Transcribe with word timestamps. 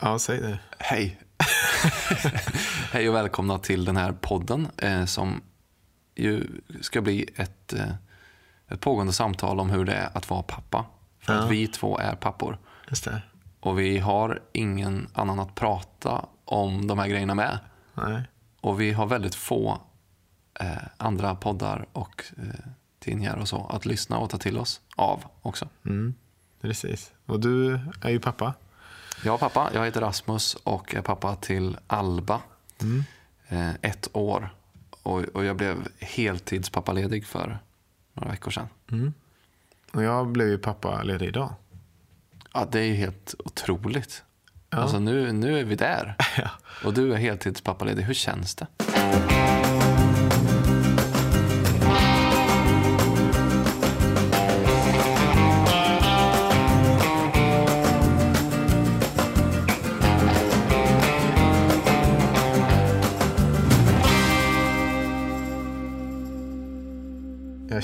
Ja, 0.00 0.18
säg 0.18 0.40
det. 0.40 0.58
Hej. 0.78 1.20
Hej 2.92 3.08
och 3.08 3.14
välkomna 3.14 3.58
till 3.58 3.84
den 3.84 3.96
här 3.96 4.12
podden 4.12 4.68
eh, 4.76 5.04
som 5.04 5.42
ju 6.14 6.46
ska 6.80 7.00
bli 7.00 7.28
ett, 7.36 7.72
eh, 7.72 7.92
ett 8.68 8.80
pågående 8.80 9.12
samtal 9.12 9.60
om 9.60 9.70
hur 9.70 9.84
det 9.84 9.92
är 9.94 10.10
att 10.16 10.30
vara 10.30 10.42
pappa. 10.42 10.84
För 11.20 11.34
Ja. 11.34 11.40
att 11.44 11.50
vi 11.50 11.66
två 11.66 11.98
är 11.98 12.14
pappor. 12.14 12.58
Just 12.88 13.04
det. 13.04 13.22
Och 13.60 13.78
vi 13.78 13.98
har 13.98 14.40
ingen 14.52 15.08
annan 15.14 15.40
att 15.40 15.54
prata 15.54 16.26
om 16.44 16.86
de 16.86 16.98
här 16.98 17.06
grejerna 17.08 17.34
med. 17.34 17.58
Nej. 17.94 18.22
Och 18.60 18.80
vi 18.80 18.92
har 18.92 19.06
väldigt 19.06 19.34
få 19.34 19.80
eh, 20.60 20.68
andra 20.96 21.34
poddar 21.34 21.86
och 21.92 22.24
eh, 22.38 22.70
tidningar 22.98 23.36
och 23.36 23.48
så 23.48 23.66
att 23.66 23.86
lyssna 23.86 24.18
och 24.18 24.30
ta 24.30 24.38
till 24.38 24.58
oss 24.58 24.80
av 24.96 25.24
också. 25.42 25.68
Mm. 25.86 26.14
Precis. 26.60 27.12
Och 27.26 27.40
du 27.40 27.80
är 28.02 28.10
ju 28.10 28.20
pappa. 28.20 28.54
Är 29.24 29.38
pappa, 29.38 29.70
jag 29.74 29.84
heter 29.84 30.00
Rasmus 30.00 30.54
och 30.54 30.94
är 30.94 31.02
pappa 31.02 31.36
till 31.36 31.76
Alba. 31.86 32.40
Eh, 33.48 33.70
ett 33.82 34.08
år. 34.12 34.54
Och, 35.02 35.20
och 35.20 35.44
jag 35.44 35.56
blev 35.56 35.88
heltidspappaledig 35.98 37.26
för 37.26 37.58
några 38.12 38.30
veckor 38.30 38.50
sedan. 38.50 38.68
Och 39.92 40.02
jag 40.02 40.28
blev 40.28 40.48
ju 40.48 40.58
pappa 40.58 41.02
ledig 41.02 41.26
idag. 41.28 41.54
Ja, 42.52 42.68
det 42.72 42.80
är 42.80 42.84
ju 42.84 42.94
helt 42.94 43.34
otroligt. 43.38 44.22
Ja. 44.70 44.78
Alltså 44.78 44.98
nu, 44.98 45.32
nu 45.32 45.58
är 45.58 45.64
vi 45.64 45.74
där. 45.76 46.16
Ja. 46.36 46.50
Och 46.84 46.94
du 46.94 47.12
är 47.12 47.16
heltidspappaledig. 47.16 48.02
Hur 48.02 48.14
känns 48.14 48.54
det? 48.54 48.66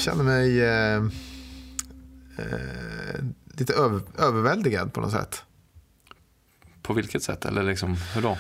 Känner 0.03 0.25
mig 0.25 0.61
eh, 0.63 0.97
eh, 2.39 3.25
lite 3.59 3.75
över, 3.75 4.01
överväldigad 4.19 4.93
på 4.93 5.01
något 5.01 5.13
sätt. 5.13 5.43
På 6.83 6.93
vilket 6.93 7.23
sätt? 7.23 7.45
Eller 7.45 7.63
liksom, 7.63 7.97
hur 8.15 8.23
då? 8.23 8.39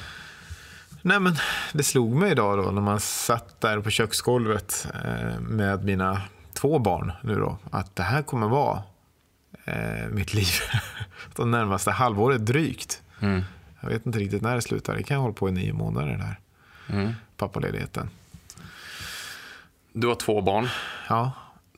Nej, 1.02 1.20
men 1.20 1.36
det 1.72 1.82
slog 1.82 2.14
mig 2.14 2.30
idag 2.30 2.58
då 2.58 2.70
när 2.70 2.82
man 2.82 3.00
satt 3.00 3.60
där 3.60 3.80
på 3.80 3.90
köksgolvet 3.90 4.86
eh, 5.04 5.40
med 5.40 5.84
mina 5.84 6.22
två 6.52 6.78
barn 6.78 7.12
nu 7.22 7.34
då. 7.34 7.58
Att 7.70 7.96
det 7.96 8.02
här 8.02 8.22
kommer 8.22 8.48
vara 8.48 8.82
eh, 9.64 10.08
mitt 10.10 10.34
liv 10.34 10.48
de 11.36 11.50
närmaste 11.50 11.90
halvåret 11.90 12.46
drygt. 12.46 13.02
Mm. 13.20 13.42
Jag 13.80 13.88
vet 13.88 14.06
inte 14.06 14.18
riktigt 14.18 14.42
när 14.42 14.54
det 14.54 14.62
slutar. 14.62 14.96
Det 14.96 15.02
kan 15.02 15.20
hålla 15.20 15.34
på 15.34 15.48
i 15.48 15.52
nio 15.52 15.72
månader 15.72 16.08
den 16.08 16.20
här 16.20 16.38
Mm. 16.88 17.12
pappaledigheten. 17.36 18.10
Du 19.92 20.06
har 20.06 20.14
två 20.14 20.40
barn. 20.40 20.68
Ja, 21.08 21.32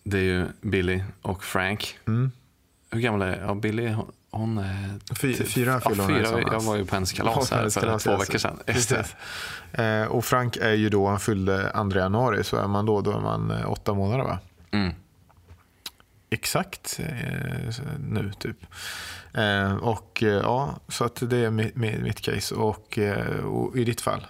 Det 0.04 0.18
är 0.18 0.22
ju 0.22 0.46
Billy 0.60 1.02
och 1.22 1.44
Frank. 1.44 1.98
Mm. 2.06 2.32
Hur 2.90 3.00
gammal 3.00 3.22
är 3.22 3.40
ja, 3.46 3.54
Billy? 3.54 3.88
hon- 3.88 4.12
Hon 4.30 4.58
är... 4.58 5.14
Fy- 5.14 5.34
typ- 5.34 5.48
fyra 5.48 5.80
ja, 5.84 5.90
fyller 5.90 6.02
hon 6.04 6.12
i 6.16 6.24
fyra. 6.24 6.52
Jag 6.52 6.60
var 6.60 6.76
ju 6.76 6.84
på 6.84 6.94
hennes 6.94 7.12
kalas 7.12 7.50
här 7.50 7.68
för 7.68 7.80
Kalas, 7.80 8.02
två 8.04 8.10
ja. 8.10 8.16
veckor 8.16 8.38
sedan. 8.38 8.58
Just. 8.66 8.92
Eh, 9.72 10.02
och 10.02 10.24
Frank 10.24 10.56
är 10.56 10.72
ju 10.72 10.88
då, 10.88 11.08
han 11.08 11.20
fyllde 11.20 11.70
2 11.90 11.98
januari, 11.98 12.44
så 12.44 12.56
är 12.56 12.66
man 12.68 12.86
då, 12.86 13.00
då 13.00 13.10
är 13.10 13.20
man 13.20 13.50
eh, 13.50 13.70
åtta 13.70 13.94
månader 13.94 14.24
va? 14.24 14.38
Mm. 14.70 14.92
Exakt 16.30 17.00
eh, 17.02 17.84
nu 17.98 18.32
typ. 18.38 18.56
Eh, 19.34 19.74
och 19.74 20.22
eh, 20.22 20.28
ja, 20.28 20.74
så 20.88 21.04
att 21.04 21.30
det 21.30 21.36
är 21.36 21.50
mitt, 21.50 21.76
mitt, 21.76 22.00
mitt 22.02 22.20
case. 22.20 22.54
Och, 22.54 22.98
eh, 22.98 23.44
och 23.44 23.76
i 23.76 23.84
ditt 23.84 24.00
fall? 24.00 24.26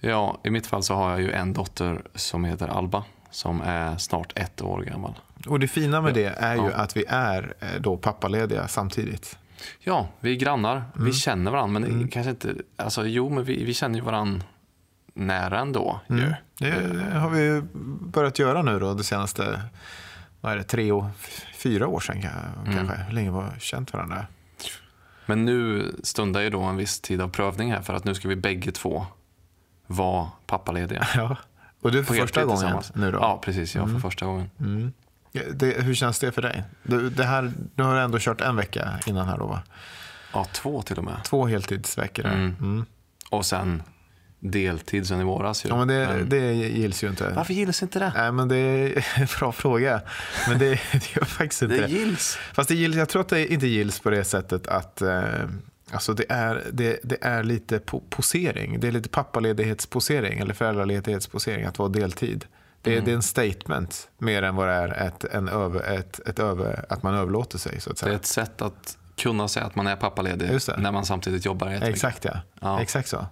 Ja, 0.00 0.40
i 0.44 0.50
mitt 0.50 0.66
fall 0.66 0.82
så 0.82 0.94
har 0.94 1.10
jag 1.10 1.20
ju 1.20 1.32
en 1.32 1.52
dotter 1.52 2.02
som 2.14 2.44
heter 2.44 2.68
Alba. 2.68 3.04
Som 3.34 3.60
är 3.60 3.96
snart 3.96 4.32
ett 4.38 4.62
år 4.62 4.82
gammal. 4.82 5.14
Och 5.48 5.60
det 5.60 5.68
fina 5.68 6.00
med 6.00 6.14
det 6.14 6.24
är 6.26 6.54
ju 6.54 6.60
Ja. 6.62 6.72
att 6.72 6.96
vi 6.96 7.04
är 7.08 7.54
eh, 7.60 7.68
då 7.80 7.96
pappalediga 7.96 8.68
samtidigt. 8.68 9.38
Ja, 9.80 10.08
vi 10.20 10.32
är 10.32 10.36
grannar. 10.36 10.76
Mm. 10.76 11.04
Vi 11.06 11.12
känner 11.12 11.50
varandra. 11.50 11.80
Men 11.80 12.02
det 12.02 12.08
kanske 12.08 12.30
inte... 12.30 12.54
Alltså, 12.76 13.06
jo, 13.06 13.30
men 13.30 13.44
vi, 13.44 13.64
vi 13.64 13.74
känner 13.74 13.98
ju 13.98 14.04
varandra 14.04 14.44
nära 15.14 15.58
ändå. 15.60 16.00
Mm. 16.08 16.20
Ju. 16.24 16.34
Det 16.58 17.18
har 17.18 17.30
vi 17.30 17.62
börjat 18.00 18.38
göra 18.38 18.62
nu 18.62 18.78
då 18.78 18.94
de 18.94 19.04
senaste 19.04 19.60
vad 20.40 20.52
är 20.52 20.56
det, 20.56 20.62
tre 20.64 20.92
och 20.92 21.04
fyra 21.54 21.86
år 21.88 22.00
sedan 22.00 22.16
ka- 22.22 22.74
kanske. 22.76 22.96
Hur 22.96 23.12
länge 23.14 23.30
har 23.30 23.50
vi 23.54 23.60
känt 23.60 23.92
varandra? 23.92 24.26
Men 25.26 25.44
nu 25.44 25.92
stundar 26.02 26.40
ju 26.40 26.50
då 26.50 26.62
en 26.62 26.76
viss 26.76 27.00
tid 27.00 27.20
av 27.20 27.28
prövning 27.28 27.72
här. 27.72 27.82
För 27.82 27.94
att 27.94 28.04
nu 28.04 28.14
ska 28.14 28.28
vi 28.28 28.36
bägge 28.36 28.72
två 28.72 29.06
vara 29.86 30.28
pappalediga. 30.46 31.06
Ja. 31.16 31.36
Och 31.84 31.92
du 31.92 32.04
för 32.04 32.14
första 32.14 32.44
gången 32.44 32.76
nu 32.94 33.12
då? 33.12 33.18
Ja, 33.18 33.40
precis. 33.44 33.74
Jag 33.74 33.90
för 33.90 33.98
första 33.98 34.26
gången. 34.26 34.50
Mm. 34.60 34.92
Det, 35.52 35.82
hur 35.82 35.94
känns 35.94 36.18
det 36.18 36.32
för 36.32 36.42
dig? 36.42 36.62
Du, 36.82 37.10
det 37.10 37.24
här, 37.24 37.52
nu 37.74 37.84
har 37.84 37.94
du 37.94 38.00
ändå 38.00 38.18
kört 38.20 38.40
en 38.40 38.56
vecka 38.56 38.88
innan 39.06 39.28
här 39.28 39.38
då 39.38 39.46
va? 39.46 39.62
Ja, 40.32 40.46
två 40.52 40.82
till 40.82 40.98
och 40.98 41.04
med. 41.04 41.16
Två 41.24 41.46
heltidsveckor. 41.46 42.26
Mm. 42.26 42.56
Mm. 42.60 42.84
Och 43.30 43.46
sen 43.46 43.82
deltid 44.40 45.06
sen 45.06 45.20
i 45.20 45.24
våras. 45.24 45.64
Ju. 45.64 45.68
Ja, 45.68 45.76
men 45.76 45.88
det, 45.88 46.08
Men 46.08 46.28
det 46.28 46.52
gills 46.54 47.04
ju 47.04 47.08
inte. 47.08 47.32
Varför 47.36 47.54
gills 47.54 47.82
inte 47.82 47.98
det? 47.98 48.12
Nej, 48.16 48.32
men 48.32 48.48
det 48.48 48.56
är 48.56 49.06
en 49.16 49.26
bra 49.38 49.52
fråga. 49.52 50.00
Men 50.48 50.58
det, 50.58 50.70
det 50.92 51.16
gör 51.16 51.24
faktiskt 51.24 51.62
inte 51.62 51.76
det. 51.80 51.88
gills. 51.88 52.38
Fast 52.52 52.68
det 52.68 52.74
gills, 52.74 52.96
jag 52.96 53.08
tror 53.08 53.22
att 53.22 53.28
det 53.28 53.52
inte 53.52 53.66
gills 53.66 54.00
på 54.00 54.10
det 54.10 54.24
sättet 54.24 54.66
att 54.66 55.02
eh, 55.02 55.22
alltså 55.94 56.14
det, 56.14 56.24
är, 56.28 56.64
det, 56.72 56.98
det 57.02 57.16
är 57.20 57.42
lite 57.42 57.78
po 57.78 58.00
posering. 58.10 58.80
Det 58.80 58.88
är 58.88 58.92
lite 58.92 59.08
pappaledighetsposering 59.08 60.38
eller 60.38 60.54
föräldraledighetsposering 60.54 61.64
att 61.64 61.78
vara 61.78 61.88
deltid. 61.88 62.44
Det, 62.82 62.90
är- 62.90 62.94
Mm. 62.94 63.04
det 63.04 63.10
är 63.10 63.14
en 63.16 63.22
statement 63.22 64.08
mer 64.18 64.42
än 64.42 64.56
vad 64.56 64.68
det 64.68 64.74
är 64.74 64.88
ett, 65.06 65.24
en 65.24 65.48
över, 65.48 65.98
ett, 65.98 66.20
ett 66.28 66.38
över, 66.38 66.84
att 66.88 67.02
man 67.02 67.14
överlåter 67.14 67.58
sig. 67.58 67.80
Så 67.80 67.90
att 67.90 67.96
Det 67.96 68.00
säga. 68.00 68.12
är 68.12 68.16
ett 68.16 68.26
sätt 68.26 68.62
att 68.62 68.98
kunna 69.16 69.48
säga 69.48 69.66
att 69.66 69.74
man 69.76 69.86
är 69.86 69.96
pappaledig 69.96 70.48
det. 70.66 70.76
när 70.78 70.92
man 70.92 71.04
samtidigt 71.04 71.44
jobbar. 71.44 71.68
Exakt 71.82 72.24
ja. 72.24 72.32
Ja. 72.60 72.80
Exakt 72.82 73.08
så. 73.08 73.26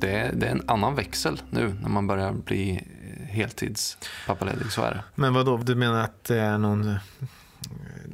Det 0.00 0.10
är, 0.10 0.32
det 0.32 0.46
är 0.46 0.50
en 0.50 0.62
annan 0.66 0.94
växel 0.94 1.40
nu 1.50 1.74
när 1.82 1.88
man 1.88 2.06
börjar 2.06 2.32
bli 2.32 2.82
heltidspappaledig. 3.36 4.72
Så 4.72 4.82
är 4.82 4.90
det. 4.90 5.02
Men 5.14 5.34
vad 5.34 5.46
då? 5.46 5.56
Du 5.56 5.74
menar 5.74 6.00
att 6.00 6.24
det 6.24 6.40
är 6.40 6.58
någon... 6.58 6.96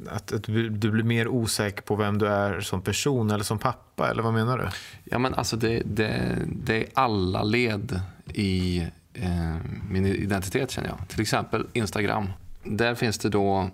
Att, 0.09 0.33
att 0.33 0.43
du 0.43 0.69
du 0.69 0.91
blir 0.91 1.03
mer 1.03 1.27
osäker 1.27 1.81
på 1.81 1.95
vem 1.95 2.17
du 2.17 2.27
är 2.27 2.61
som 2.61 2.81
person 2.81 3.31
eller 3.31 3.43
som 3.43 3.59
pappa? 3.59 4.09
Eller 4.09 4.23
vad 4.23 4.33
menar 4.33 4.57
du? 4.57 4.67
Ja, 5.03 5.19
men 5.19 5.33
alltså 5.33 5.57
det, 5.57 5.81
det, 5.85 6.37
det 6.47 6.83
är 6.83 6.85
alla 6.93 7.43
led 7.43 8.01
i 8.33 8.87
eh, 9.13 9.55
min 9.89 10.05
identitet 10.05 10.71
känner 10.71 10.89
jag. 10.89 11.07
Till 11.07 11.21
exempel 11.21 11.67
Instagram. 11.73 12.29
Där 12.63 12.95
finns 12.95 13.17
det 13.17 13.29
då, 13.29 13.69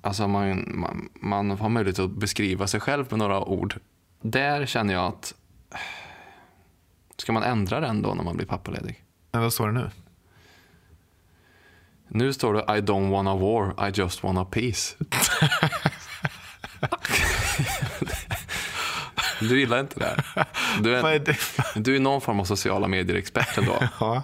alltså 0.00 0.28
man, 0.28 0.64
man, 0.74 1.08
man 1.14 1.50
har 1.50 1.68
möjlighet 1.68 1.98
att 1.98 2.10
beskriva 2.10 2.66
sig 2.66 2.80
själv 2.80 3.06
med 3.10 3.18
några 3.18 3.44
ord. 3.44 3.74
Där 4.22 4.66
känner 4.66 4.94
jag 4.94 5.04
att, 5.04 5.34
ska 7.16 7.32
man 7.32 7.42
ändra 7.42 7.80
den 7.80 8.02
då 8.02 8.14
när 8.14 8.24
man 8.24 8.36
blir 8.36 8.46
pappaledig? 8.46 9.04
Men 9.32 9.42
vad 9.42 9.52
står 9.52 9.66
det 9.66 9.74
nu? 9.74 9.90
Nu 12.12 12.32
står 12.32 12.54
det 12.54 12.60
I 12.60 12.80
don't 12.80 13.10
wanna 13.10 13.36
war, 13.36 13.88
I 13.88 13.92
just 13.94 14.22
wanna 14.22 14.44
peace. 14.44 14.96
du 19.40 19.60
gillar 19.60 19.80
inte 19.80 19.98
det 20.00 20.04
här? 20.34 20.46
Du 20.82 20.96
är 20.96 21.04
är, 21.14 21.18
det? 21.18 21.36
du 21.74 21.96
är 21.96 22.00
någon 22.00 22.20
form 22.20 22.40
av 22.40 22.44
sociala 22.44 22.88
medier-expert 22.88 23.58
ändå. 23.58 23.82
Ja. 24.00 24.22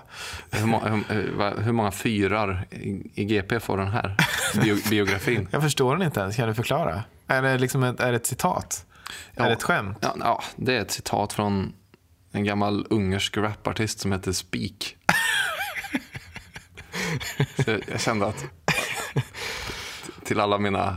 Hur, 0.50 0.66
må, 0.66 0.78
hur, 1.08 1.32
vad- 1.36 1.58
hur 1.58 1.72
många 1.72 1.90
fyrar 1.90 2.66
i, 2.70 3.10
i 3.14 3.24
GP 3.24 3.60
får 3.60 3.78
den 3.78 3.88
här 3.88 4.16
bio, 4.62 4.76
biografin? 4.90 5.48
Jag 5.50 5.62
förstår 5.62 5.96
den 5.96 6.06
inte 6.06 6.20
ens. 6.20 6.36
Kan 6.36 6.48
du 6.48 6.54
förklara? 6.54 7.02
Är 7.26 7.42
det, 7.42 7.58
liksom 7.58 7.82
ett, 7.82 8.00
är 8.00 8.10
det 8.10 8.16
ett 8.16 8.26
citat? 8.26 8.86
Ja. 9.34 9.44
Är 9.44 9.48
det 9.48 9.52
ett 9.54 9.62
skämt? 9.62 9.98
Ja, 10.00 10.16
ja, 10.20 10.42
det 10.56 10.76
är 10.76 10.80
ett 10.80 10.90
citat 10.90 11.32
från 11.32 11.72
en 12.32 12.44
gammal 12.44 12.86
ungersk 12.90 13.36
rapartist 13.36 13.98
som 14.00 14.12
heter 14.12 14.32
Speak. 14.32 14.96
Så 17.64 17.70
jag- 17.88 18.00
kände 18.00 18.26
att 18.26 18.44
till 20.24 20.40
alla 20.40 20.58
mina 20.58 20.96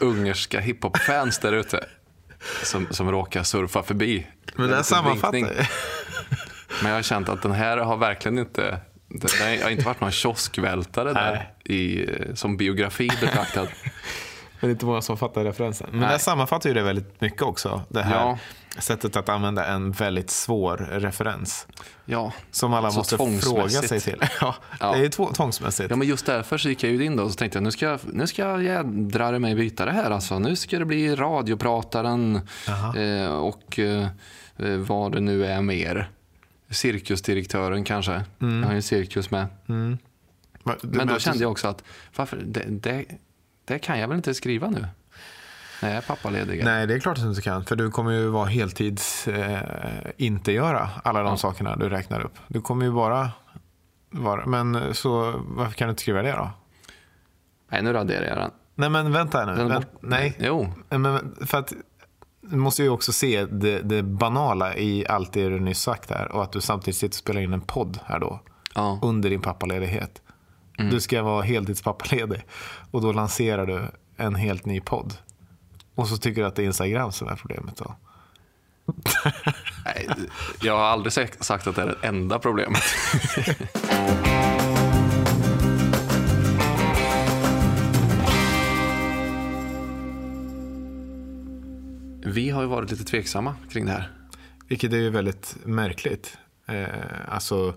ungerska 0.00 0.60
hiphop-fans 0.60 1.38
där 1.38 1.52
ute 1.52 1.84
som, 2.62 2.86
som 2.90 3.10
råkar 3.10 3.42
surfa 3.42 3.82
förbi. 3.82 4.26
Men 4.54 4.64
en 4.64 4.70
det 4.70 4.84
sammanfattar 4.84 5.38
ju. 5.38 5.44
Men 6.82 6.90
jag 6.90 6.98
har 6.98 7.02
känt 7.02 7.28
att 7.28 7.42
den 7.42 7.52
här 7.52 7.76
har 7.78 7.96
verkligen 7.96 8.38
inte 8.38 8.80
det 9.08 9.62
har 9.62 9.70
inte 9.70 9.84
varit 9.84 10.00
någon 10.00 10.10
kioskvältare 10.10 11.12
där 11.12 11.50
i, 11.74 12.06
som 12.34 12.56
biografi 12.56 13.10
betraktad. 13.20 13.68
Det 14.66 14.70
är 14.70 14.70
inte 14.70 14.86
många 14.86 15.02
som 15.02 15.16
fattar 15.16 15.44
referensen. 15.44 15.86
Men 15.90 16.00
Nej. 16.00 16.12
det 16.12 16.18
sammanfattar 16.18 16.70
ju 16.70 16.74
det 16.74 16.82
väldigt 16.82 17.20
mycket 17.20 17.42
också. 17.42 17.82
Det 17.88 18.02
här 18.02 18.14
Ja. 18.20 18.38
sättet 18.78 19.16
att 19.16 19.28
använda 19.28 19.66
en 19.66 19.92
väldigt 19.92 20.30
svår 20.30 20.76
referens. 20.90 21.66
Ja. 22.04 22.32
Som 22.50 22.74
alla 22.74 22.90
Så 22.90 22.98
måste 22.98 23.16
fråga 23.42 23.68
sig 23.68 24.00
till. 24.00 24.24
Ja, 24.40 24.54
Ja. 24.80 24.92
Det 24.92 25.04
är 25.04 25.08
två- 25.08 25.32
tvångsmässigt. 25.32 25.90
ja, 25.90 25.96
men 25.96 26.08
just 26.08 26.26
därför 26.26 26.58
så 26.58 26.68
gick 26.68 26.82
jag 26.84 26.92
ju 26.92 27.04
in 27.04 27.16
då 27.16 27.22
och 27.24 27.30
så 27.30 27.36
tänkte 27.36 27.56
jag 27.58 27.62
nu 27.62 27.70
ska, 27.70 27.86
jag- 27.86 28.00
nu 28.12 28.26
ska 28.26 28.42
jag 28.42 28.62
jädrar 28.64 29.38
mig 29.38 29.54
byta 29.54 29.84
det 29.84 29.92
här. 29.92 30.10
Alltså. 30.10 30.38
Nu 30.38 30.56
ska 30.56 30.78
det 30.78 30.84
bli 30.84 31.16
radioprataren 31.16 32.40
eh, 32.96 33.26
och 33.34 33.78
eh, 33.78 34.06
vad 34.86 35.12
det 35.12 35.20
nu 35.20 35.46
är 35.46 35.60
mer. 35.60 36.10
Cirkusdirektören 36.70 37.84
kanske. 37.84 38.22
Jag 38.38 38.48
har 38.48 38.70
ju 38.70 38.76
en 38.76 38.82
cirkus 38.82 39.30
med. 39.30 39.46
Mm. 39.68 39.98
Du 40.82 40.88
Men 40.98 41.06
då 41.06 41.18
kände 41.18 41.42
jag 41.42 41.50
också 41.50 41.68
att 41.68 41.84
varför, 42.16 42.36
det, 42.46 42.64
det, 42.68 43.04
det 43.64 43.78
kan 43.78 43.98
jag 43.98 44.08
väl 44.08 44.16
inte 44.16 44.34
skriva 44.34 44.70
nu? 44.70 44.86
När 45.82 45.88
jag 45.88 45.98
är 45.98 46.02
pappaledig. 46.02 46.64
Nej, 46.64 46.86
det 46.86 46.94
är 46.94 46.98
klart 46.98 47.16
att 47.18 47.22
du 47.24 47.28
inte 47.28 47.42
kan. 47.42 47.64
För 47.64 47.76
du 47.76 47.90
kommer 47.90 48.10
ju 48.12 48.26
vara 48.26 48.46
heltids 48.46 49.28
eh, 49.28 49.60
inte 50.16 50.52
göra 50.52 50.90
alla 51.04 51.22
de 51.22 51.28
Ja. 51.28 51.36
sakerna 51.36 51.76
du 51.76 51.88
räknar 51.88 52.20
upp. 52.20 52.34
Du 52.48 52.60
kommer 52.60 52.84
ju 52.84 52.92
bara 52.92 53.30
vara... 54.10 54.46
Men 54.46 54.94
så 54.94 55.34
varför 55.46 55.72
kan 55.72 55.88
du 55.88 55.90
inte 55.90 56.02
skriva 56.02 56.22
det 56.22 56.32
då? 56.32 56.50
Nej, 57.70 57.82
nu 57.82 57.92
raderar 57.92 58.26
jag 58.26 58.36
den. 58.36 58.50
Nej, 58.74 58.90
men 58.90 59.12
vänta 59.12 59.44
nu. 59.44 59.64
Vänt, 59.64 59.86
nej, 60.00 60.36
Jo, 60.38 60.72
men 60.88 61.36
för 61.46 61.58
att 61.58 61.72
du 62.40 62.56
måste 62.56 62.82
ju 62.82 62.88
också 62.88 63.12
se 63.12 63.44
det, 63.44 63.78
det 63.78 64.02
banala 64.02 64.76
i 64.76 65.06
allt 65.08 65.32
det 65.32 65.48
du 65.48 65.60
nyss 65.60 65.82
sagt 65.82 66.10
här 66.10 66.32
och 66.32 66.42
att 66.42 66.52
du 66.52 66.60
samtidigt 66.60 66.96
sitter 66.96 67.14
och 67.14 67.18
spelar 67.18 67.40
in 67.40 67.52
en 67.52 67.60
podd 67.60 67.98
här 68.04 68.18
då 68.18 68.40
ja. 68.74 68.98
under 69.02 69.30
din 69.30 69.40
pappaledighet. 69.40 70.22
Mm. 70.78 70.90
Du 70.90 71.00
ska 71.00 71.22
vara 71.22 71.42
heltidspappaledig 71.42 72.46
och 72.90 73.00
då 73.02 73.12
lanserar 73.12 73.66
du 73.66 73.82
en 74.16 74.34
helt 74.34 74.66
ny 74.66 74.80
podd. 74.80 75.14
Och 75.94 76.08
så 76.08 76.16
tycker 76.16 76.40
du 76.40 76.46
att 76.46 76.56
det 76.56 76.62
är 76.62 76.66
Instagram 76.66 77.12
som 77.12 77.28
är 77.28 77.36
problemet 77.36 77.76
då. 77.76 77.96
Nej, 79.84 80.08
jag 80.62 80.76
har 80.76 80.84
aldrig 80.84 81.12
sagt 81.12 81.66
att 81.66 81.76
det 81.76 81.82
är 81.82 81.86
det 81.86 82.06
enda 82.06 82.38
problemet. 82.38 82.82
Vi 92.24 92.50
har 92.50 92.62
ju 92.62 92.68
varit 92.68 92.90
lite 92.90 93.04
tveksamma 93.04 93.54
kring 93.70 93.86
det 93.86 93.92
här. 93.92 94.10
Vilket 94.68 94.92
är 94.92 94.96
ju 94.96 95.10
väldigt 95.10 95.56
märkligt. 95.64 96.38
Eh, 96.66 96.86
alltså 97.28 97.74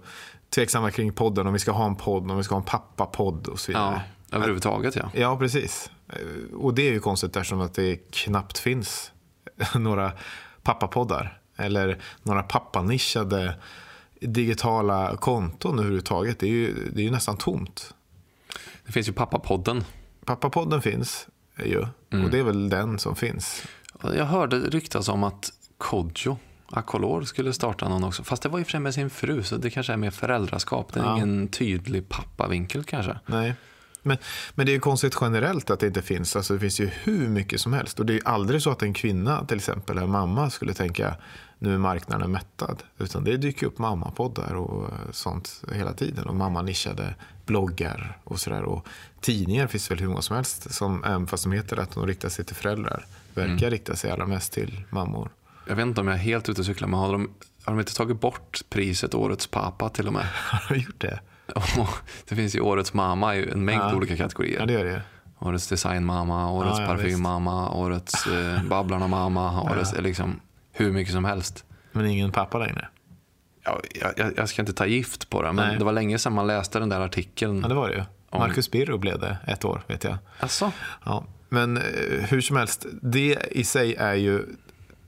tveksamma 0.56 0.92
kring 0.92 1.13
podden, 1.13 1.48
om 1.48 1.54
vi 1.54 1.60
ska 1.60 1.72
ha 1.72 1.86
en 1.86 1.96
podd, 1.96 2.31
om 2.31 2.38
vi 2.38 2.44
ska 2.44 2.56
ha 2.56 2.60
en 2.60 2.66
pappapodd 2.66 3.48
och 3.48 3.60
så 3.60 3.72
Ja, 3.72 3.78
vidare. 3.90 4.02
överhuvudtaget 4.31 4.96
ja. 4.96 5.10
Ja, 5.13 5.38
precis. 5.38 5.92
Eh, 6.10 6.56
Och 6.57 6.74
det 6.74 6.88
är 6.88 6.92
ju 6.92 7.00
konstigt 7.00 7.36
eftersom 7.36 7.62
att 7.62 7.74
det 7.74 7.96
knappt 8.12 8.57
finns 8.57 9.12
några 9.75 10.12
pappapoddar. 10.63 11.42
Eller 11.57 12.00
några 12.24 12.44
pappanischade 12.44 13.56
digitala 14.22 15.18
konton 15.18 15.80
överhuvudtaget. 15.80 16.40
Det 16.40 16.46
är 16.46 16.50
ju, 16.52 16.90
det 16.94 17.02
är 17.02 17.04
ju 17.06 17.12
nästan 17.12 17.38
tomt. 17.38 17.94
Det 18.86 18.92
finns 18.92 19.07
ju 19.07 19.13
pappapodden. 19.13 19.84
Pappapodden 20.25 20.81
finns 20.81 21.28
ju. 21.66 21.80
Och 22.24 22.30
det 22.31 22.40
är 22.40 22.44
väl 22.44 22.69
den 22.69 23.00
som 23.00 23.16
finns. 23.16 23.63
Jag 24.04 24.25
hörde 24.25 24.60
ryktas 24.60 25.10
om 25.10 25.24
att 25.24 25.52
Kodjo, 25.78 26.38
Akolor, 26.72 27.24
skulle 27.24 27.54
starta 27.54 27.90
någon 27.90 28.04
också. 28.04 28.24
Fast 28.24 28.44
det 28.44 28.50
var 28.50 28.60
ju 28.60 28.66
för 28.66 28.80
med 28.80 28.94
sin 28.94 29.10
fru, 29.10 29.44
så 29.44 29.58
det 29.58 29.70
kanske 29.70 29.94
är 29.94 29.98
mer 29.98 30.12
föräldraskap. 30.12 30.94
Det 30.94 31.00
är 31.00 31.04
Ja. 31.04 31.16
ingen 31.16 31.48
tydlig 31.48 32.10
pappavinkel 32.10 32.84
kanske. 32.84 33.20
Nej. 33.26 33.54
Men, 34.02 34.18
men 34.56 34.66
det 34.66 34.72
är 34.72 34.74
ju 34.74 34.80
konstigt 34.80 35.18
generellt 35.22 35.70
att 35.70 35.80
det 35.80 35.88
inte 35.88 36.02
finns. 36.02 36.36
Alltså 36.36 36.54
det 36.54 36.60
finns 36.60 36.80
ju 36.80 36.90
hur 37.04 37.30
mycket 37.30 37.62
som 37.62 37.74
helst. 37.74 38.00
Och 38.00 38.06
det 38.06 38.14
är 38.14 38.16
ju 38.16 38.22
aldrig 38.26 38.62
så 38.62 38.70
att 38.72 38.82
en 38.82 38.94
kvinna, 38.94 39.46
till 39.46 39.58
exempel 39.58 39.98
en 39.98 40.10
mamma, 40.12 40.50
skulle 40.50 40.74
tänka 40.74 41.16
nu 41.60 41.74
är 41.74 41.78
marknaden 41.78 42.32
mättad. 42.32 42.84
Utan 42.98 43.24
det 43.24 43.38
dyker 43.38 43.68
upp 43.68 43.78
mammapoddar 43.78 44.54
och 44.56 44.90
sånt 45.12 45.62
hela 45.74 45.94
tiden. 45.94 46.26
Och 46.28 46.36
mamma-nischade 46.36 47.16
bloggar 47.46 48.18
och 48.24 48.40
sådär. 48.40 48.64
Och 48.64 48.88
tidningar 49.22 49.68
finns 49.68 49.92
väl 49.92 50.00
hur 50.00 50.08
många 50.08 50.22
som 50.22 50.36
helst. 50.36 50.74
Som, 50.74 51.04
även 51.04 51.28
fast 51.28 51.44
de 51.44 51.52
heter 51.52 51.78
att 51.78 51.92
de 51.92 52.08
riktar 52.08 52.30
sig 52.30 52.46
till 52.46 52.56
föräldrar. 52.56 53.06
Verkar 53.34 53.70
rikta 53.72 53.96
sig 53.96 54.12
allra 54.12 54.26
mest 54.28 54.54
till 54.54 54.84
mammor. 54.90 55.30
Jag 55.68 55.76
vet 55.76 55.86
inte 55.86 56.02
om 56.02 56.08
jag 56.08 56.16
är 56.16 56.20
helt 56.20 56.50
ute 56.50 56.62
och 56.62 56.66
cyklar, 56.66 56.88
men 56.88 57.00
har 57.00 57.12
de, 57.12 57.30
har 57.64 57.74
de 57.74 57.80
inte 57.80 57.96
tagit 57.96 58.22
bort 58.22 58.62
priset 58.70 59.14
Årets 59.16 59.48
pappa 59.48 59.90
till 59.90 60.08
och 60.08 60.14
med? 60.14 60.26
Har 60.52 60.74
du 60.76 60.82
gjort 60.82 61.02
det? 61.02 61.20
Det 62.30 62.36
finns 62.36 62.56
ju 62.56 62.60
Årets 62.60 62.94
mamma 62.94 63.36
i 63.36 63.50
en 63.52 63.66
mängd 63.66 63.82
Ja. 63.82 63.96
olika 63.96 64.18
kategorier. 64.18 64.60
Ja, 64.60 64.66
det 64.66 64.74
gör 64.74 64.86
det. 64.86 65.02
Årets 65.40 65.68
designmamma, 65.68 66.52
Årets 66.52 66.80
Ja, 66.80 66.84
ja, 66.86 66.88
parfymmamma, 66.96 67.72
Årets 67.72 68.28
eh, 68.28 68.64
Babblarna-mamma, 68.70 69.62
Årets 69.62 69.94
eh, 69.94 70.02
liksom 70.02 70.40
hur 70.72 70.92
mycket 70.92 71.14
som 71.14 71.26
helst. 71.26 71.66
Men 71.92 72.06
ingen 72.06 72.32
pappa 72.32 72.58
längre. 72.60 72.88
Ja, 73.64 73.80
jag, 74.02 74.14
jag, 74.18 74.34
jag 74.38 74.50
ska 74.50 74.62
inte 74.62 74.74
ta 74.74 74.86
gift 74.86 75.30
på 75.30 75.42
det, 75.42 75.52
men 75.52 75.68
Nej. 75.68 75.78
det 75.80 75.86
var 75.86 75.92
länge 75.94 76.18
sedan 76.20 76.34
man 76.34 76.48
läste 76.48 76.80
den 76.80 76.90
där 76.90 77.00
artikeln. 77.00 77.60
Ja, 77.62 77.68
det 77.68 77.76
var 77.76 77.90
det 77.90 77.96
ju. 77.96 78.04
Om- 78.30 78.40
Marcus 78.40 78.72
Birro 78.72 78.98
blev 78.98 79.20
det 79.20 79.38
ett 79.48 79.66
år, 79.66 79.82
vet 79.88 80.04
jag. 80.04 80.18
Alltså, 80.40 80.72
Ja, 81.06 81.26
men 81.50 81.78
eh, 81.78 81.84
hur 82.30 82.42
som 82.42 82.56
helst, 82.58 82.86
det 83.02 83.38
i 83.52 83.64
sig 83.64 83.96
är 83.96 84.14
ju... 84.14 84.44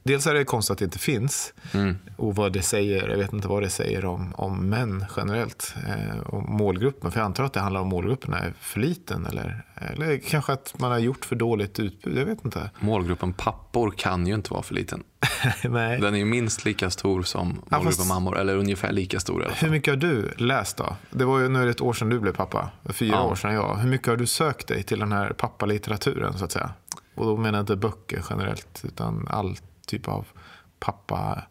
Dels 0.07 0.27
är 0.27 0.33
det 0.33 0.43
konstigt 0.45 0.71
att 0.71 0.77
det 0.77 0.85
inte 0.85 0.99
finns. 0.99 1.53
Mm. 1.73 1.97
Och 2.15 2.35
vad 2.35 2.53
det 2.53 2.61
säger, 2.61 3.09
jag 3.09 3.17
vet 3.17 3.33
inte 3.33 3.47
vad 3.47 3.63
det 3.63 3.69
säger 3.69 4.05
om, 4.05 4.33
om 4.35 4.69
män 4.69 5.05
generellt. 5.17 5.75
Eh, 5.87 6.33
om 6.33 6.45
målgruppen, 6.57 7.11
för 7.11 7.19
jag 7.19 7.25
antar 7.25 7.43
att 7.43 7.53
det 7.53 7.59
handlar 7.59 7.81
om 7.81 7.87
målgruppen 7.87 8.33
är 8.33 8.53
för 8.59 8.79
liten. 8.79 9.25
Eller, 9.25 9.63
eller 9.75 10.17
kanske 10.17 10.53
att 10.53 10.75
man 10.79 10.91
har 10.91 10.99
gjort 10.99 11.25
för 11.25 11.35
dåligt 11.35 11.79
utbud, 11.79 12.17
jag 12.17 12.25
vet 12.25 12.45
inte. 12.45 12.69
målgruppen 12.79 13.33
pappor 13.33 13.91
kan 13.97 14.27
ju 14.27 14.33
inte 14.33 14.53
vara 14.53 14.63
för 14.63 14.73
liten. 14.75 15.03
Nej. 15.69 15.99
Den 16.01 16.13
är 16.13 16.17
ju 16.17 16.25
minst 16.25 16.65
lika 16.65 16.89
stor 16.89 17.23
som 17.23 17.47
Ja, 17.49 17.77
målgruppen 17.77 17.91
fast- 17.97 18.07
mammor, 18.09 18.37
eller 18.39 18.55
ungefär 18.57 18.91
lika 18.91 19.19
stor 19.19 19.41
i 19.41 19.45
alla 19.45 19.53
fall. 19.55 19.65
Hur 19.69 19.71
mycket 19.75 19.91
har 19.93 19.97
du 19.97 20.31
läst 20.37 20.77
då? 20.77 20.95
Det 21.11 21.25
var 21.25 21.39
ju 21.39 21.49
nu 21.49 21.61
är 21.61 21.65
det 21.65 21.71
ett 21.71 21.81
år 21.81 21.93
sedan 21.93 22.09
du 22.09 22.19
blev 22.19 22.33
pappa, 22.33 22.69
fyra 22.89 23.15
Ja. 23.15 23.23
år 23.23 23.35
sedan 23.35 23.53
jag. 23.53 23.75
Hur 23.75 23.89
mycket 23.89 24.07
har 24.07 24.15
du 24.17 24.25
sökt 24.27 24.67
dig 24.67 24.83
till 24.83 24.99
den 24.99 25.11
här 25.11 25.29
pappalitteraturen 25.33 26.37
så 26.37 26.45
att 26.45 26.51
säga? 26.51 26.69
Och 27.15 27.25
då 27.25 27.37
menar 27.37 27.57
jag 27.57 27.63
inte 27.63 27.75
böcker 27.75 28.23
generellt, 28.29 28.81
utan 28.83 29.27
all 29.29 29.57
typ 29.87 30.07
av 30.07 30.27
pappa... 30.79 31.43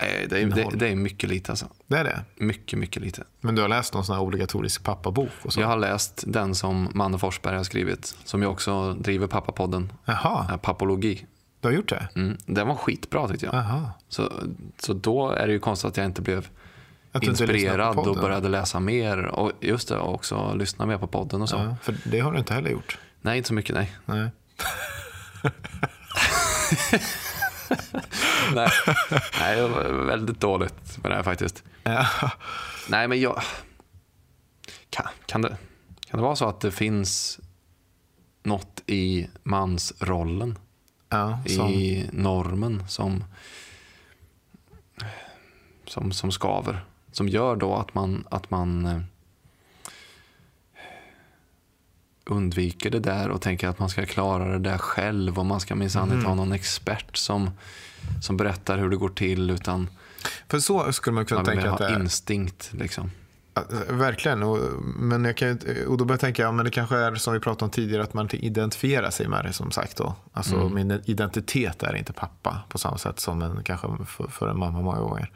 Nej, 0.00 0.26
det, 0.30 0.40
är, 0.40 0.46
det, 0.46 0.68
det 0.74 0.88
är 0.88 0.96
mycket 0.96 1.30
lite 1.30 1.52
alltså. 1.52 1.66
Det 1.86 1.96
är 1.96 2.04
det. 2.04 2.24
Mycket, 2.36 2.78
mycket 2.78 3.02
lite. 3.02 3.24
Men 3.40 3.54
du 3.54 3.62
har 3.62 3.68
läst 3.68 3.94
någon 3.94 4.04
sån 4.04 4.14
här 4.14 4.22
obligatorisk 4.22 4.84
pappabok 4.84 5.30
och 5.42 5.52
så? 5.52 5.60
Jag 5.60 5.66
har 5.66 5.76
läst 5.76 6.24
den 6.26 6.54
som 6.54 6.88
Manne 6.94 7.18
Forsberg 7.18 7.56
har 7.56 7.64
skrivit, 7.64 8.16
som 8.24 8.42
ju 8.42 8.48
också 8.48 8.92
driver 8.92 9.26
pappapodden, 9.26 9.92
Jaha, 10.04 10.46
eh, 10.50 10.56
Pappologi. 10.56 11.26
du 11.60 11.68
har 11.68 11.72
gjort 11.72 11.88
det? 11.88 12.08
Mm, 12.14 12.36
den 12.46 12.68
var 12.68 12.74
skitbra 12.74 13.28
tyckte 13.28 13.46
jag. 13.46 13.54
Jaha. 13.54 13.90
Så, 14.08 14.32
så 14.78 14.92
då 14.92 15.30
är 15.30 15.46
det 15.46 15.52
ju 15.52 15.58
konstigt 15.58 15.88
att 15.88 15.96
jag 15.96 16.06
inte 16.06 16.22
blev 16.22 16.48
inspirerad 17.20 17.96
och 17.98 18.16
började 18.16 18.48
läsa 18.48 18.80
mer. 18.80 19.24
Och 19.24 19.52
just 19.60 19.88
det, 19.88 19.96
och 19.96 20.14
också 20.14 20.54
lyssna 20.54 20.86
mer 20.86 20.98
på 20.98 21.06
podden 21.06 21.42
och 21.42 21.48
så. 21.48 21.56
Ja, 21.56 21.76
för 21.82 21.96
det 22.04 22.20
har 22.20 22.32
du 22.32 22.38
inte 22.38 22.54
heller 22.54 22.70
gjort. 22.70 22.98
Nej, 23.20 23.36
inte 23.36 23.48
så 23.48 23.54
mycket 23.54 23.74
nej. 23.74 23.96
Nej. 24.04 24.30
nej. 28.54 28.70
nej, 29.40 29.56
det 29.56 29.68
var 29.68 30.04
väldigt 30.04 30.40
dåligt 30.40 31.02
med 31.02 31.10
det 31.10 31.14
här 31.14 31.22
faktiskt. 31.22 31.64
Ja. 31.82 32.06
Nej, 32.88 33.08
men 33.08 33.20
jag... 33.20 33.42
Kan, 34.90 35.06
kan, 35.26 35.42
det, 35.42 35.56
kan 36.06 36.18
det 36.18 36.22
vara 36.22 36.36
så 36.36 36.48
att 36.48 36.60
det 36.60 36.70
finns 36.70 37.40
något 38.42 38.82
i 38.86 39.28
mansrollen, 39.42 40.58
Ja, 41.08 41.38
som, 41.46 41.68
i 41.68 42.08
normen 42.12 42.88
som, 42.88 43.24
som, 45.86 46.12
som 46.12 46.32
skaver? 46.32 46.84
Som 47.12 47.28
gör 47.28 47.56
då 47.56 47.74
att 47.74 47.94
man, 47.94 48.26
att 48.30 48.50
man 48.50 48.86
eh, 48.86 49.00
undviker 52.26 52.90
det 52.90 52.98
där 53.00 53.28
och 53.30 53.40
tänker 53.42 53.68
att 53.68 53.78
man 53.78 53.88
ska 53.88 54.06
klara 54.06 54.44
det 54.52 54.58
där 54.58 54.78
själv 54.78 55.38
och 55.38 55.46
man 55.46 55.60
ska 55.60 55.74
minsann 55.74 56.02
Mm. 56.04 56.16
inte 56.18 56.28
ha 56.28 56.34
någon 56.34 56.52
expert 56.52 57.16
som, 57.16 57.50
som 58.22 58.36
berättar 58.36 58.78
hur 58.78 58.90
det 58.90 58.96
går 58.96 59.08
till 59.08 59.50
utan 59.50 59.88
för 60.48 60.58
så 60.58 60.92
skulle 60.92 61.14
man 61.14 61.26
kunna 61.26 61.38
man 61.42 61.44
tänka 61.46 61.70
att 61.72 61.78
det 61.78 61.86
är. 61.86 62.00
instinkt. 62.00 62.70
Liksom. 62.72 63.10
Ja, 63.54 63.62
Verkligen. 63.90 64.42
Och, 64.42 64.58
men 64.82 65.24
jag 65.24 65.36
kan, 65.36 65.58
och 65.88 65.96
då 65.98 66.04
börjar 66.04 66.14
jag 66.14 66.20
tänka, 66.20 66.42
ja, 66.42 66.52
men 66.52 66.64
det 66.64 66.70
kanske 66.70 66.96
är 66.96 67.14
som 67.14 67.32
vi 67.34 67.40
pratade 67.40 67.64
om 67.64 67.70
tidigare, 67.70 68.02
att 68.02 68.14
man 68.14 68.24
inte 68.24 68.36
identifierar 68.36 69.10
sig 69.10 69.28
med 69.28 69.44
det 69.44 69.52
som 69.52 69.70
sagt. 69.70 69.96
Då. 69.96 70.14
Alltså 70.32 70.56
Mm. 70.56 70.74
min 70.74 71.00
identitet 71.04 71.82
är 71.82 71.94
inte 71.96 72.12
pappa 72.12 72.62
på 72.68 72.78
samma 72.78 72.98
sätt 72.98 73.20
som 73.20 73.42
en, 73.42 73.62
kanske 73.64 73.88
för, 74.06 74.26
för 74.28 74.48
en 74.48 74.58
mamma 74.58 74.80
många 74.80 75.00
gånger. 75.00 75.30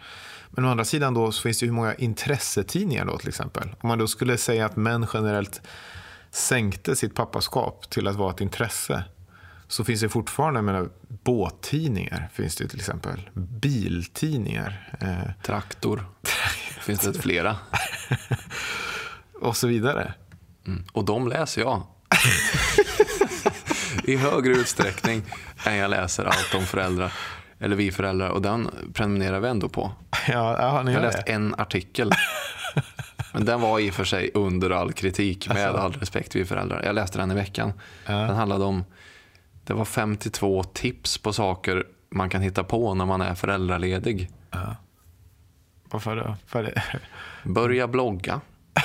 Men 0.50 0.64
å 0.64 0.69
andra 0.71 0.85
sidan 0.85 1.14
då 1.14 1.33
så 1.33 1.43
finns 1.43 1.59
det 1.61 1.66
hur 1.66 1.73
många 1.73 1.95
intressetidningar 1.95 3.05
då 3.05 3.19
till 3.19 3.28
exempel. 3.28 3.69
Om 3.81 3.88
man 3.88 3.99
då 3.99 4.07
skulle 4.07 4.37
säga 4.38 4.66
att 4.66 4.76
män 4.76 5.07
generellt 5.14 5.62
sänkte 6.37 6.97
sitt 6.97 7.14
pappaskap 7.14 7.90
till 7.90 8.07
att 8.07 8.16
vara 8.16 8.31
ett 8.31 8.40
intresse 8.40 9.05
så 9.69 9.85
finns 9.85 10.00
det 10.00 10.09
fortfarande, 10.09 10.62
menar, 10.62 10.88
båttidningar 11.09 12.28
finns 12.33 12.57
det 12.57 12.69
till 12.69 12.78
exempel. 12.78 13.31
Biltidningar. 13.35 14.97
Eh, 15.00 15.43
Traktor. 15.43 16.07
finns 16.81 17.00
det 17.00 17.14
flera. 17.23 17.57
och 19.40 19.57
så 19.57 19.66
vidare. 19.66 20.14
Mm. 20.66 20.85
Och 20.93 21.05
de 21.05 21.28
läser 21.28 21.61
jag. 21.61 21.83
i 24.05 24.16
högre 24.16 24.52
utsträckning 24.52 25.23
än 25.64 25.76
jag 25.76 25.90
läser 25.90 26.25
allt 26.25 26.55
om 26.55 26.62
föräldrar. 26.66 27.12
Eller 27.59 27.76
vi 27.76 27.93
föräldrar. 27.93 28.28
Och 28.28 28.43
den 28.43 28.71
prenumererar 28.95 29.40
vi 29.40 29.49
ändå 29.49 29.69
på. 29.69 29.93
Ja, 30.11 30.57
ja 30.59 30.90
Jag 30.90 30.95
har 30.95 31.00
läst 31.00 31.26
det. 31.26 31.33
en 31.33 31.55
artikel. 31.59 32.12
Men 33.37 33.45
den 33.45 33.61
var 33.61 33.78
i 33.81 33.90
och 33.90 33.95
för 33.95 34.05
sig 34.05 34.31
under 34.35 34.71
all 34.71 34.93
kritik 34.93 35.49
med 35.49 35.66
Alltså. 35.66 35.83
all 35.83 35.93
respekt 35.93 36.35
vi 36.37 36.45
föräldrar. 36.45 36.83
Jag 36.85 36.95
läste 36.95 37.19
den 37.19 37.31
i 37.31 37.35
veckan. 37.35 37.73
Ja. 38.07 38.12
Den 38.12 38.37
handlade 38.37 38.64
om, 38.64 38.85
det 39.64 39.75
var 39.75 39.85
52 39.85 40.64
tips 40.64 41.19
på 41.19 41.33
saker 41.33 41.85
man 42.11 42.31
kan 42.31 42.43
hitta 42.43 42.64
på 42.64 42.95
när 42.95 43.07
man 43.07 43.21
är 43.21 43.35
föräldraledig. 43.35 44.31
Varför 45.90 46.16
då? 46.16 46.37
För 46.47 46.62
det? 46.62 46.83
Börja 47.45 47.88
blogga. 47.88 48.40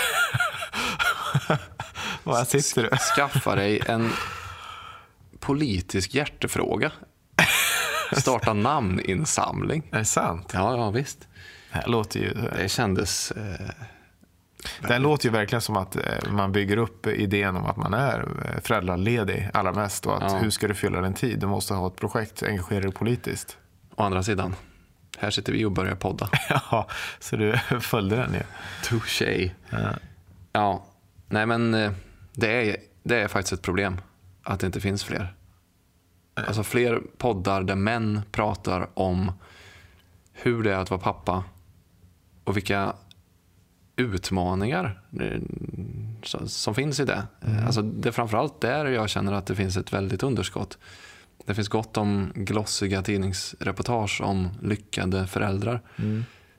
Här 2.25 2.45
sitter 2.59 2.83
du. 2.83 2.97
Skaffa 3.15 3.55
dig 3.55 3.81
en 3.87 4.09
politisk 5.39 6.13
hjärtefråga. 6.15 6.91
Starta 8.17 8.53
namninsamling. 8.53 9.89
Är 9.91 9.97
det 9.99 10.05
sant? 10.05 10.51
Ja, 10.53 10.77
ja 10.77 10.89
visst. 10.89 11.27
Det 11.73 11.87
låter 11.87 12.19
ju, 12.19 12.33
Det 12.33 12.69
kändes... 12.69 13.31
Eh, 13.31 13.69
det 14.87 14.99
låter 14.99 15.25
ju 15.25 15.31
verkligen 15.31 15.61
som 15.61 15.77
att 15.77 15.95
eh, 15.95 16.31
man 16.31 16.51
bygger 16.51 16.77
upp 16.77 17.07
idén 17.07 17.55
om 17.55 17.65
att 17.65 17.77
man 17.77 17.93
är 17.93 18.19
eh, 18.45 18.61
föräldraledig 18.61 19.49
allra 19.53 19.73
mest. 19.73 20.05
Och 20.05 20.17
att 20.23 20.31
Ja. 20.31 20.37
hur 20.37 20.49
ska 20.49 20.67
du 20.67 20.73
fylla 20.73 21.01
din 21.01 21.13
tid? 21.13 21.39
Du 21.39 21.47
måste 21.47 21.73
ha 21.73 21.87
ett 21.87 21.95
projekt, 21.95 22.43
engagera 22.43 22.79
dig 22.81 22.91
politiskt. 22.91 23.57
å 23.95 24.03
andra 24.03 24.23
sidan, 24.23 24.55
här 25.17 25.31
sitter 25.31 25.53
vi 25.53 25.65
och 25.65 25.71
börjar 25.71 25.95
podda. 25.95 26.29
Ja, 26.49 26.87
så 27.19 27.35
du 27.35 27.57
följde 27.81 28.15
den 28.15 28.33
ju. 28.33 28.41
Touché. 28.83 29.51
Ja. 29.69 29.77
Ja, 30.53 30.85
nej 31.29 31.45
men 31.45 31.73
eh, 31.73 31.91
det 32.33 32.69
är, 32.69 32.77
det 33.03 33.19
är 33.21 33.27
faktiskt 33.27 33.53
ett 33.53 33.61
problem 33.61 34.01
att 34.43 34.59
det 34.59 34.65
inte 34.65 34.81
finns 34.81 35.03
fler. 35.03 35.33
Alltså 36.33 36.63
fler 36.63 37.01
poddar 37.17 37.63
där 37.63 37.75
män 37.75 38.21
pratar 38.31 38.89
om 38.93 39.31
hur 40.33 40.63
det 40.63 40.73
är 40.73 40.77
att 40.77 40.89
vara 40.89 41.01
pappa 41.01 41.43
och 42.43 42.57
vilka 42.57 42.93
utmaningar 44.01 45.01
eh, 45.19 45.39
som- 46.47 46.75
finns 46.75 46.99
i 46.99 47.05
det. 47.05 47.23
Eh, 47.41 47.65
Alltså 47.65 47.81
det 47.81 48.09
är 48.09 48.13
framförallt 48.13 48.61
där 48.61 48.85
jag 48.85 49.09
känner 49.09 49.33
att 49.33 49.45
det 49.45 49.55
finns 49.55 49.77
ett 49.77 49.93
väldigt 49.93 50.23
underskott. 50.23 50.77
Det 51.45 51.55
finns 51.55 51.67
gott 51.67 51.97
om 51.97 52.31
glossiga 52.35 53.01
tidningsreportage 53.01 54.21
om 54.21 54.49
lyckade 54.61 55.27
föräldrar. 55.27 55.81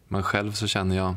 Men 0.09 0.23
själv 0.23 0.53
så 0.53 0.67
känner 0.67 0.97
jag 0.97 1.17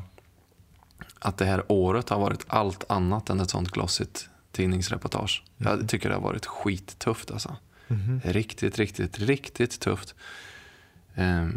att 1.19 1.37
det 1.37 1.45
här 1.45 1.63
året 1.71 2.09
har 2.09 2.19
varit 2.19 2.45
allt 2.47 2.83
annat 2.91 3.29
än 3.29 3.39
ett 3.39 3.49
sånt 3.49 3.71
glossigt 3.71 4.29
tidningsreportage. 4.51 5.43
Jag 5.57 5.89
tycker 5.89 6.09
det 6.09 6.15
har 6.15 6.21
varit 6.21 6.45
skittufft 6.45 7.31
alltså. 7.31 7.55
Riktigt, 8.23 8.77
riktigt, 8.79 9.19
riktigt 9.19 9.79
tufft. 9.79 10.15
Ja, 11.15 11.47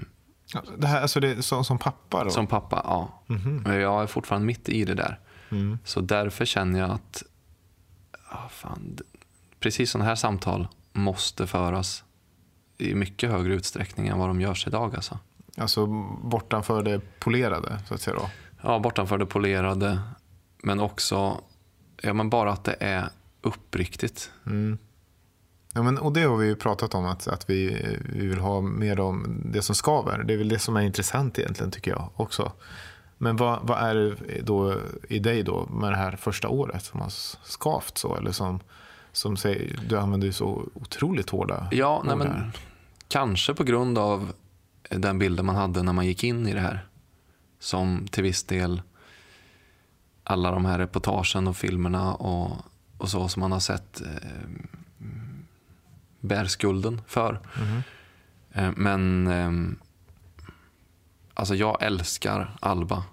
Det 0.79 0.87
här, 0.87 1.03
alltså 1.03 1.21
det, 1.21 1.29
är 1.29 1.63
som, 1.63 1.79
pappa 1.79 2.25
då? 2.25 2.31
som 2.31 2.47
pappa, 2.47 2.83
ja. 2.85 3.23
Men 3.65 3.81
jag 3.81 4.03
är 4.03 4.07
fortfarande 4.07 4.47
mitt 4.47 4.69
i 4.69 4.85
det 4.85 4.95
där. 4.95 5.21
Mm. 5.51 5.79
Så 5.85 6.01
därför 6.01 6.45
känner 6.45 6.81
jag 6.81 6.91
att 6.91 7.23
ja, 8.31 8.49
fan, 8.51 8.99
precis 9.61 9.91
sådana 9.91 10.09
här 10.09 10.15
samtal 10.15 10.69
måste 10.93 11.47
föras 11.47 12.05
i 12.79 12.95
mycket 12.95 13.31
högre 13.31 13.55
utsträckning 13.55 14.09
än 14.09 14.19
vad 14.19 14.29
de 14.29 14.41
görs 14.41 14.67
idag. 14.67 14.97
Alltså. 14.97 15.19
Alltså 15.57 15.87
bortanför 16.23 16.83
det 16.83 17.01
polerade, 17.19 17.79
så 17.89 17.95
att 17.95 18.01
säga 18.01 18.17
då. 18.17 18.31
Ja, 18.63 18.79
bortanför 18.79 19.19
det 19.19 19.27
polerade, 19.27 20.01
men 20.63 20.81
också 20.81 21.41
ja, 22.03 22.13
men 22.13 22.31
bara 22.31 22.53
att 22.53 22.65
det 22.65 22.77
är 22.81 23.09
uppriktigt. 23.43 24.31
Mm. 24.47 24.79
Ja, 25.75 25.83
men, 25.83 25.99
och 25.99 26.13
det 26.13 26.23
har 26.23 26.37
vi 26.37 26.47
ju 26.47 26.57
pratat 26.57 26.95
om, 26.95 27.07
att, 27.07 27.29
att 27.29 27.51
vi, 27.51 27.87
vi 28.05 28.27
vill 28.27 28.39
ha 28.39 28.61
mer 28.61 29.01
om 29.01 29.41
det 29.45 29.63
som 29.63 29.75
skaver. 29.75 30.25
Det 30.25 30.35
är 30.35 30.39
väl 30.39 30.49
det 30.49 30.59
som 30.59 30.77
är 30.77 30.81
intressant 30.81 31.39
egentligen, 31.39 31.71
tycker 31.71 31.91
jag 31.91 32.11
också. 32.15 32.53
Men 33.19 33.37
vad, 33.37 33.59
vad 33.63 33.79
är 33.79 33.95
det 33.95 34.41
då 34.43 34.75
i 35.09 35.19
dig 35.19 35.43
då 35.43 35.67
med 35.67 35.93
det 35.93 35.97
här 35.97 36.17
första 36.17 36.49
året 36.49 36.85
som 36.85 37.01
har 37.01 37.09
skavt 37.45 37.99
så? 37.99 38.17
Eller 38.17 38.33
som, 38.33 38.61
som 39.13 39.37
säger, 39.37 39.81
du 39.89 39.99
använder 39.99 40.27
ju 40.27 40.33
så 40.33 40.69
otroligt 40.75 41.31
hårda 41.31 41.69
Ja, 41.71 42.03
nej, 42.07 42.17
men, 42.17 42.53
kanske 43.09 43.55
på 43.55 43.65
grund 43.65 43.99
av 43.99 44.33
den 44.91 45.19
bilden 45.19 45.47
man 45.47 45.57
hade 45.57 45.83
när 45.83 45.93
man 45.93 46.07
gick 46.07 46.25
in 46.25 46.47
i 46.47 46.55
det 46.55 46.61
här. 46.61 46.87
Som 47.61 48.09
till 48.11 48.23
viss 48.23 48.45
del 48.45 48.83
alla 50.25 50.51
de 50.51 50.65
här 50.65 50.79
reportagen 50.79 51.49
och 51.49 51.57
filmerna 51.57 52.15
och, 52.15 52.57
och 52.99 53.09
så 53.09 53.29
som 53.29 53.41
man 53.41 53.53
har 53.53 53.61
sett 53.61 54.01
eh, 54.01 54.07
bär 56.21 56.45
skulden 56.45 57.01
för. 57.07 57.41
Eh, 58.53 58.71
men 58.77 59.27
eh, 59.27 59.77
alltså 61.35 61.55
jag 61.55 61.83
älskar 61.83 62.57
Alba 62.61 63.05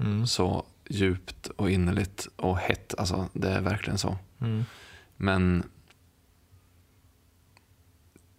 Mm. 0.00 0.26
så 0.26 0.64
djupt 0.90 1.46
och 1.46 1.70
innerligt 1.70 2.28
och 2.36 2.58
hett. 2.58 2.94
Alltså, 2.98 3.28
det 3.32 3.50
är 3.50 3.60
verkligen 3.60 3.98
så. 3.98 4.18
Mm. 4.40 4.64
Men 5.16 5.62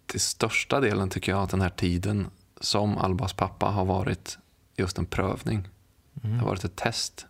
till 0.06 0.20
största 0.20 0.80
delen 0.80 1.10
tycker 1.10 1.32
jag 1.32 1.42
att 1.42 1.50
den 1.50 1.60
här 1.60 1.70
tiden 1.70 2.26
som 2.60 2.98
Albas 2.98 3.32
pappa 3.32 3.66
har 3.66 3.84
varit 3.84 4.38
just 4.76 4.98
en 4.98 5.06
prövning. 5.06 5.68
Det 6.12 6.28
har 6.28 6.46
varit 6.46 6.64
ett 6.64 6.76
test. 6.76 7.26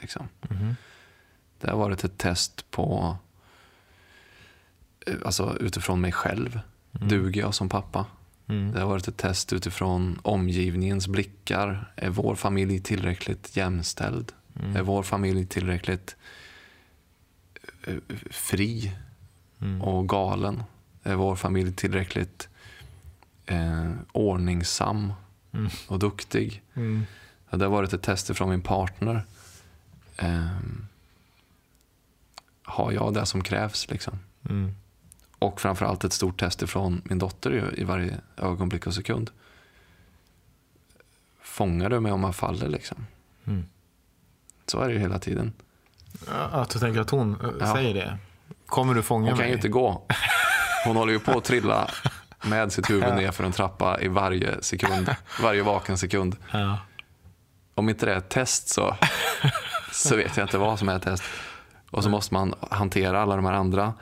Liksom. 0.00 0.28
Mhm. 0.40 0.76
Det 1.60 1.70
har 1.70 1.78
varit 1.78 2.04
ett 2.04 2.18
test 2.18 2.70
på, 2.70 3.16
alltså 5.24 5.56
utifrån 5.60 6.00
mig 6.00 6.12
själv. 6.12 6.60
Duger 6.92 7.40
jag 7.40 7.54
som 7.54 7.68
pappa? 7.68 8.06
Mm. 8.48 8.72
Det 8.72 8.80
har 8.80 8.86
varit 8.88 9.08
ett 9.08 9.16
test 9.16 9.52
utifrån 9.52 10.18
omgivningens 10.22 11.08
blickar. 11.08 11.92
Är 11.96 12.10
vår 12.10 12.34
familj 12.34 12.80
tillräckligt 12.80 13.56
jämställd? 13.56 14.32
Mm. 14.60 14.76
Är 14.76 14.82
vår 14.82 15.02
familj 15.02 15.46
tillräckligt 15.46 16.16
eh, 17.86 17.94
fri 18.30 18.92
Mm. 19.60 19.82
och 19.82 20.08
galen? 20.08 20.62
Är 21.02 21.14
vår 21.14 21.36
familj 21.36 21.72
tillräckligt 21.72 22.48
eh, 23.46 23.90
ordningsam 24.12 25.12
Mm. 25.52 25.70
och 25.88 25.98
duktig? 25.98 26.62
Mm. 26.74 27.06
Ja, 27.50 27.56
Det 27.56 27.64
har 27.64 27.72
varit 27.72 27.92
ett 27.92 28.02
test 28.02 28.36
från 28.36 28.50
min 28.50 28.60
partner. 28.62 29.22
Ehm, 30.16 30.86
har 32.62 32.92
jag 32.92 33.14
det 33.14 33.26
som 33.26 33.42
krävs? 33.42 33.90
Liksom? 33.90 34.18
Och 35.38 35.60
framförallt 35.60 36.04
ett 36.04 36.12
stort 36.12 36.40
test 36.40 36.62
ifrån 36.62 37.02
min 37.04 37.18
dotter 37.18 37.74
i 37.80 37.84
varje 37.84 38.14
ögonblick 38.36 38.86
och 38.86 38.94
sekund. 38.94 39.30
Fångar 41.42 41.90
du 41.90 42.00
mig 42.00 42.12
om 42.12 42.24
jag 42.24 42.36
faller? 42.36 42.68
Liksom? 42.68 43.06
Mm. 43.46 43.64
Så 44.66 44.80
är 44.80 44.86
det 44.88 44.92
ju 44.94 44.98
hela 45.00 45.18
tiden. 45.18 45.52
Att 46.52 46.70
du 46.70 46.78
tänker 46.78 47.00
att 47.00 47.10
hon 47.10 47.40
eh, 47.40 47.50
Ja. 47.60 47.74
säger 47.74 47.94
det. 47.94 48.18
Kommer 48.66 48.94
du 48.94 49.02
fånga 49.02 49.22
Hon 49.30 49.30
kan 49.30 49.38
mig? 49.38 49.48
ju 49.48 49.54
inte 49.56 49.68
gå. 49.68 50.02
Hon 50.86 50.96
håller 50.96 51.12
ju 51.12 51.18
på 51.18 51.38
att 51.38 51.44
trilla 51.44 51.90
med 52.44 52.72
sitt 52.72 52.90
huvud 52.90 53.14
ner 53.16 53.30
för 53.32 53.44
en 53.44 53.52
trappa 53.52 54.00
i 54.00 54.08
varje 54.08 54.62
sekund. 54.62 55.14
Varje 55.42 55.62
vaken 55.62 55.98
sekund. 55.98 56.36
Ja. 56.52 56.78
Om 57.74 57.88
inte 57.88 58.06
det 58.06 58.12
är 58.12 58.18
ett 58.18 58.28
test 58.28 58.68
så, 58.68 58.96
så 59.92 60.16
vet 60.16 60.36
jag 60.36 60.44
inte 60.44 60.58
vad 60.58 60.78
som 60.78 60.88
är 60.88 60.96
ett 60.96 61.02
test. 61.02 61.22
Och 61.90 62.02
så 62.02 62.08
måste 62.10 62.34
man 62.34 62.54
hantera 62.70 63.22
alla 63.22 63.36
de 63.36 63.44
här 63.44 63.52
andra 63.52 63.94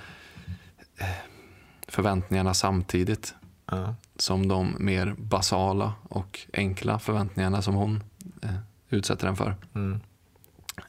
förväntningarna 1.89 2.55
samtidigt. 2.55 3.35
Ja. 3.67 3.95
Som 4.17 4.49
de 4.49 4.77
mer 4.79 5.15
basala 5.19 5.93
och 6.09 6.41
enkla 6.53 6.99
förväntningarna 6.99 7.63
som 7.63 7.75
hon 7.75 8.03
eh, 8.43 8.55
utsätter 8.89 9.27
den 9.27 9.37
för. 9.37 9.57
Mm. 9.75 10.01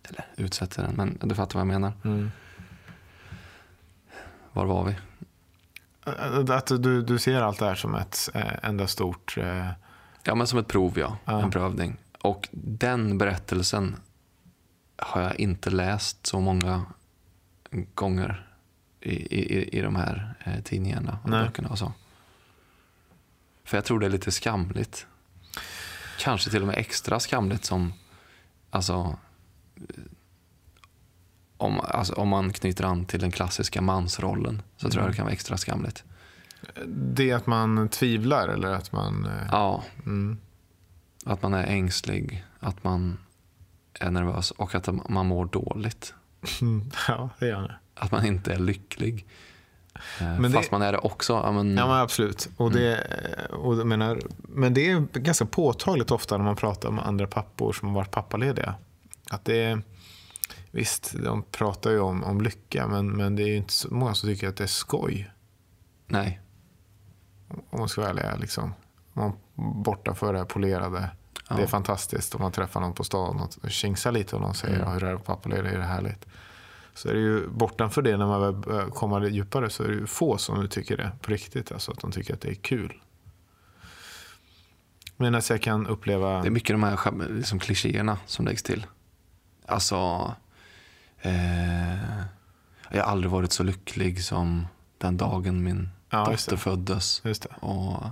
Eller 0.04 0.26
utsätter 0.36 0.84
den, 0.84 0.96
men 0.96 1.18
du 1.22 1.36
fattar 1.36 1.54
vad 1.54 1.62
jag 1.62 1.82
menar. 1.82 1.94
Mm. 2.04 2.32
Var 4.54 4.66
var 4.66 4.84
vi? 4.84 4.96
Att 6.54 6.68
du, 6.68 7.02
du 7.02 7.20
ser 7.20 7.42
allt 7.42 7.60
det 7.60 7.66
här 7.66 7.76
som 7.76 7.96
ett 7.96 8.30
eh, 8.34 8.54
enda 8.64 8.88
stort... 8.88 9.38
Eh, 9.38 9.70
Ja, 10.28 10.36
men 10.36 10.48
som 10.48 10.60
ett 10.60 10.68
prov, 10.68 11.00
ja. 11.00 11.18
Ja. 11.26 11.42
En 11.42 11.52
prövning. 11.52 11.98
Och 12.22 12.50
den 12.52 13.18
berättelsen 13.18 13.96
har 14.98 15.22
jag 15.22 15.40
inte 15.40 15.70
läst 15.70 16.26
så 16.26 16.40
många 16.40 16.86
gånger 17.94 18.48
i, 19.06 19.40
i, 19.40 19.78
i 19.78 19.82
de 19.82 19.96
här 19.96 20.34
eh, 20.44 20.64
tidningarna 20.64 21.20
och 21.24 21.30
Nej. 21.30 21.46
böckerna 21.46 21.70
och 21.70 21.78
så. 21.80 21.94
För 23.64 23.78
jag 23.78 23.86
tror 23.86 24.00
det 24.00 24.06
är 24.06 24.10
lite 24.10 24.32
skamligt. 24.32 25.08
Kanske 26.20 26.50
till 26.50 26.62
och 26.62 26.68
med 26.68 26.78
extra 26.78 27.20
skamligt 27.20 27.66
som, 27.66 27.94
alltså, 28.70 29.18
eh, 29.76 30.04
om, 31.58 31.80
alltså, 31.80 32.14
om 32.14 32.30
man 32.30 32.54
knyter 32.54 32.84
an 32.84 33.06
till 33.06 33.20
den 33.20 33.32
klassiska 33.32 33.82
mansrollen 33.82 34.62
så 34.78 34.90
tror 34.90 35.04
jag 35.04 35.12
det 35.12 35.16
kan 35.16 35.26
vara 35.26 35.34
extra 35.34 35.58
skamligt. 35.58 36.04
det 36.88 37.32
att 37.32 37.48
man 37.48 37.90
tvivlar 37.90 38.48
eller 38.48 38.72
att 38.72 38.92
man... 38.92 39.26
Eh, 39.26 39.48
Ja, 39.52 39.84
mm. 40.06 40.38
Att 41.26 41.42
man 41.42 41.54
är 41.54 41.64
ängslig, 41.64 42.46
att 42.60 42.84
man 42.84 43.18
är 44.00 44.12
nervös 44.12 44.52
och 44.52 44.76
att 44.76 45.10
man 45.10 45.26
mår 45.26 45.46
dåligt. 45.46 46.14
Mm. 46.62 46.92
Ja, 47.08 47.30
det 47.40 47.48
gör 47.48 47.62
det. 47.62 47.76
Att 47.96 48.12
man 48.12 48.26
inte 48.26 48.54
är 48.54 48.60
lycklig. 48.60 49.26
Eh, 49.96 50.40
Men 50.40 50.42
det- 50.42 50.50
Fast 50.58 50.72
man 50.72 50.82
är 50.82 50.92
det 50.92 50.98
också. 50.98 51.34
Ja, 51.34 51.52
men, 51.52 51.78
Ja 51.78 51.88
men 51.88 51.96
absolut. 51.98 52.50
Och 52.58 52.72
det, 52.72 53.08
och 53.52 53.76
jag 53.76 53.88
menar, 53.88 54.20
men 54.38 54.74
det 54.74 54.92
är 54.92 55.00
ganska 55.20 55.46
påtagligt 55.46 56.12
ofta 56.12 56.38
när 56.38 56.46
man 56.46 56.56
pratar 56.56 56.92
med 56.92 57.06
andra 57.08 57.28
pappor 57.28 57.74
som 57.74 57.88
har 57.88 57.96
varit 57.96 58.12
pappalediga. 58.12 58.76
Att 59.30 59.46
det 59.46 59.82
visst, 60.72 61.14
de 61.24 61.44
pratar 61.44 61.92
ju 61.92 62.00
om, 62.00 62.24
om 62.24 62.42
lycka 62.42 62.88
men, 62.88 63.10
men 63.10 63.36
det 63.36 63.44
är 63.44 63.48
ju 63.48 63.56
inte 63.58 63.74
så 63.74 63.94
många 63.94 64.14
som 64.14 64.30
tycker 64.30 64.50
att 64.50 64.58
det 64.58 64.64
är 64.64 64.68
skoj. 64.68 65.32
Nej. 66.08 66.40
Om 67.70 67.80
man 67.80 67.90
ska 67.90 68.02
vara 68.02 68.12
ärlig. 68.12 68.40
Liksom. 68.42 68.74
Man 69.14 69.34
borta 69.56 70.16
för 70.16 70.34
det 70.34 70.46
polerade. 70.46 71.10
Ja. 71.50 71.56
Det 71.56 71.64
är 71.64 71.68
fantastiskt 71.68 72.36
om 72.36 72.42
man 72.42 72.52
träffar 72.52 72.82
någon 72.82 72.94
på 72.94 73.04
stan 73.04 73.40
och 73.62 73.72
tjingsar 73.72 74.12
lite 74.12 74.36
och 74.36 74.42
någon 74.42 74.56
säger 74.56 74.76
Mm. 74.76 74.88
mm. 74.88 74.94
hur 75.00 75.10
är 75.10 75.14
det 75.14 75.20
pappaledig, 75.20 75.70
är 75.70 75.78
det 75.78 75.84
härligt? 75.84 76.26
Så 76.96 77.10
är 77.10 77.14
det 77.14 77.20
ju 77.20 77.48
bortanför 77.48 78.02
det 78.02 78.18
när 78.18 78.26
man 78.26 78.42
väl 78.42 79.24
lite 79.24 79.36
djupare 79.36 79.70
så 79.70 79.84
är 79.84 79.88
det 79.88 79.94
ju 79.94 80.08
få 80.08 80.38
som 80.38 80.68
tycker 80.68 80.98
det 80.98 81.12
på 81.22 81.32
riktigt. 81.32 81.72
Alltså 81.72 81.92
att 81.92 82.00
de 82.00 82.12
tycker 82.12 82.34
att 82.34 82.42
det 82.42 82.50
är 82.50 82.56
kul. 82.56 83.02
Men 85.18 85.36
alltså 85.36 85.54
jag 85.54 85.62
kan 85.62 85.88
uppleva... 85.88 86.42
Det 86.42 86.48
är 86.48 86.52
mycket 86.52 86.74
de 86.74 86.84
här 86.84 87.30
liksom, 87.30 87.60
klichéerna 87.60 88.18
som 88.26 88.46
läggs 88.46 88.64
till. 88.64 88.86
Alltså, 89.66 90.34
eh, 91.22 92.18
jag 92.92 93.04
har 93.04 93.12
aldrig 93.12 93.32
varit 93.32 93.52
så 93.52 93.64
lycklig 93.64 94.24
som 94.24 94.68
den 94.98 95.18
dagen 95.18 95.64
min 95.64 95.90
Ja, 96.10 96.26
dotter 96.26 96.58
föddes. 96.58 97.22
Och, 97.60 98.04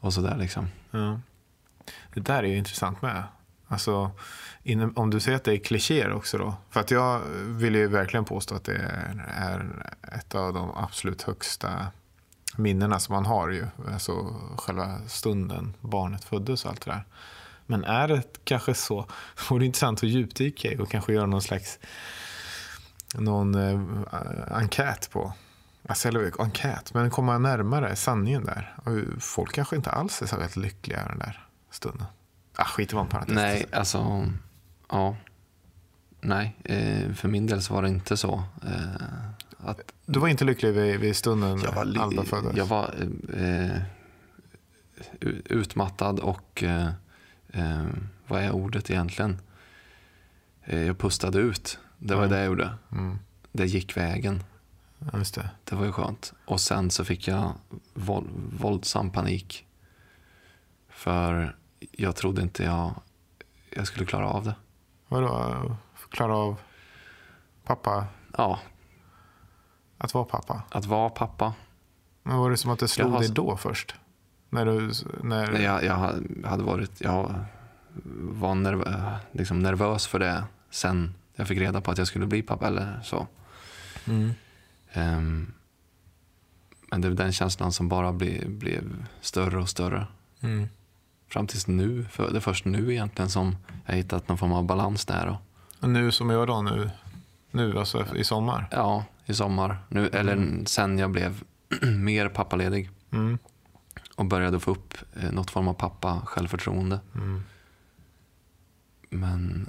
och 0.00 0.14
sådär 0.14 0.36
liksom. 0.36 0.68
Ja. 0.90 1.20
Det 2.14 2.20
där 2.20 2.42
är 2.42 2.48
ju 2.48 2.56
intressant 2.56 3.02
med. 3.02 3.22
Alltså, 3.72 4.10
inom, 4.62 4.92
om 4.96 5.10
du 5.10 5.20
säger 5.20 5.36
att 5.36 5.44
det 5.44 5.52
är 5.52 5.58
klichéer 5.58 6.12
också 6.12 6.38
då. 6.38 6.54
För 6.70 6.80
att 6.80 6.90
jag 6.90 7.20
vill 7.44 7.74
ju 7.74 7.86
verkligen 7.86 8.24
påstå 8.24 8.54
att 8.54 8.64
det 8.64 8.76
är, 8.76 9.24
är 9.28 9.92
ett 10.16 10.34
av 10.34 10.54
de 10.54 10.70
absolut 10.76 11.22
högsta 11.22 11.86
minnena 12.56 13.00
som 13.00 13.14
man 13.14 13.26
har 13.26 13.48
ju. 13.48 13.66
Alltså 13.92 14.36
själva 14.58 14.98
stunden 15.06 15.74
barnet 15.80 16.24
föddes 16.24 16.64
och 16.64 16.70
allt 16.70 16.84
det 16.84 16.90
där. 16.90 17.04
Men 17.66 17.84
är 17.84 18.08
det 18.08 18.22
kanske 18.44 18.74
så, 18.74 19.06
vore 19.50 19.60
det 19.62 19.66
intressant 19.66 19.98
att 19.98 20.08
djupdyka 20.08 20.72
i 20.72 20.78
och 20.78 20.90
kanske 20.90 21.12
göra 21.12 21.26
någon 21.26 21.42
slags 21.42 21.78
någon 23.14 23.54
eh, 23.54 23.80
enkät 24.50 25.10
på. 25.10 25.32
Alltså, 25.88 26.08
eller 26.08 26.42
enkät, 26.42 26.94
men 26.94 27.10
komma 27.10 27.38
närmare 27.38 27.96
sanningen 27.96 28.44
där. 28.44 28.74
Och 28.84 29.22
folk 29.22 29.54
kanske 29.54 29.76
inte 29.76 29.90
alls 29.90 30.22
är 30.22 30.26
så 30.26 30.36
väldigt 30.36 30.56
lyckliga 30.56 31.04
den 31.08 31.18
där 31.18 31.46
stunden. 31.70 32.06
Ah, 32.56 32.64
skit 32.64 32.92
i 32.92 32.94
vad 32.94 33.04
en 33.04 33.10
parentes. 33.10 33.34
Nej, 33.34 33.66
alltså, 33.72 34.26
ja. 34.90 35.16
Nej, 36.20 36.56
eh, 36.64 37.12
för 37.12 37.28
min 37.28 37.46
del 37.46 37.62
så 37.62 37.74
var 37.74 37.82
det 37.82 37.88
inte 37.88 38.16
så. 38.16 38.42
Eh, 38.64 39.04
att 39.58 39.80
Du 40.06 40.20
var 40.20 40.28
inte 40.28 40.44
lycklig 40.44 40.72
vid, 40.72 41.00
vid 41.00 41.16
stunden 41.16 41.60
jag 41.64 41.72
var, 41.72 41.82
Alba 42.02 42.24
föddes? 42.24 42.56
jag 42.56 42.66
var 42.66 42.94
eh, 43.34 43.76
u- 45.20 45.42
utmattad 45.44 46.20
och, 46.20 46.62
eh, 46.62 46.86
eh, 47.52 47.84
vad 48.26 48.42
är 48.42 48.50
ordet 48.52 48.90
egentligen? 48.90 49.40
Eh, 50.64 50.82
jag 50.82 50.98
pustade 50.98 51.38
ut. 51.38 51.78
Det 51.98 52.14
var 52.14 52.22
Ja. 52.22 52.28
det 52.28 52.36
jag 52.38 52.46
gjorde. 52.46 52.74
Mm. 52.92 53.18
Det 53.52 53.66
gick 53.66 53.96
vägen. 53.96 54.42
Ja, 55.12 55.18
just 55.18 55.34
det. 55.34 55.50
Det 55.64 55.76
var 55.76 55.84
ju 55.84 55.92
skönt. 55.92 56.32
Och 56.44 56.60
sen 56.60 56.90
så 56.90 57.04
fick 57.04 57.28
jag 57.28 57.52
våld, 57.94 58.28
våldsam 58.58 59.10
panik. 59.10 59.66
För 60.88 61.56
jag 61.90 62.16
trodde 62.16 62.42
inte 62.42 62.62
jag, 62.62 62.94
jag 63.70 63.86
skulle 63.86 64.06
klara 64.06 64.28
av 64.28 64.44
det. 64.44 64.54
Vadå? 65.08 65.76
Klara 66.10 66.36
av 66.36 66.60
pappa? 67.64 68.06
Ja, 68.36 68.58
Att 69.98 70.14
vara 70.14 70.24
pappa? 70.24 70.62
att 70.70 70.86
vara 70.86 71.08
pappa. 71.10 71.54
Men 72.22 72.38
var 72.38 72.50
det 72.50 72.56
som 72.56 72.70
att 72.70 72.78
det 72.78 72.88
slog 72.88 73.10
har 73.10 73.20
dig 73.20 73.28
då 73.28 73.56
först? 73.56 73.94
När 74.50 74.66
du... 74.66 74.92
När... 75.22 75.60
Jag, 75.60 75.84
jag 75.84 75.94
hade 76.44 76.62
varit, 76.62 77.00
jag 77.00 77.44
var 78.14 78.54
nerv, 78.54 78.84
liksom 79.32 79.58
nervös 79.58 80.06
för 80.06 80.18
det 80.18 80.44
sen 80.70 81.14
jag 81.34 81.48
fick 81.48 81.58
reda 81.58 81.80
på 81.80 81.90
att 81.90 81.98
jag 81.98 82.06
skulle 82.06 82.26
bli 82.26 82.42
pappa 82.42 82.66
eller 82.66 83.00
så. 83.04 83.26
Mm. 84.04 84.30
Ehm, 84.92 85.52
men 86.90 87.00
det 87.00 87.08
är 87.08 87.12
den 87.12 87.32
känslan 87.32 87.72
som 87.72 87.88
bara 87.88 88.12
blev, 88.12 88.50
blev 88.50 89.06
större 89.20 89.58
och 89.58 89.68
större. 89.68 90.06
Mm. 90.40 90.68
Fram 91.32 91.46
tills 91.46 91.66
nu, 91.66 92.04
för 92.04 92.30
det 92.30 92.36
är 92.36 92.40
först 92.40 92.64
nu 92.64 92.92
egentligen 92.92 93.30
som 93.30 93.56
jag 93.86 93.94
hittat 93.94 94.28
någon 94.28 94.38
form 94.38 94.52
av 94.52 94.64
balans 94.64 95.04
där. 95.04 95.38
Och, 95.80 95.88
nu 95.88 96.12
som 96.12 96.30
jag 96.30 96.46
då 96.48 96.62
nu? 96.62 96.90
Nu, 97.50 97.78
alltså 97.78 98.16
i 98.16 98.24
sommar? 98.24 98.68
ja, 98.70 99.04
i 99.26 99.34
sommar, 99.34 99.78
nu, 99.88 100.08
eller 100.08 100.64
sen 100.66 100.98
jag 100.98 101.10
blev 101.10 101.42
mer 101.98 102.28
pappaledig 102.28 102.90
Mm. 103.12 103.38
och 104.16 104.24
började 104.24 104.60
få 104.60 104.70
upp 104.70 104.94
eh, 105.14 105.32
något 105.32 105.50
form 105.50 105.68
av 105.68 105.74
pappa 105.74 106.20
självförtroende. 106.26 107.00
Mm. 107.14 107.42
Men 109.10 109.68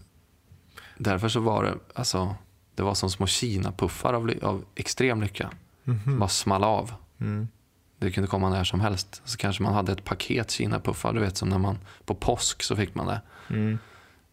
därför 0.98 1.30
så 1.30 1.40
var 1.40 1.64
det, 1.64 1.76
alltså, 1.96 2.36
det 2.76 2.84
var 2.84 2.94
som 2.94 3.10
små 3.10 3.28
Kina-puffar 3.28 4.14
av, 4.14 4.34
av 4.42 4.66
extrem 4.76 5.22
lycka. 5.22 5.50
Mhm. 5.84 6.20
Bara 6.20 6.30
small 6.30 6.64
av. 6.64 6.94
Mm. 7.20 7.48
Det 8.04 8.12
kunde 8.12 8.28
komma 8.28 8.50
när 8.50 8.64
som 8.64 8.82
helst. 8.82 9.22
Så 9.26 9.38
kanske 9.38 9.64
man 9.64 9.74
hade 9.74 9.92
ett 9.92 10.04
paket 10.04 10.52
Kina-puffar, 10.52 11.14
du 11.14 11.20
vet 11.20 11.38
som 11.38 11.50
när 11.50 11.58
man 11.58 11.78
på 12.06 12.16
påsk 12.16 12.64
så 12.64 12.76
fick 12.76 12.96
man 12.96 13.08
det. 13.08 13.22
Mm. 13.50 13.80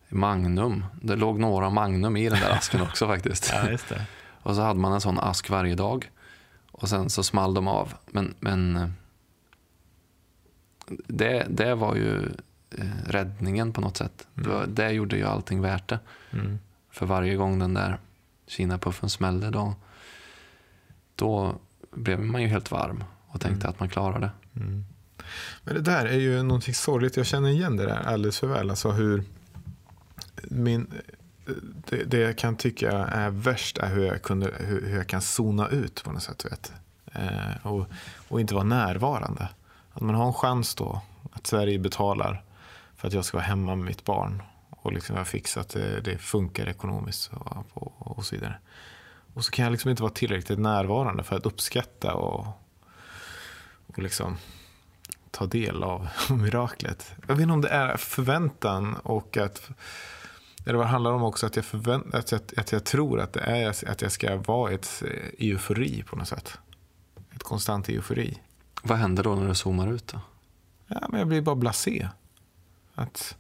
Magnum. 0.09 0.85
Det 1.03 1.17
låg 1.17 1.39
några 1.39 1.71
Magnum 1.71 2.17
i 2.17 2.29
den 2.29 2.41
där 2.41 2.51
asken 2.51 2.81
också 2.81 3.07
faktiskt. 3.07 3.53
Ja. 3.53 3.79
Och 4.43 4.55
så 4.55 4.63
hade 4.63 4.81
man 4.81 4.93
en 4.93 5.01
sån 5.01 5.19
ask 5.19 5.51
varje 5.51 5.75
dag. 5.75 6.11
Och 6.73 6.89
sen 6.89 7.11
så 7.11 7.23
small 7.23 7.55
de 7.55 7.69
av. 7.69 7.95
Men, 8.07 8.35
men 8.41 8.77
eh, 8.77 8.89
det, 11.07 11.47
det 11.49 11.75
var 11.75 11.95
ju 11.95 12.23
eh, 12.79 12.85
räddningen 13.07 13.73
på 13.73 13.81
något 13.81 13.97
sätt. 13.97 14.27
Det, 14.35 14.49
var, 14.49 14.67
det 14.67 14.91
gjorde 14.91 15.17
ju 15.17 15.25
allting 15.25 15.61
värt 15.61 15.89
det. 15.89 15.99
Mm. 16.33 16.59
För 16.91 17.07
varje 17.07 17.35
gång 17.35 17.59
den 17.59 17.75
där 17.75 17.99
Kina-puffen 18.47 19.09
smällde 19.11 19.51
då, 19.51 19.75
då 21.15 21.55
blev 21.91 22.21
man 22.21 22.43
ju 22.43 22.49
helt 22.49 22.71
varm 22.71 23.05
och 23.31 23.41
tänkte 23.41 23.69
att 23.69 23.81
man 23.81 23.89
klarade 23.89 24.21
det. 24.21 24.61
Mm. 24.61 24.85
Men 25.65 25.75
det 25.75 25.81
där 25.81 26.07
är 26.07 26.19
ju 26.19 26.43
någonting 26.43 26.75
sorgligt. 26.75 27.17
Jag 27.17 27.27
känner 27.27 27.49
igen 27.49 27.77
det 27.77 27.87
där 27.87 28.07
alldeles 28.07 28.39
för 28.39 28.47
väl. 28.47 28.71
Alltså 28.71 28.91
hur 28.91 29.25
min, 30.43 30.87
det, 31.89 32.05
det 32.05 32.19
jag 32.19 32.39
kan 32.39 32.57
tycka 32.57 32.91
är 32.93 33.31
värst 33.31 33.79
är 33.79 33.95
hur 33.95 34.05
jag, 34.05 34.23
kunde, 34.23 34.55
hur, 34.59 34.87
hur 34.87 34.97
jag 34.97 35.07
kan 35.07 35.23
zona 35.23 35.69
ut 35.69 36.05
på 36.05 36.13
något 36.13 36.23
sätt. 36.23 36.45
Vet. 36.45 36.73
Eh, 37.13 37.67
och, 37.67 37.87
och 38.29 38.41
inte 38.41 38.55
vara 38.55 38.65
närvarande. 38.65 39.49
Att 39.93 40.03
man 40.03 40.15
har 40.15 40.27
en 40.27 40.33
chans 40.33 40.75
då 40.75 41.01
att 41.33 41.47
Sverige 41.47 41.79
betalar 41.79 42.45
för 42.97 43.09
att 43.09 43.15
jag 43.15 43.25
ska 43.25 43.37
vara 43.37 43.47
hemma 43.47 43.75
med 43.75 43.87
mitt 43.87 44.05
barn. 44.05 44.43
Och 44.71 44.93
liksom 44.93 45.17
jag 45.17 45.27
fixat 45.27 45.67
att 45.67 45.73
det, 45.73 46.01
det 46.01 46.19
funkar 46.19 46.69
ekonomiskt 46.69 47.31
och, 47.33 47.67
och, 47.73 48.19
och 48.19 48.25
så 48.25 48.35
vidare. 48.35 48.59
Och 49.35 49.45
så 49.45 49.51
kan 49.51 49.63
jag 49.63 49.73
liksom 49.73 49.91
inte 49.91 50.03
vara 50.03 50.13
tillräckligt 50.13 50.59
närvarande 50.59 51.23
för 51.23 51.37
att 51.37 51.47
uppskatta 51.47 52.15
och, 52.15 52.47
och 53.93 53.99
liksom 53.99 54.37
ta 55.31 55.47
del 55.47 55.83
av 55.83 56.09
miraklet. 56.31 57.13
Jag 57.29 57.35
vet 57.35 57.43
inte 57.43 57.53
om 57.53 57.61
det 57.61 57.69
är 57.69 57.97
förväntan 57.97 58.95
och 58.95 59.37
att 59.37 59.71
eller 60.65 60.79
vad 60.79 60.87
det 60.87 60.91
handlar 60.91 61.13
om 61.13 61.23
också 61.23 61.47
att 61.47 61.57
jag, 61.57 61.65
förvänt, 61.65 62.15
att 62.15 62.33
jag, 62.33 62.41
att 62.57 62.73
jag 62.73 62.85
tror 62.85 63.21
att 63.21 63.33
det 63.33 63.41
är 63.41 63.91
att 63.91 64.03
jag 64.03 64.13
ska 64.13 64.37
vara 64.37 64.73
ett 64.73 65.03
eh, 65.07 65.49
eufori 65.49 66.03
på 66.03 66.17
något 66.17 66.29
sätt. 66.29 66.59
Ett 67.35 67.43
konstant 67.43 67.89
eufori. 67.89 68.39
Vad 68.83 68.99
händer 68.99 69.23
då 69.23 69.35
när 69.35 69.49
du 69.49 69.55
zoomar 69.55 69.93
ut? 69.93 70.07
Då? 70.07 70.21
Ja, 70.87 71.07
men 71.09 71.19
jag 71.19 71.29
blir 71.29 71.41
bara 71.41 71.55
blasé. 71.55 72.09
Att, 72.95 73.37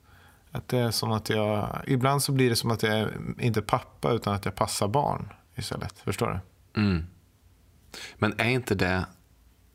att 0.50 0.68
det 0.68 0.78
är 0.78 0.90
som 0.90 1.12
att 1.12 1.30
jag... 1.30 1.84
Ibland 1.86 2.22
så 2.22 2.32
blir 2.32 2.50
det 2.50 2.56
som 2.56 2.70
att 2.70 2.82
jag 2.82 2.92
är 2.98 3.18
inte 3.38 3.62
pappa 3.62 4.12
utan 4.12 4.34
att 4.34 4.44
jag 4.44 4.54
passar 4.54 4.88
barn 4.88 5.28
istället. 5.54 5.98
Förstår 5.98 6.40
du? 6.72 6.80
Mm. 6.80 7.06
Men 8.18 8.40
är 8.40 8.48
inte 8.48 8.74
det 8.74 9.04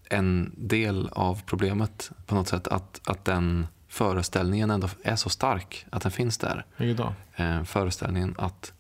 en 0.10 0.52
del 0.58 1.10
av 1.12 1.42
problemet 1.46 2.12
på 2.26 2.36
något 2.36 2.48
sätt? 2.48 2.68
Att, 2.68 3.02
att 3.06 3.26
den 3.26 3.68
föreställningen 3.88 4.72
ändå 4.72 4.90
är 5.04 5.16
så 5.16 5.30
stark, 5.30 5.86
att 5.90 6.02
den 6.02 6.12
finns 6.12 6.38
där. 6.38 6.66
Då? 6.78 7.14
Eh, 7.36 7.64
föreställningen 7.64 8.36
att 8.38 8.74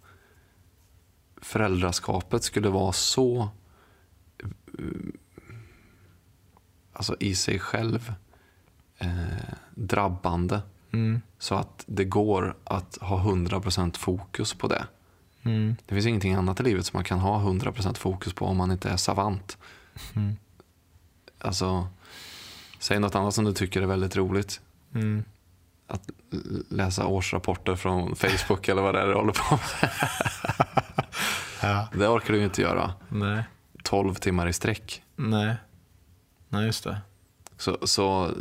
föräldraskapet 1.42 2.44
skulle 2.44 2.70
vara 2.70 2.92
så 2.92 3.50
eh, 4.44 4.86
alltså 6.94 7.16
i 7.20 7.36
sig 7.36 7.60
själv 7.60 8.14
eh, 8.98 9.54
drabbande 9.76 10.62
Mm. 10.96 11.22
så 11.40 11.56
att 11.56 11.84
det 11.88 12.06
går 12.06 12.56
att 12.64 12.98
ha 13.02 13.20
100% 13.20 13.98
fokus 13.98 14.54
på 14.54 14.68
det. 14.68 14.88
Mm. 15.44 15.76
Det 15.86 15.96
finns 15.96 16.06
ingenting 16.06 16.34
annat 16.34 16.60
i 16.60 16.64
livet 16.64 16.86
som 16.86 16.98
man 16.98 17.04
kan 17.04 17.20
ha 17.20 17.40
100% 17.40 17.98
fokus 17.98 18.34
på 18.34 18.46
om 18.46 18.58
man 18.58 18.72
inte 18.72 18.90
är 18.90 18.98
savant. 18.98 19.58
Mm. 20.16 20.36
Alltså, 21.46 21.88
säg 22.80 23.00
något 23.00 23.16
annat 23.16 23.34
som 23.34 23.46
du 23.46 23.54
tycker 23.54 23.82
är 23.82 23.86
väldigt 23.86 24.16
roligt. 24.16 24.62
Mm. 24.94 25.24
Att 25.88 26.10
läsa 26.70 27.06
årsrapporter 27.06 27.76
från 27.76 28.16
Facebook 28.16 28.68
eller 28.68 28.82
vad 28.82 28.96
det 28.96 29.02
är 29.02 29.08
du 29.08 29.14
håller 29.14 29.34
på 29.34 29.56
med. 29.56 29.92
Ja. 31.62 31.88
Det 31.94 32.08
orkar 32.08 32.34
du 32.34 32.40
ju 32.40 32.46
inte 32.46 32.62
göra. 32.62 32.94
Nej. 33.10 33.44
12 33.84 34.16
timmar 34.16 34.48
i 34.48 34.54
sträck. 34.54 35.04
Nej. 35.16 35.56
Nej, 36.50 36.66
just 36.66 36.84
det. 36.84 36.98
Så, 37.58 37.78
så, 37.88 38.32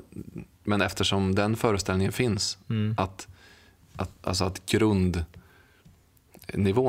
men 0.64 0.82
eftersom 0.82 1.34
den 1.34 1.56
föreställningen 1.56 2.12
finns, 2.12 2.58
Mm. 2.68 2.94
att, 2.98 3.28
att, 3.96 4.10
alltså 4.26 4.44
att 4.44 4.66
grundnivån 4.66 5.24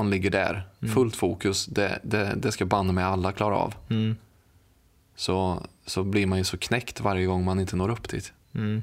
ligger 0.10 0.30
där, 0.30 0.68
fullt 0.94 1.16
fokus, 1.16 1.66
det, 1.66 2.00
det, 2.04 2.34
det 2.38 2.52
ska 2.52 2.66
banne 2.66 2.94
med 2.94 3.08
alla 3.08 3.32
klara 3.32 3.56
av. 3.56 3.74
Mm. 3.90 4.16
Så, 5.16 5.64
så 5.86 6.04
blir 6.04 6.26
man 6.26 6.38
ju 6.38 6.44
så 6.44 6.58
knäckt 6.58 7.02
varje 7.02 7.26
gång 7.26 7.46
man 7.46 7.60
inte 7.60 7.76
når 7.76 7.90
upp 7.90 8.10
dit. 8.10 8.34
Mm. 8.56 8.82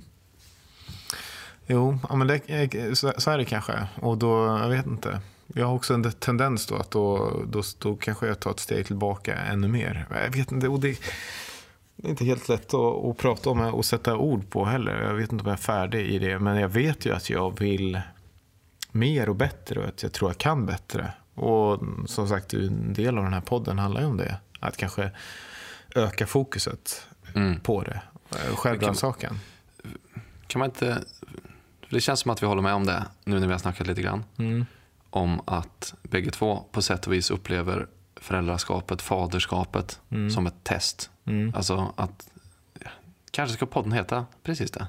Jo, 1.67 1.99
ja, 2.09 2.17
men 2.17 2.27
det, 2.27 2.99
så, 2.99 3.13
så 3.17 3.31
är 3.31 3.39
det 3.39 3.45
kanske. 3.45 3.87
Och 4.01 4.19
då, 4.19 4.47
jag 4.47 4.69
vet 4.69 4.87
inte. 4.87 5.21
Jag 5.47 5.67
har 5.67 5.75
också 5.75 5.95
en 5.95 6.13
tendens 6.13 6.67
då 6.67 6.77
att 6.77 6.91
då, 6.91 7.33
då, 7.47 7.63
då 7.79 7.97
kanske 7.97 8.27
jag 8.27 8.41
tar 8.41 8.51
ett 8.51 8.61
steg 8.61 8.87
tillbaka 8.87 9.37
ännu 9.37 9.69
mer. 9.69 10.07
Jag 10.25 10.31
vet 10.31 10.53
inte, 10.53 10.69
och 10.69 10.81
det, 10.81 10.99
det 11.97 12.09
är 12.09 12.11
inte 12.11 12.25
helt 12.25 12.49
lätt 12.49 12.75
att, 12.75 13.05
att 13.05 13.19
prata 13.19 13.51
om 13.51 13.61
och 13.61 13.85
sätta 13.85 14.17
ord 14.17 14.51
på 14.51 14.65
heller. 14.65 15.03
Jag 15.03 15.15
vet 15.15 15.33
inte 15.33 15.43
om 15.43 15.49
jag 15.49 15.59
är 15.59 15.63
färdig 15.63 16.07
i 16.07 16.19
det. 16.19 16.39
Men 16.39 16.57
jag 16.57 16.69
vet 16.69 17.07
ju 17.07 17.15
att 17.15 17.31
jag 17.31 17.61
vill 17.61 18.01
mer 18.93 19.29
och 19.29 19.37
bättre 19.37 19.81
och 19.81 19.89
att 19.89 20.03
jag 20.03 20.13
tror 20.13 20.31
jag 20.31 20.39
kan 20.39 20.67
bättre. 20.67 21.13
Och 21.35 21.81
som 22.07 22.29
sagt, 22.29 22.55
en 22.55 22.93
del 22.93 23.19
av 23.19 23.25
den 23.25 23.33
här 23.33 23.41
podden 23.41 23.79
handlar 23.79 24.01
ju 24.01 24.07
om 24.07 24.17
det. 24.17 24.37
Att 24.61 24.77
kanske 24.77 25.11
öka 25.95 26.27
fokuset 26.27 27.07
Mm. 27.35 27.61
på 27.61 27.83
det. 27.83 28.01
Självrannsakan. 28.55 29.41
Kan 30.47 30.59
man 30.59 30.69
inte, 30.69 31.05
det 31.91 32.01
känns 32.01 32.21
som 32.21 32.31
att 32.31 32.43
vi 32.43 32.47
håller 32.47 32.63
med 32.63 32.75
om 32.75 32.87
det 32.87 33.05
nu 33.25 33.41
när 33.41 33.47
vi 33.47 33.53
har 33.53 33.59
snackat 33.59 33.87
lite 33.87 34.03
grann. 34.03 34.25
Mm. 34.39 34.67
Om 35.11 35.41
att 35.47 35.95
bägge 36.03 36.31
två 36.31 36.65
på 36.73 36.83
sätt 36.83 37.07
och 37.07 37.13
vis 37.13 37.31
upplever 37.31 37.87
föräldraskapet, 38.17 39.03
faderskapet 39.03 40.01
som 40.35 40.47
ett 40.47 40.65
test. 40.65 41.11
Mm. 41.25 41.55
Alltså 41.55 41.93
att, 41.97 42.29
kanske 43.31 43.57
ska 43.57 43.67
podden 43.67 43.93
heta 43.93 44.27
precis 44.43 44.71
det. 44.71 44.87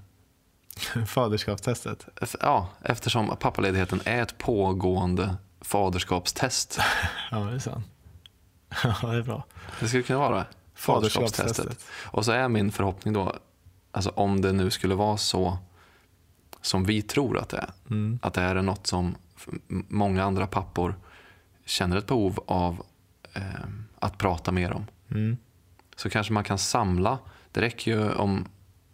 Faderskapstestet. 1.07 2.07
Ja, 2.41 2.69
eftersom 2.81 3.35
pappaledigheten 3.39 4.01
är 4.05 4.21
ett 4.21 4.37
pågående 4.37 5.35
faderskapstest. 5.61 6.79
Ja, 7.31 7.37
det 7.39 7.55
är 7.55 7.59
sant. 7.59 7.85
Ja, 8.83 9.07
det 9.07 9.17
är 9.17 9.21
bra. 9.23 9.43
Det 9.79 9.87
skulle 9.87 10.03
kunna 10.03 10.19
vara 10.19 10.35
det. 10.37 10.45
Faderskapstestet. 10.75 11.85
Och 12.05 12.25
så 12.25 12.31
är 12.31 12.47
min 12.47 12.71
förhoppning 12.71 13.13
då, 13.13 13.35
alltså 13.91 14.09
om 14.09 14.41
det 14.41 14.51
nu 14.51 14.69
skulle 14.71 14.95
vara 14.95 15.17
så 15.17 15.57
som 16.61 16.83
vi 16.83 17.01
tror 17.01 17.37
att 17.37 17.49
det 17.49 17.57
är. 17.57 17.69
Mm. 17.89 18.19
Att 18.21 18.33
det 18.33 18.41
är 18.41 18.61
något 18.61 18.87
som 18.87 19.15
många 19.87 20.23
andra 20.23 20.47
pappor 20.47 20.95
känner 21.65 21.97
ett 21.97 22.07
behov 22.07 22.43
av 22.47 22.83
eh, 23.33 23.41
att 23.99 24.17
prata 24.17 24.51
mer 24.51 24.73
om. 24.73 24.85
Mm. 25.11 25.37
Så 25.95 26.09
kanske 26.09 26.33
man 26.33 26.43
kan 26.43 26.57
samla, 26.57 27.19
det 27.51 27.61
räcker 27.61 27.91
ju 27.91 28.11
om 28.13 28.45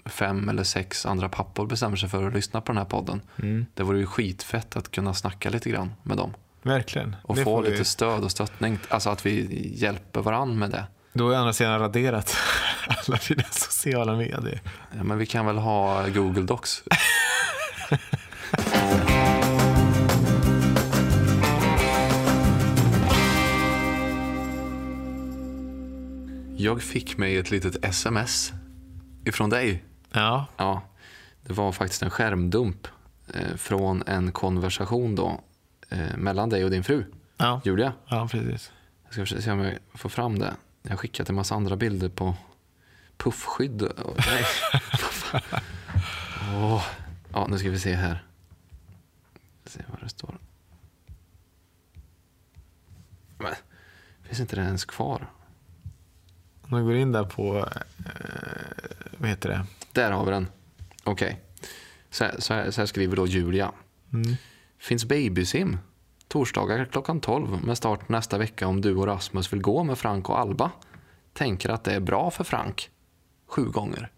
fem 0.05 0.49
eller 0.49 0.63
sex 0.63 1.05
andra 1.05 1.29
pappor 1.29 1.67
bestämmer 1.67 1.95
sig 1.97 2.09
för 2.09 2.27
att 2.27 2.33
lyssna 2.33 2.61
på 2.61 2.71
den 2.71 2.77
här 2.77 2.85
podden. 2.85 3.21
Mm. 3.39 3.65
Det 3.73 3.83
vore 3.83 3.99
ju 3.99 4.05
skitfett 4.05 4.75
att 4.75 4.91
kunna 4.91 5.13
snacka 5.13 5.49
lite 5.49 5.69
grann 5.69 5.93
med 6.03 6.17
dem. 6.17 6.33
Verkligen. 6.61 7.15
Och 7.23 7.35
Det 7.35 7.43
få 7.43 7.49
får 7.57 7.63
vi- 7.63 7.71
lite 7.71 7.85
stöd 7.85 8.23
och 8.23 8.31
stöttning. 8.31 8.79
Alltså 8.89 9.09
att 9.09 9.25
vi 9.25 9.67
hjälper 9.75 10.21
varandra 10.21 10.55
med 10.55 10.69
det. 10.71 10.85
Då 11.19 11.29
är 11.29 11.35
andra 11.37 11.53
sidan 11.53 11.79
raderat 11.79 12.37
alla 12.87 13.19
dina 13.27 13.43
sociala 13.51 14.15
medier. 14.15 14.61
Ja, 14.97 15.03
men 15.03 15.17
vi 15.17 15.25
kan 15.25 15.45
väl 15.45 15.57
ha 15.57 16.07
Google 16.07 16.41
Docs. 16.41 16.83
Jag 26.57 26.81
fick 26.81 27.17
mig 27.17 27.37
ett 27.37 27.51
litet 27.51 27.85
sms 27.85 28.53
ifrån 29.25 29.49
dig. 29.49 29.83
Ja. 30.11 30.45
Ja, 30.57 30.81
det 31.43 31.53
var 31.53 31.71
faktiskt 31.71 32.01
en 32.01 32.09
skärmdump 32.09 32.87
eh, 33.33 33.55
från 33.55 34.03
en 34.07 34.31
konversation 34.31 35.15
då 35.15 35.41
eh, 35.89 36.17
mellan 36.17 36.49
dig 36.49 36.63
och 36.65 36.71
din 36.71 36.83
fru, 36.83 37.03
Ja. 37.37 37.61
Julia. 37.65 37.93
ja, 38.07 38.27
precis. 38.31 38.71
Jag 39.15 39.27
ska 39.27 39.41
se 39.41 39.51
om 39.51 39.59
jag 39.59 39.77
får 39.93 40.09
fram 40.09 40.39
det. 40.39 40.53
Jag 40.81 40.89
har 40.89 40.97
skickat 40.97 41.29
en 41.29 41.35
massa 41.35 41.55
andra 41.55 41.75
bilder 41.75 42.09
på 42.09 42.35
puffskydd. 43.17 43.81
Nej. 44.27 44.45
Åh. 46.55 46.85
Ja, 47.33 47.47
nu 47.49 47.57
ska 47.57 47.69
vi 47.69 47.79
se 47.79 47.93
här. 47.95 48.23
Se 49.65 49.79
vad 49.89 49.99
det 50.01 50.09
står. 50.09 50.37
Men, 53.37 53.53
finns 54.23 54.39
inte 54.39 54.55
det 54.55 54.61
ens 54.61 54.85
kvar? 54.85 55.31
Om 56.61 56.69
man 56.71 56.85
går 56.85 56.95
in 56.95 57.11
där 57.11 57.23
på, 57.23 57.57
eh, 57.57 57.81
vad 59.17 59.29
heter 59.29 59.49
det? 59.49 59.65
Där 59.91 60.11
har 60.11 60.25
vi 60.25 60.31
den. 60.31 60.47
Okej. 61.03 61.39
Så, 62.09 62.23
här- 62.23 62.35
så, 62.39 62.53
här, 62.53 62.71
så 62.71 62.81
här 62.81 62.85
skriver 62.85 63.15
då 63.15 63.27
Julia. 63.27 63.71
Mm. 64.13 64.35
Finns 64.77 65.05
babysim. 65.05 65.77
Torsdagar 66.29 66.85
klockan 66.85 67.21
12 67.21 67.63
med 67.63 67.77
start 67.77 68.09
nästa 68.09 68.37
vecka 68.37 68.67
om 68.67 68.81
du 68.81 68.95
och 68.95 69.07
Rasmus 69.07 69.53
vill 69.53 69.61
gå 69.61 69.83
med 69.83 69.97
Frank 69.97 70.29
och 70.29 70.39
Alba. 70.39 70.71
Tänker 71.33 71.69
att 71.69 71.83
det 71.83 71.93
är 71.93 71.99
bra 71.99 72.31
för 72.31 72.43
Frank. 72.43 72.89
Sju 73.47 73.65
gånger. 73.65 74.11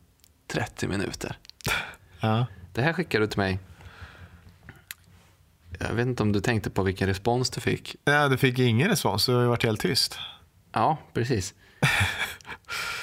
30 0.48 0.88
minuter. 0.88 1.38
Ja. 2.20 2.46
Det 2.74 2.82
här 2.82 2.94
skickar 2.94 3.20
du 3.20 3.28
till 3.28 3.38
mig. 3.40 3.60
Jag 5.80 5.94
vet 5.94 6.08
inte 6.08 6.24
om 6.24 6.32
du 6.32 6.42
tänkte 6.42 6.70
på 6.70 6.84
vilken 6.84 7.08
respons 7.08 7.50
du 7.50 7.62
fick. 7.62 7.96
ja, 8.04 8.28
du 8.28 8.38
fick 8.38 8.60
ingen 8.60 8.90
respons, 8.90 9.26
du 9.26 9.34
har 9.34 9.42
ju 9.42 9.48
varit 9.48 9.64
helt 9.64 9.82
tyst. 9.82 10.20
Ja, 10.72 10.98
precis. 11.14 11.54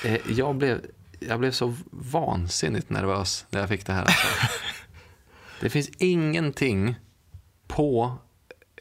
Eh, 0.04 0.18
jag, 0.28 0.56
blev, 0.56 0.86
jag 1.20 1.40
blev 1.40 1.50
så 1.50 1.74
vansinnigt 1.90 2.90
nervös 2.90 3.46
när 3.50 3.60
jag 3.60 3.68
fick 3.68 3.86
det 3.86 3.92
här. 3.92 4.02
Alltså. 4.02 4.26
Det 5.60 5.70
finns 5.70 5.88
ingenting 5.98 6.94
på 7.66 8.18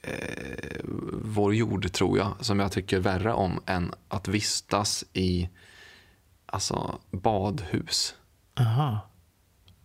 eh, 0.03 0.79
vår 1.23 1.55
jord, 1.55 1.91
tror 1.91 2.17
jag, 2.17 2.33
som 2.39 2.59
jag 2.59 2.71
tycker 2.71 2.99
värre 2.99 3.33
om 3.33 3.61
än 3.65 3.93
att 4.07 4.27
vistas 4.27 5.05
i 5.13 5.49
alltså, 6.45 6.99
badhus. 7.11 8.15
Aha. 8.59 8.99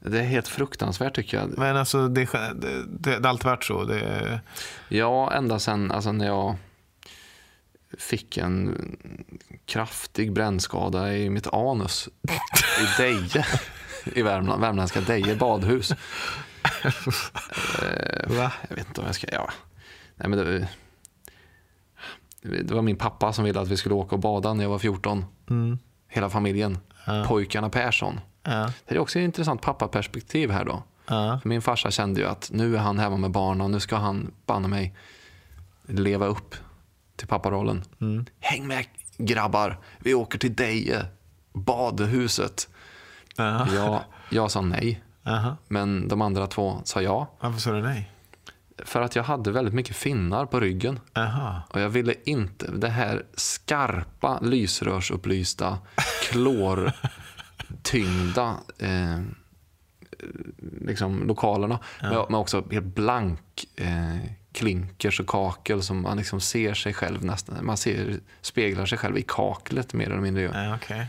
Det 0.05 0.19
är 0.19 0.25
helt 0.25 0.49
fruktansvärt 0.49 1.15
tycker 1.15 1.39
jag. 1.39 1.59
Men 1.59 1.77
alltså, 1.77 2.09
det, 2.09 2.25
det, 2.55 2.85
det, 2.87 3.19
det 3.19 3.29
alltid 3.29 3.45
varit 3.45 3.65
så. 3.65 3.85
Det, 3.85 4.41
Ja, 4.89 5.33
ända 5.33 5.59
sen 5.59 5.91
alltså, 5.91 6.13
när 6.13 6.27
jag 6.27 6.57
fick 7.99 8.37
en 8.37 8.79
kraftig 9.65 10.33
brännskada 10.33 11.17
i 11.17 11.31
mitt 11.31 11.47
anus 11.47 12.09
i 12.81 13.03
Deje 13.03 13.47
i 14.05 14.23
Värmland, 14.23 14.61
värmländska 14.61 15.01
Deje 15.01 15.37
badhus. 15.37 15.93
Eh, 17.83 18.37
va? 18.37 18.53
Jag 18.69 18.77
vet 18.77 18.89
inte 18.89 19.01
om 19.01 19.07
jag 19.07 19.15
ska... 19.15 19.27
Ja. 19.33 19.51
Nej, 20.23 20.31
men 20.31 20.39
det, 20.39 20.69
det 22.63 22.75
var 22.75 22.83
min 22.83 22.97
pappa 22.97 23.33
som 23.33 23.45
ville 23.45 23.61
att 23.61 23.69
vi 23.69 23.77
skulle 23.77 23.95
åka 23.95 24.15
och 24.15 24.21
bada 24.21 24.55
när 24.55 24.65
jag 24.65 24.71
var 24.71 24.79
14. 24.79 25.25
Mm. 25.51 25.79
Hela 26.09 26.31
familjen. 26.31 26.79
Ja. 27.07 27.25
Pojkarna 27.29 27.69
Persson. 27.69 28.21
Ja. 28.43 28.73
Det 28.89 28.95
är 28.95 28.99
också 28.99 29.19
ett 29.19 29.25
intressant 29.25 29.63
pappaperspektiv 29.63 30.51
här 30.51 30.65
då. 30.65 30.83
Ja. 31.07 31.39
För 31.43 31.49
min 31.49 31.63
farsa 31.63 31.91
kände 31.91 32.21
ju 32.21 32.27
att 32.27 32.51
nu 32.53 32.77
är 32.77 32.81
han 32.81 32.99
hemma 32.99 33.17
med 33.17 33.31
barnen 33.31 33.61
och 33.61 33.71
nu 33.71 33.81
ska 33.81 33.97
han 33.97 34.31
banne 34.47 34.69
mig 34.69 34.97
leva 35.87 36.27
upp 36.27 36.55
till 37.17 37.29
papparollen. 37.29 37.85
Mm. 38.01 38.27
Häng 38.41 38.67
med 38.67 38.87
grabbar, 39.17 39.79
vi 39.99 40.15
åker 40.15 40.39
till 40.39 40.55
Deje, 40.55 41.07
badhuset. 41.53 42.69
Ja. 43.37 43.67
Jag, 43.75 44.01
jag 44.31 44.51
sa 44.51 44.61
nej, 44.61 45.03
Aha. 45.27 45.57
men 45.69 46.09
de 46.09 46.23
andra 46.23 46.47
två 46.47 46.81
sa 46.85 47.03
ja. 47.03 47.27
Varför 47.41 47.61
sa 47.61 47.73
du 47.73 47.83
nej? 47.83 48.12
För 48.79 49.03
att 49.03 49.17
jag 49.17 49.23
hade 49.23 49.51
väldigt 49.51 49.75
mycket 49.75 49.97
finnar 49.97 50.47
på 50.47 50.61
ryggen. 50.61 51.01
Aha. 51.15 51.63
Och 51.71 51.81
jag 51.81 51.89
ville 51.89 52.15
inte, 52.25 52.71
det 52.71 52.89
här 52.89 53.23
skarpa, 53.35 54.39
lysrörsupplysta, 54.41 55.79
klortyngda 56.31 56.97
eh, 58.79 59.21
liksom 60.81 61.27
lokalerna. 61.27 61.79
Men, 62.01 62.11
men 62.11 62.35
också 62.35 62.65
helt 62.71 62.87
blank 62.87 63.65
eh, 63.77 64.17
klinkers 64.53 65.21
och 65.21 65.27
kakel 65.27 65.83
som 65.83 66.03
man 66.03 66.17
liksom 66.17 66.41
ser 66.41 66.75
sig 66.75 66.95
själv 66.95 67.25
nästan. 67.25 67.67
Man 67.67 67.77
ser, 67.77 68.21
speglar 68.41 68.87
sig 68.87 68.99
själv 68.99 69.19
i 69.19 69.25
kaklet 69.29 69.95
mer 69.95 70.11
eller 70.11 70.21
mindre. 70.21 70.43
Ja, 70.43 70.75
okej. 70.75 71.07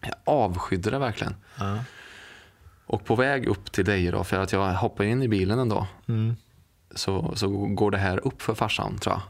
Jag 0.00 0.14
avskydde 0.24 0.90
det 0.90 0.98
verkligen. 0.98 1.34
Ja. 1.58 1.78
Och 2.86 3.04
på 3.04 3.14
väg 3.14 3.46
upp 3.46 3.72
till 3.72 3.84
dig 3.84 4.10
då, 4.10 4.24
för 4.24 4.38
att 4.40 4.52
jag 4.52 4.74
hoppar 4.74 5.04
in 5.04 5.22
i 5.22 5.28
bilen 5.28 5.58
en 5.58 5.68
dag, 5.68 5.86
Mm. 6.08 6.36
så, 6.94 7.32
så 7.36 7.48
går 7.48 7.90
det 7.90 7.98
här 7.98 8.26
upp 8.26 8.42
för 8.42 8.54
farsan 8.54 8.98
tror 8.98 9.14
jag. 9.14 9.22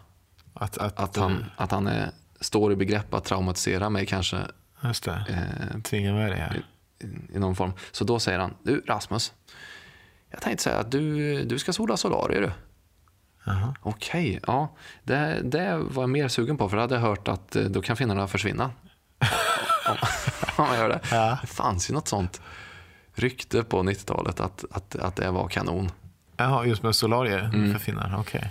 Att, 0.55 0.79
att, 0.79 0.99
Att 1.01 1.17
han, 1.17 1.45
att 1.57 1.71
han 1.71 1.87
är, 1.87 2.11
står 2.41 2.73
i 2.73 2.77
begrepp 2.77 3.15
att 3.15 3.25
traumatisera 3.25 3.91
mig 3.91 4.07
kanske 4.07 4.39
Just 4.85 5.05
det. 5.05 5.25
eh, 5.29 5.81
Tvinga 5.81 6.13
med 6.13 6.31
det 6.31 6.37
här. 6.37 6.63
i 7.35 7.39
någon 7.39 7.57
form. 7.57 7.73
Så 7.93 8.05
då 8.05 8.19
säger 8.19 8.39
han, 8.39 8.55
du 8.63 8.81
Rasmus, 8.87 9.33
jag 10.31 10.41
tänkte 10.41 10.63
säga 10.65 10.79
att 10.79 10.91
du, 10.91 11.45
du 11.45 11.59
ska 11.59 11.73
sola 11.73 11.97
solarier 11.97 12.41
du. 12.41 12.51
Jaha. 13.45 13.75
Okej, 13.83 14.41
ja. 14.47 14.77
Det, 15.03 15.41
det 15.45 15.77
var 15.77 16.03
jag 16.03 16.11
mer 16.11 16.29
sugen 16.29 16.57
på 16.57 16.69
för 16.69 16.77
då 16.77 16.81
hade 16.83 16.95
jag 16.95 17.03
hört 17.03 17.29
att 17.29 17.57
eh, 17.57 17.63
då 17.65 17.83
kan 17.83 17.97
finnarna 17.97 18.29
försvinna. 18.29 18.71
om, 19.89 19.97
om 20.57 20.67
man 20.67 20.77
gör 20.79 20.89
det. 20.89 21.01
Ja. 21.11 21.39
Det 21.41 21.47
fanns 21.47 21.91
ju 21.91 21.95
något 21.95 22.09
sånt 22.09 22.41
rykte 23.15 23.63
på 23.63 23.83
90-talet 23.83 24.41
att, 24.41 24.65
att, 24.71 24.97
att 24.97 25.17
det 25.17 25.31
var 25.31 25.49
kanon. 25.49 25.91
Jaha, 26.37 26.67
just 26.67 26.83
med 26.83 26.95
solarier 26.95 27.51
Mm. 27.55 27.73
för 27.73 27.79
finnar. 27.79 28.17
Okej. 28.21 28.51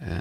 Eh, 0.00 0.16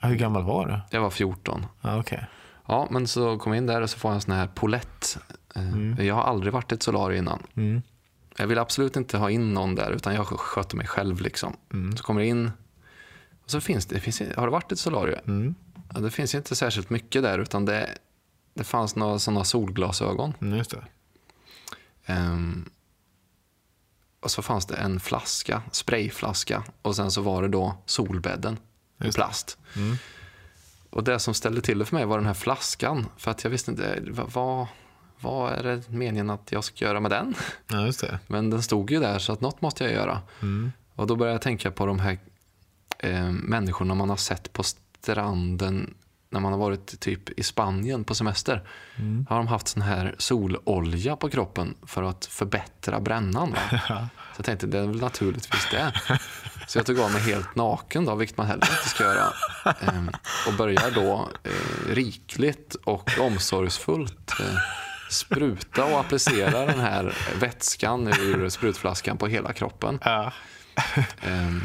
Ja, 0.00 0.08
Hur 0.08 0.16
gammal 0.16 0.42
var 0.42 0.66
du? 0.66 0.80
Jag 0.96 1.00
var 1.02 1.10
14. 1.10 1.66
Ja, 1.80 1.98
okej. 2.00 2.26
Ja, 2.68 2.88
men 2.90 3.06
så 3.06 3.38
kom 3.38 3.52
jag 3.52 3.58
in 3.58 3.66
där 3.66 3.80
och 3.80 3.90
så 3.90 3.98
får 3.98 4.08
jag 4.10 4.14
en 4.14 4.20
sån 4.20 4.34
här 4.34 4.46
polett. 4.46 5.18
Eh, 5.54 6.06
Jag 6.06 6.14
har 6.14 6.22
aldrig 6.22 6.52
varit 6.52 6.72
i 6.72 6.74
ett 6.74 6.82
solarium 6.82 7.18
innan. 7.24 7.42
Mm. 7.56 7.82
Jag 8.36 8.46
vill 8.46 8.58
absolut 8.58 8.96
inte 8.96 9.18
ha 9.18 9.30
in 9.30 9.54
någon 9.54 9.74
där 9.74 9.90
utan 9.90 10.14
jag 10.14 10.26
sköter 10.26 10.76
mig 10.76 10.86
själv. 10.86 11.20
liksom. 11.20 11.56
Så 11.96 12.02
kommer 12.02 12.20
jag 12.20 12.28
in 12.28 12.50
och 13.44 13.50
så 13.50 13.60
finns 13.60 13.86
det, 13.86 14.00
finns, 14.00 14.22
har 14.36 14.46
det 14.46 14.50
varit 14.52 14.72
ett 14.72 14.78
solarium? 14.78 15.20
Mm. 15.26 15.54
Ja, 15.94 16.00
det 16.00 16.10
finns 16.10 16.34
inte 16.34 16.56
särskilt 16.56 16.90
mycket 16.90 17.22
där 17.22 17.38
utan 17.38 17.64
det, 17.64 17.88
det 18.54 18.64
fanns 18.64 18.96
några 18.96 19.18
sådana 19.18 19.44
solglasögon. 19.44 20.34
Mm, 20.40 20.58
just 20.58 20.70
det. 20.70 20.82
Ehm, 22.06 22.70
och 24.22 24.30
så 24.30 24.42
fanns 24.42 24.66
det 24.66 24.76
en 24.76 25.00
flaska, 25.00 25.62
sprayflaska 25.72 26.62
och 26.82 26.96
sen 26.96 27.10
så 27.10 27.20
var 27.22 27.42
det 27.42 27.48
då 27.48 27.76
solbädden 27.86 28.58
i 29.04 29.12
plast. 29.12 29.58
Mm. 29.76 29.96
Och 30.90 31.04
det 31.04 31.18
som 31.18 31.34
ställde 31.34 31.60
till 31.60 31.78
det 31.78 31.84
för 31.84 31.96
mig 31.96 32.04
var 32.04 32.18
den 32.18 32.26
här 32.26 32.34
flaskan. 32.34 33.06
För 33.16 33.30
att 33.30 33.44
jag 33.44 33.50
visste 33.50 33.70
inte, 33.70 34.02
vad, 34.10 34.32
vad, 34.32 34.66
vad 35.20 35.52
är 35.52 35.62
det 35.62 35.88
meningen 35.88 36.30
att 36.30 36.52
jag 36.52 36.64
ska 36.64 36.84
göra 36.84 37.00
med 37.00 37.10
den? 37.10 37.34
Ja, 37.68 37.86
just 37.86 38.00
det. 38.00 38.18
Men 38.26 38.50
den 38.50 38.62
stod 38.62 38.90
ju 38.90 39.00
där 39.00 39.18
så 39.18 39.32
att 39.32 39.40
något 39.40 39.60
måste 39.60 39.84
jag 39.84 39.92
göra. 39.92 40.20
Mm. 40.42 40.72
Och 40.94 41.06
då 41.06 41.16
började 41.16 41.34
jag 41.34 41.42
tänka 41.42 41.70
på 41.70 41.86
de 41.86 41.98
här 41.98 42.18
eh, 42.98 43.30
människorna 43.30 43.94
man 43.94 44.10
har 44.10 44.16
sett 44.16 44.52
på 44.52 44.62
stranden 44.62 45.94
när 46.32 46.40
man 46.40 46.52
har 46.52 46.58
varit 46.58 47.00
typ 47.00 47.38
i 47.38 47.42
Spanien 47.42 48.04
på 48.04 48.14
semester. 48.14 48.62
Mm. 48.96 49.26
Har 49.28 49.36
de 49.36 49.46
haft 49.46 49.68
sån 49.68 49.82
här 49.82 50.14
sololja 50.18 51.16
på 51.16 51.28
kroppen 51.28 51.74
för 51.86 52.02
att 52.02 52.26
förbättra 52.26 53.00
brännan. 53.00 53.54
Så 54.32 54.38
jag 54.38 54.44
tänkte 54.44 54.66
det 54.66 54.78
är 54.78 54.86
väl 54.86 55.00
naturligtvis 55.00 55.68
det. 55.70 55.92
Så 56.66 56.78
jag 56.78 56.86
tog 56.86 57.00
av 57.00 57.12
mig 57.12 57.22
helt 57.22 57.54
naken 57.54 58.04
då, 58.04 58.14
vilket 58.14 58.36
man 58.36 58.46
heller 58.46 58.70
inte 58.70 58.88
ska 58.88 59.04
göra. 59.04 59.32
Ehm, 59.80 60.10
och 60.46 60.54
börjar 60.54 60.90
då 60.94 61.28
eh, 61.44 61.94
rikligt 61.94 62.74
och 62.74 63.10
omsorgsfullt 63.20 64.40
eh, 64.40 64.56
spruta 65.10 65.84
och 65.84 66.00
applicera 66.00 66.66
den 66.66 66.80
här 66.80 67.14
vätskan 67.40 68.08
ur 68.08 68.48
sprutflaskan 68.48 69.16
på 69.16 69.26
hela 69.26 69.52
kroppen. 69.52 69.98
Ja. 70.04 70.32
Ehm, 71.20 71.62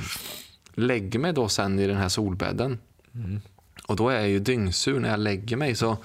lägger 0.74 1.20
mig 1.20 1.34
då 1.34 1.48
sen 1.48 1.80
i 1.80 1.88
den 1.88 1.98
här 1.98 2.10
solbädden. 2.10 2.80
Och 3.88 3.96
då 3.96 4.10
är 4.10 4.16
jag 4.16 4.30
ju 4.30 4.40
dyngsur 4.40 5.00
när 5.00 5.10
jag 5.10 5.20
lägger 5.20 5.58
mig. 5.58 5.76
Så 5.76 5.98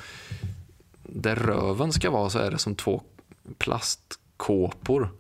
där 1.02 1.36
röven 1.36 1.92
ska 1.92 2.10
vara 2.10 2.30
så 2.30 2.38
är 2.38 2.50
det 2.50 2.58
som 2.58 2.74
två 2.74 3.02
plastkåpor. 3.58 5.10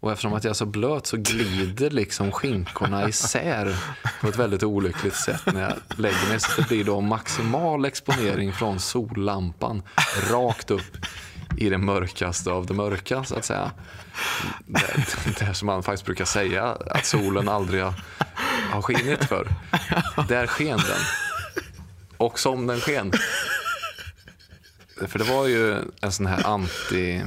Och 0.00 0.12
eftersom 0.12 0.32
att 0.32 0.44
jag 0.44 0.50
är 0.50 0.54
så 0.54 0.66
blöt 0.66 1.06
så 1.06 1.16
glider 1.16 1.90
liksom 1.90 2.32
skinkorna 2.32 3.08
isär 3.08 3.76
på 4.20 4.28
ett 4.28 4.36
väldigt 4.36 4.62
olyckligt 4.62 5.16
sätt 5.16 5.42
när 5.46 5.62
jag 5.62 5.72
lägger 5.98 6.28
mig. 6.28 6.40
Så 6.40 6.60
det 6.60 6.68
blir 6.68 6.84
då 6.84 7.00
maximal 7.00 7.84
exponering 7.84 8.52
från 8.52 8.80
sollampan 8.80 9.82
rakt 10.30 10.70
upp 10.70 10.96
i 11.56 11.68
det 11.68 11.78
mörkaste 11.78 12.50
av 12.50 12.66
det 12.66 12.74
mörka 12.74 13.24
så 13.24 13.36
att 13.36 13.44
säga. 13.44 13.70
Det, 14.66 15.04
det 15.38 15.54
som 15.54 15.66
man 15.66 15.82
faktiskt 15.82 16.06
brukar 16.06 16.24
säga 16.24 16.64
att 16.86 17.06
solen 17.06 17.48
aldrig 17.48 17.82
har, 17.82 17.94
har 18.70 18.82
skinit 18.82 19.24
för. 19.24 19.48
Där 20.28 20.46
sken 20.46 20.78
den. 20.78 21.29
Och 22.20 22.38
som 22.38 22.66
den 22.66 22.80
sken. 22.80 23.12
För 25.08 25.18
det 25.18 25.24
var 25.24 25.46
ju 25.46 25.76
en 26.00 26.12
sån 26.12 26.26
här 26.26 26.46
anti, 26.46 27.22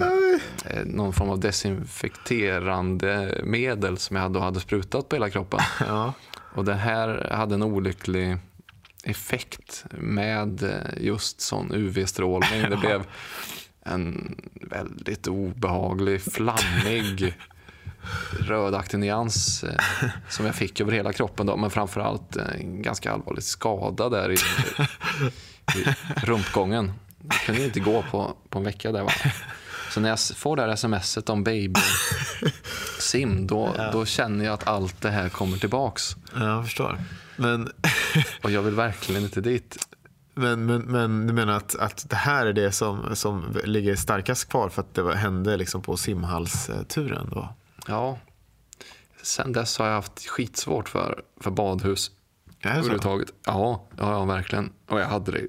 eh, 0.65 0.85
någon 0.85 1.13
form 1.13 1.29
av 1.29 1.39
desinfekterande 1.39 3.41
medel 3.43 3.97
som 3.97 4.15
jag 4.15 4.31
då 4.31 4.39
hade 4.39 4.59
sprutat 4.59 5.09
på 5.09 5.15
hela 5.15 5.29
kroppen. 5.29 5.59
Ja. 5.79 6.13
Och 6.55 6.65
det 6.65 6.73
här 6.73 7.29
hade 7.31 7.55
en 7.55 7.63
olycklig 7.63 8.37
effekt 9.03 9.85
med 9.91 10.81
just 10.97 11.41
sån 11.41 11.73
UV-strålning. 11.73 12.69
Det 12.69 12.77
blev 12.77 13.03
en 13.81 14.35
väldigt 14.53 15.27
obehaglig, 15.27 16.21
flammig, 16.21 17.35
rödaktig 18.39 18.99
nyans 18.99 19.63
eh, 19.63 20.09
som 20.29 20.45
jag 20.45 20.55
fick 20.55 20.81
över 20.81 20.91
hela 20.91 21.13
kroppen. 21.13 21.45
Då, 21.45 21.57
men 21.57 21.69
framförallt 21.69 22.35
eh, 22.35 22.43
en 22.59 22.81
ganska 22.81 23.11
allvarlig 23.11 23.43
skada 23.43 24.09
där 24.09 24.31
i, 24.31 24.37
i 25.79 25.85
rumpgången. 26.15 26.93
Jag 27.29 27.39
kunde 27.39 27.61
ju 27.61 27.67
inte 27.67 27.79
gå 27.79 28.03
på, 28.11 28.33
på 28.49 28.57
en 28.57 28.65
vecka 28.65 28.91
där. 28.91 29.03
Va? 29.03 29.11
Så 29.93 29.99
när 29.99 30.09
jag 30.09 30.19
får 30.19 30.55
det 30.55 30.61
här 30.61 30.75
smset 30.75 31.29
om 31.29 31.43
baby-sim 31.43 33.47
då, 33.51 33.75
då 33.93 34.05
känner 34.05 34.45
jag 34.45 34.53
att 34.53 34.67
allt 34.67 35.01
det 35.01 35.09
här 35.09 35.29
kommer 35.29 35.57
tillbaks. 35.57 36.15
ja, 36.33 36.45
jag 36.45 36.65
förstår. 36.65 36.97
Men, 37.35 37.71
Och 38.43 38.51
jag 38.51 38.61
vill 38.61 38.73
verkligen 38.73 39.23
inte 39.23 39.41
dit. 39.41 39.87
men, 40.33 40.65
men, 40.65 40.81
men 40.81 41.27
du 41.27 41.33
menar 41.33 41.53
att, 41.53 41.75
att 41.75 42.09
det 42.09 42.15
här 42.15 42.45
är 42.45 42.53
det 42.53 42.71
som, 42.71 43.15
som 43.15 43.57
ligger 43.63 43.95
starkast 43.95 44.49
kvar 44.49 44.69
för 44.69 44.81
att 44.81 44.93
det 44.93 45.15
hände 45.15 45.57
liksom 45.57 45.81
på 45.81 45.97
simhallsturen 45.97 47.29
då? 47.31 47.55
Ja. 47.87 48.19
Sen 49.23 49.53
dess 49.53 49.77
har 49.77 49.87
jag 49.87 49.93
haft 49.93 50.27
skitsvårt 50.27 50.89
för, 50.89 51.23
för 51.37 51.51
badhus. 51.51 52.11
Är 52.59 52.77
det 52.77 52.83
så? 52.83 53.23
Ja, 53.45 53.87
ja, 53.97 54.11
ja, 54.11 54.25
verkligen. 54.25 54.71
Och 54.87 54.99
jag 54.99 55.07
hade 55.07 55.31
det, 55.31 55.47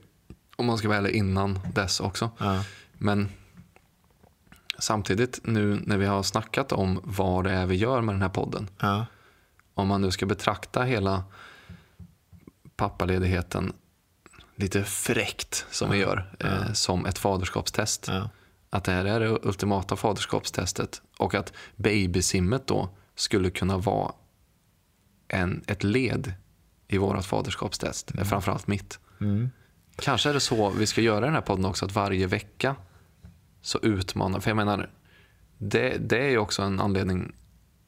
om 0.57 0.66
man 0.66 0.79
ska 0.79 0.88
vara 0.88 0.99
ärlig, 0.99 1.11
innan 1.11 1.59
dess 1.75 2.01
också. 2.01 2.31
Ja. 2.38 2.64
Men 2.92 3.29
samtidigt 4.79 5.40
nu 5.42 5.83
när 5.87 5.97
vi 5.97 6.07
har 6.07 6.23
snackat 6.23 6.73
om 6.73 7.01
vad 7.05 7.44
det 7.44 7.51
är 7.51 7.66
vi 7.66 7.75
gör 7.75 8.01
med 8.01 8.14
den 8.14 8.23
här 8.23 8.29
podden. 8.29 8.70
Ja. 8.81 9.07
Om 9.75 9.88
man 9.88 10.01
nu 10.01 10.11
ska 10.11 10.27
betrakta 10.27 10.83
hela 10.83 11.25
pappaledigheten 12.77 13.73
lite 14.57 14.85
fräckt 14.85 15.66
som 15.70 15.90
vi 15.90 15.99
gör 15.99 16.35
eh, 16.40 16.73
som 16.73 17.07
ett 17.07 17.18
faderskapstest. 17.18 18.09
Att 18.74 18.84
det 18.84 18.92
här 18.92 19.04
är 19.04 19.20
det 19.20 19.38
ultimata 19.42 19.96
faderskapstestet 19.96 21.02
och 21.18 21.34
att 21.34 21.52
babysimmet 21.76 22.66
då 22.66 22.88
skulle 23.14 23.50
kunna 23.50 23.78
vara 23.78 24.12
en, 25.28 25.64
ett 25.66 25.84
led 25.84 26.34
i 26.88 26.98
vårt 26.98 27.24
faderskapstest, 27.24 28.12
framförallt 28.24 28.66
mitt. 28.66 28.98
Mm. 29.20 29.50
Kanske 29.96 30.28
är 30.28 30.34
det 30.34 30.40
så 30.40 30.70
vi 30.70 30.87
ska 30.87 31.00
göra 31.00 31.24
den 31.24 31.34
här 31.34 31.40
podden 31.40 31.64
också, 31.64 31.84
att 31.84 31.94
varje 31.94 32.26
vecka 32.26 32.76
så 33.62 33.78
utmanar, 33.82 34.40
för 34.40 34.50
jag 34.50 34.56
menar, 34.56 34.90
det, 35.58 35.96
det 36.00 36.18
är 36.18 36.30
ju 36.30 36.38
också 36.38 36.62
en 36.62 36.80
anledning 36.80 37.32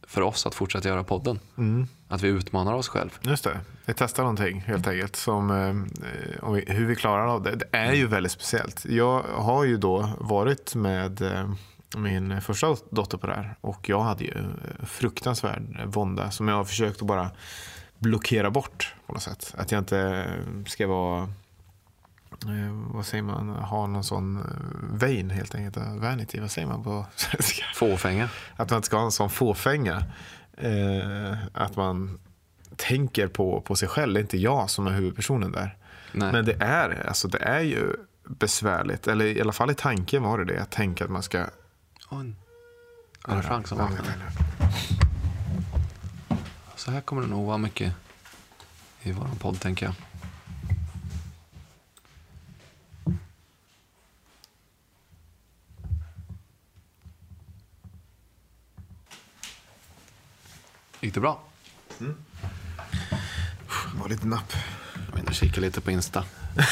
för 0.07 0.21
oss 0.21 0.47
att 0.47 0.55
fortsätta 0.55 0.89
göra 0.89 1.05
podden. 1.05 1.39
Mm. 1.59 1.87
Att 2.09 2.23
vi 2.23 2.29
utmanar 2.29 2.73
oss 2.73 2.89
själv. 2.89 3.11
Just 3.23 3.45
det. 3.45 3.61
Vi 3.85 3.95
testar 3.95 4.23
någonting 4.23 4.61
helt 4.61 4.87
enkelt. 4.87 5.17
Som, 5.17 5.51
eh, 5.51 6.53
vi, 6.53 6.65
hur 6.73 6.87
vi 6.87 6.97
klarar 6.97 7.27
av 7.27 7.43
det. 7.43 7.57
Det 7.57 7.69
är 7.73 7.93
ju 7.93 8.07
väldigt 8.07 8.33
speciellt. 8.33 8.85
Jag 8.85 9.23
har 9.23 9.65
ju 9.65 9.77
då 9.77 10.11
varit 10.19 10.75
med 10.75 11.23
eh, 11.23 11.51
min 11.97 12.41
första 12.41 12.77
dotter 12.91 13.19
på 13.19 13.27
det 13.27 13.35
här. 13.35 13.55
Och 13.61 13.89
jag 13.89 14.01
hade 14.01 14.25
ju 14.25 14.31
eh, 14.31 14.87
fruktansvärd 14.87 15.83
vånda 15.87 16.31
som 16.31 16.49
jag 16.49 16.57
har 16.57 16.65
försökt 16.65 17.01
att 17.03 17.09
bara 17.09 17.31
blockera 17.99 18.51
bort 18.51 18.95
på 19.07 19.13
något 19.13 19.23
sätt. 19.23 19.55
Att 19.59 19.73
jag 19.73 19.79
inte 19.79 20.31
ska 20.67 20.87
vara, 20.87 21.29
vad 22.93 23.07
säger 23.07 23.23
man, 23.23 23.49
ha 23.49 23.87
någon 23.87 24.05
sån 24.05 24.37
eh, 24.37 24.43
vain 24.99 25.31
helt 25.31 25.55
enkelt. 25.55 25.77
Vanity, 26.01 26.41
vad 26.41 26.51
säger 26.51 26.69
man 26.69 26.85
på 26.85 27.07
svenska? 27.17 27.65
Fåfänga. 27.75 28.29
Att 28.57 28.71
man 28.71 28.77
inte 28.77 28.87
ska 28.87 28.97
ha 28.97 29.05
en 29.05 29.13
sån 29.13 29.31
fåfänga. 29.31 30.05
Eh, 30.57 31.35
att 31.53 31.77
man 31.77 32.19
tänker 32.77 33.29
på, 33.29 33.61
på 33.61 33.77
sig 33.77 33.89
själv. 33.89 34.15
Det 34.15 34.21
är 34.21 34.23
inte 34.23 34.39
jag 34.39 34.71
som 34.71 34.87
är 34.87 34.91
huvudpersonen 34.91 35.53
där. 35.53 35.77
Nej. 36.13 36.33
Men 36.33 36.45
det 36.45 36.57
är, 36.61 37.07
alltså, 37.09 37.29
det 37.29 37.39
är 37.39 37.61
ju 37.61 37.93
besvärligt. 38.25 39.07
Eller 39.09 39.25
i 39.25 39.41
alla 39.41 39.53
fall 39.53 39.71
i 39.71 39.75
tanken 39.75 40.23
var 40.23 40.39
det 40.39 40.45
det. 40.45 40.63
Att 40.63 40.71
tänka 40.71 41.05
att 41.05 41.11
man 41.11 41.23
ska... 41.23 41.47
Och 42.09 42.21
en 42.21 42.37
elefant 43.29 43.67
som 43.67 43.79
Ja, 43.79 43.85
vaknar. 43.85 44.17
Så 46.77 46.91
här 46.91 47.01
kommer 47.01 47.23
det 47.23 47.29
nog 47.29 47.47
vara 47.47 47.59
mycket 47.59 47.93
i 49.03 49.13
vår 49.13 49.29
podd, 49.41 49.61
tänker 49.61 49.87
jag. 49.87 49.95
Gick 61.17 61.23
det 61.23 61.29
bra? 61.29 61.41
Det 63.93 64.01
var 64.01 64.09
lite 64.09 64.27
napp. 64.27 64.53
Jag 65.07 65.13
var 65.13 65.19
inne 65.19 65.29
och 65.29 65.35
kikade 65.35 65.61
lite 65.61 65.81
på 65.81 65.91
Insta. 65.91 66.25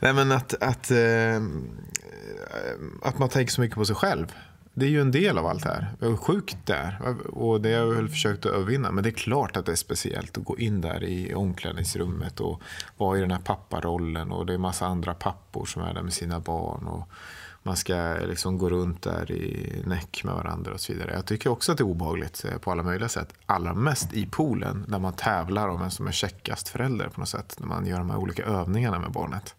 Nej 0.00 0.12
men 0.12 0.32
att, 0.32 0.62
att, 0.62 0.90
eh, 0.90 1.42
att 3.02 3.18
man 3.18 3.28
tänker 3.28 3.52
så 3.52 3.60
mycket 3.60 3.76
på 3.76 3.84
sig 3.84 3.96
själv. 3.96 4.32
det 4.74 4.86
är 4.86 4.90
ju 4.90 5.00
en 5.00 5.10
del 5.10 5.38
av 5.38 5.46
allt 5.46 5.62
det 5.62 5.68
här. 5.68 5.88
Hur 6.00 6.16
sjukt 6.16 6.56
det 6.64 6.74
är. 6.74 7.16
Och 7.28 7.60
det 7.60 7.74
har 7.74 7.86
jag 7.86 7.94
väl 7.94 8.08
försökt 8.08 8.46
att 8.46 8.52
övervinna. 8.52 8.90
Men 8.90 9.04
det 9.04 9.10
är 9.10 9.18
klart 9.18 9.56
att 9.56 9.66
det 9.66 9.72
är 9.72 9.76
speciellt 9.76 10.38
att 10.38 10.44
gå 10.44 10.58
in 10.58 10.80
där 10.80 11.04
i 11.04 11.34
omklädningsrummet 11.34 12.40
och 12.40 12.62
vara 12.96 13.18
i 13.18 13.20
den 13.20 13.30
här 13.30 13.38
papparollen. 13.38 14.32
Och 14.32 14.46
det 14.46 14.54
är 14.54 14.58
massa 14.58 14.86
andra 14.86 15.14
pappor 15.14 15.66
som 15.66 15.82
är 15.82 15.94
där 15.94 16.02
med 16.02 16.12
sina 16.12 16.40
barn. 16.40 16.86
Och 16.86 17.08
man 17.62 17.76
ska 17.76 18.16
liksom 18.26 18.58
gå 18.58 18.70
runt 18.70 19.02
där 19.02 19.30
i 19.30 19.82
näck 19.86 20.24
med 20.24 20.34
varandra 20.34 20.72
och 20.72 20.80
så 20.80 20.92
vidare. 20.92 21.12
Jag 21.14 21.26
tycker 21.26 21.50
också 21.50 21.72
att 21.72 21.78
det 21.78 21.82
är 21.82 21.86
obehagligt 21.86 22.44
eh, 22.44 22.58
på 22.58 22.72
alla 22.72 22.82
möjliga 22.82 23.08
sätt. 23.08 23.34
Allra 23.46 23.74
mest 23.74 24.12
i 24.12 24.26
poolen 24.26 24.84
där 24.88 24.98
man 24.98 25.12
tävlar 25.12 25.68
om 25.68 25.80
vem 25.80 25.90
som 25.90 26.06
är 26.06 26.12
checkast 26.12 26.68
förälder 26.68 27.08
på 27.08 27.20
något 27.20 27.28
sätt. 27.28 27.56
När 27.58 27.66
man 27.66 27.86
gör 27.86 27.98
de 27.98 28.10
här 28.10 28.18
olika 28.18 28.44
övningarna 28.44 28.98
med 28.98 29.10
barnet. 29.10 29.54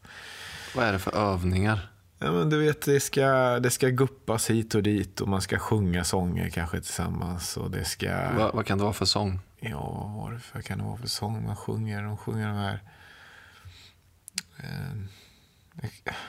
Vad 0.75 0.85
är 0.85 0.93
det 0.93 0.99
för 0.99 1.15
övningar? 1.15 1.89
Ja, 2.19 2.31
men 2.31 2.49
du 2.49 2.57
vet, 2.57 2.81
det 2.81 2.99
ska, 2.99 3.59
det 3.59 3.69
ska 3.69 3.89
guppas 3.89 4.49
hit 4.49 4.75
och 4.75 4.83
dit 4.83 5.21
och 5.21 5.27
man 5.27 5.41
ska 5.41 5.59
sjunga 5.59 6.03
sånger 6.03 6.49
kanske 6.49 6.81
tillsammans. 6.81 7.57
Och 7.57 7.71
det 7.71 7.85
ska... 7.85 8.31
Va, 8.37 8.51
vad 8.53 8.65
kan 8.65 8.77
det 8.77 8.83
vara 8.83 8.93
för 8.93 9.05
sång? 9.05 9.39
Ja, 9.59 10.31
vad 10.53 10.65
kan 10.65 10.77
det 10.77 10.83
vara 10.83 10.97
för 10.97 11.07
sång 11.07 11.45
man 11.45 11.55
sjunger? 11.55 12.03
De 12.03 12.17
sjunger 12.17 12.47
de 12.47 12.55
här... 12.57 12.79
Eh, 14.57 14.95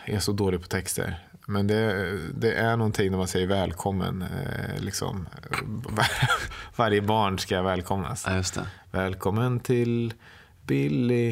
jag 0.07 0.17
är 0.17 0.21
så 0.21 0.33
dålig 0.33 0.63
på 0.63 0.67
texter. 0.67 1.30
Men 1.51 1.67
det, 1.67 2.19
det 2.35 2.53
är 2.55 2.77
någonting 2.77 3.11
när 3.11 3.19
man 3.19 3.29
säger 3.29 3.47
välkommen. 3.47 4.23
Eh, 4.23 4.81
liksom, 4.83 5.29
varje 6.77 7.03
barn 7.03 7.39
ska 7.39 7.63
välkomnas. 7.63 8.27
Ja. 8.57 8.63
Välkommen 8.91 9.61
till 9.61 10.15
Billy. 10.67 11.31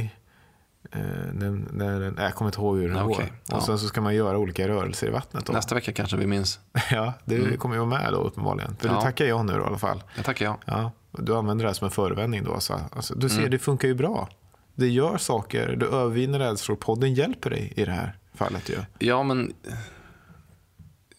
Eh, 0.92 1.00
den, 1.33 1.78
den, 1.78 2.16
jag 2.18 2.35
kommer 2.35 2.48
inte 2.48 2.59
ihåg 2.61 2.78
hur 2.78 2.88
den 2.88 3.07
går. 3.07 3.14
Och 3.20 3.22
Ja. 3.48 3.61
sen 3.61 3.78
så 3.78 3.87
ska 3.87 4.00
man 4.00 4.14
göra 4.14 4.38
olika 4.38 4.68
rörelser 4.68 5.07
i 5.07 5.11
vattnet. 5.11 5.46
Då. 5.46 5.52
Nästa 5.52 5.74
vecka 5.74 5.92
kanske 5.92 6.16
vi 6.16 6.26
minns. 6.26 6.61
Ja, 6.90 7.12
det 7.24 7.57
kommer 7.59 7.74
ju 7.74 7.81
vara 7.81 8.00
med 8.02 8.12
då 8.12 8.18
uppenbarligen. 8.18 8.76
För 8.76 8.88
Ja. 8.88 8.94
det 8.94 9.02
tackar 9.02 9.24
jag 9.24 9.46
nu 9.46 9.52
då, 9.52 9.59
i 9.61 9.64
alla 9.64 9.78
fall. 9.78 10.02
Det 10.16 10.22
tackar 10.22 10.44
jag. 10.44 10.57
Ja, 10.64 10.92
du 11.12 11.37
använder 11.37 11.64
det 11.64 11.68
här 11.68 11.74
som 11.74 11.85
en 11.85 11.90
förevändning 11.90 12.44
då. 12.44 12.61
Så, 12.61 12.81
alltså, 12.92 13.14
du 13.14 13.28
ser, 13.28 13.38
Mm. 13.38 13.50
det 13.50 13.59
funkar 13.59 13.88
ju 13.88 13.94
bra. 13.94 14.28
Det 14.74 14.88
gör 14.88 15.16
saker, 15.18 15.76
du 15.76 15.87
övervinner 15.87 16.38
rädslor. 16.38 16.76
Podden 16.76 17.14
hjälper 17.14 17.50
dig 17.50 17.72
i 17.76 17.85
det 17.85 17.92
här 17.92 18.16
fallet 18.35 18.68
ju. 18.68 18.76
Ja, 18.98 19.22
men... 19.22 19.52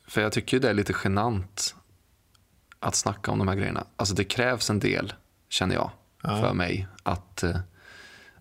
För 0.09 0.21
jag 0.21 0.31
tycker 0.31 0.59
det 0.59 0.69
är 0.69 0.73
lite 0.73 0.93
genant 1.03 1.75
att 2.79 2.95
snacka 2.95 3.31
om 3.31 3.39
de 3.39 3.47
här 3.47 3.55
grejerna. 3.55 3.83
Alltså 3.95 4.15
det 4.15 4.23
krävs 4.23 4.69
en 4.69 4.79
del, 4.79 5.13
känner 5.49 5.75
jag, 5.75 5.91
Ja. 6.23 6.41
för 6.41 6.53
mig. 6.53 6.87
Att, 7.03 7.43
eh, 7.43 7.59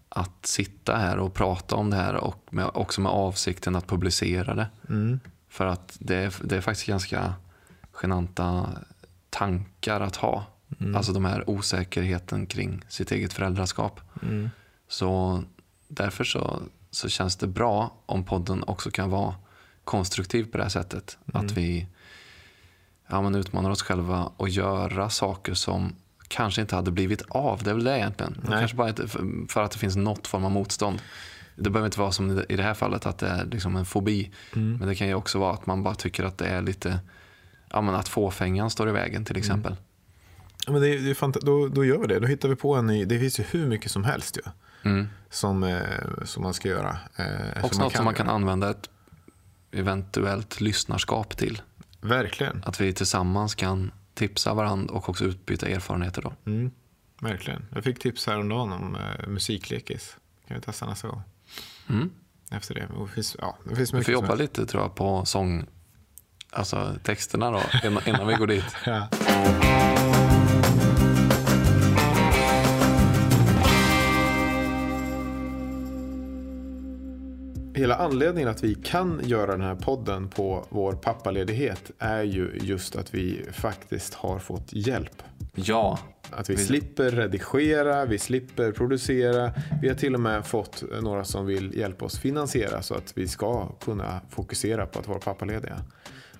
att 0.09 0.47
sitta 0.47 0.97
här 0.97 1.19
och 1.19 1.35
prata 1.35 1.77
om 1.77 1.91
det 1.91 1.97
här 1.97 2.15
och 2.15 2.45
med, 2.51 2.71
också 2.75 3.01
med 3.01 3.13
avsikten 3.13 3.77
att 3.77 3.87
publicera 3.87 4.55
det. 4.55 4.69
Mm. 4.89 5.21
För 5.49 5.67
att 5.67 5.97
det 6.01 6.17
är, 6.17 6.35
det 6.43 6.57
är 6.57 6.61
faktiskt 6.61 6.87
ganska 6.87 7.35
genanta 7.93 8.69
tankar 9.31 10.01
att 10.01 10.17
ha. 10.17 10.45
Alltså 10.97 11.13
de 11.13 11.25
här 11.25 11.51
osäkerheten 11.51 12.47
kring 12.47 12.85
sitt 12.89 13.13
eget 13.13 13.33
föräldraskap. 13.33 14.01
Mm. 14.23 14.51
Så 14.89 15.43
därför 15.89 16.25
så, 16.25 16.63
så 16.91 17.09
känns 17.09 17.37
det 17.37 17.47
bra 17.47 17.95
om 18.07 18.25
podden 18.25 18.65
också 18.67 18.91
kan 18.91 19.11
vara 19.11 19.35
konstruktiv 19.89 20.45
på 20.45 20.57
det 20.57 20.63
här 20.63 20.71
sättet. 20.71 21.19
Att 21.33 21.51
vi 21.53 21.87
ja, 23.09 23.23
men 23.23 23.35
utmanar 23.35 23.71
oss 23.71 23.83
själva 23.83 24.33
och 24.37 24.49
göra 24.49 25.11
saker 25.11 25.55
som 25.55 25.93
kanske 26.29 26.61
inte 26.61 26.75
hade 26.77 26.91
blivit 26.91 27.23
av. 27.29 27.63
Det 27.63 27.71
är 27.71 27.75
väl 27.75 27.85
det 27.85 27.99
egentligen. 27.99 28.41
Nej. 28.49 28.59
Kanske 28.59 28.77
bara 28.77 28.93
för, 29.49 29.63
att 29.63 29.71
det 29.71 29.79
finns 29.79 29.97
något 29.97 30.27
form 30.27 30.45
av 30.45 30.51
motstånd. 30.51 31.03
Det 31.57 31.71
behöver 31.71 31.87
inte 31.87 32.01
vara 32.01 32.13
som 32.13 32.43
i 32.49 32.57
det 32.57 32.63
här 32.63 32.75
fallet 32.75 33.07
att 33.07 33.19
det 33.19 33.27
är 33.29 33.45
liksom 33.45 33.77
en 33.77 33.85
fobi. 33.85 34.31
Men 34.53 34.89
det 34.89 34.95
kan 34.95 35.07
ju 35.09 35.15
också 35.15 35.39
vara 35.39 35.55
att 35.55 35.67
man 35.67 35.83
bara 35.83 35.95
tycker 35.95 36.25
att 36.25 36.39
det 36.39 36.47
är 36.47 36.63
lite, 36.63 37.01
ja 37.71 37.81
men 37.81 37.95
att 37.95 38.09
fåfängan 38.09 38.71
står 38.71 38.89
i 38.89 38.93
vägen 38.93 39.25
till 39.25 39.37
exempel. 39.37 39.77
Ja, 40.67 40.73
men 40.73 40.81
det, 40.83 40.89
är- 40.89 40.99
det 40.99 41.11
är 41.11 41.15
fanta- 41.15 41.45
då, 41.45 41.69
då 41.69 41.85
gör 41.85 41.99
vi 41.99 42.07
det. 42.07 42.21
Då 42.21 42.27
hittar 42.27 42.49
vi 42.49 42.57
på 42.57 42.75
en 42.75 42.87
ny. 42.87 43.05
Det 43.05 43.19
finns 43.19 43.41
ju 43.41 43.45
hur 43.51 43.67
mycket 43.67 43.91
som 43.91 44.05
helst 44.05 44.37
ju. 44.37 44.43
Mm. 44.91 45.09
Som, 45.31 45.63
eh, 45.65 45.81
som 46.25 46.43
man 46.43 46.55
ska 46.55 46.69
göra. 46.69 46.97
Eh, 47.17 47.65
Också 47.65 47.81
något 47.83 47.97
som 47.97 48.05
man 48.05 48.15
kan 48.15 48.27
göra. 48.27 48.35
använda 48.37 48.71
ett 48.71 48.89
eventuellt 49.79 50.61
lyssnarskap 50.61 51.37
till. 51.37 51.63
Verkligen. 52.01 52.63
Att 52.67 52.81
vi 52.81 52.93
tillsammans 52.93 53.55
kan 53.55 53.91
tipsa 54.15 54.55
varandra 54.55 54.95
och 54.95 55.09
också 55.09 55.25
utbyta 55.25 55.69
erfarenheter 55.69 56.23
då. 56.23 56.33
Mm. 56.47 56.71
Verkligen. 57.21 57.67
Jag 57.75 57.85
fick 57.85 57.99
tips 57.99 58.27
häromdagen 58.27 58.73
om 58.73 58.97
eh, 58.97 59.29
musiklekis. 59.29 60.17
Kan 60.49 60.57
vi 60.57 60.61
testa 60.63 60.87
nästa 60.87 61.09
gång. 61.09 61.23
Mm. 61.89 62.11
Efter 62.51 62.75
det. 62.75 62.87
Och 62.87 63.07
Det 63.07 63.13
finns, 63.15 63.37
ja, 63.39 63.59
det 63.69 63.77
finns 63.77 63.95
Vi 63.95 64.05
får 64.05 64.13
jobba 64.15 64.27
helst. 64.27 64.41
lite 64.41 64.67
tror 64.67 64.83
jag 64.83 64.95
på 64.95 65.25
sång, 65.25 65.67
alltså 66.51 66.95
texterna 67.03 67.51
då, 67.51 67.63
innan, 67.85 68.09
innan 68.09 68.27
vi 68.27 68.35
går 68.35 68.47
dit. 68.47 68.65
Ja. 68.87 69.09
Hela 77.79 77.95
anledningen 77.95 78.49
att 78.49 78.65
vi 78.65 78.75
kan 78.75 79.21
göra 79.25 79.53
den 79.53 79.61
här 79.61 79.75
podden 79.75 80.29
på 80.29 80.65
vår 80.69 80.93
pappaledighet 80.93 81.91
är 81.99 82.23
ju 82.23 82.59
just 82.63 82.97
att 82.97 83.15
vi 83.15 83.45
faktiskt 83.53 84.15
har 84.15 84.39
fått 84.39 84.73
hjälp. 84.73 85.23
Ja, 85.55 85.99
Att 86.31 86.51
vi 86.51 86.57
slipper 86.57 87.11
redigera, 87.11 88.05
vi 88.05 88.19
slipper 88.19 88.73
producera. 88.73 89.53
Vi 89.83 89.89
har 89.89 89.95
till 89.95 90.15
och 90.15 90.21
med 90.21 90.47
fått 90.47 90.85
några 91.03 91.25
som 91.25 91.47
vill 91.47 91.77
hjälpa 91.79 92.05
oss 92.05 92.19
finansiera 92.19 92.83
så 92.83 92.95
att 92.95 93.13
vi 93.19 93.29
ska 93.29 93.69
kunna 93.69 94.21
fokusera 94.31 94.87
på 94.87 94.99
att 94.99 95.09
vara 95.09 95.19
pappalediga. 95.19 95.85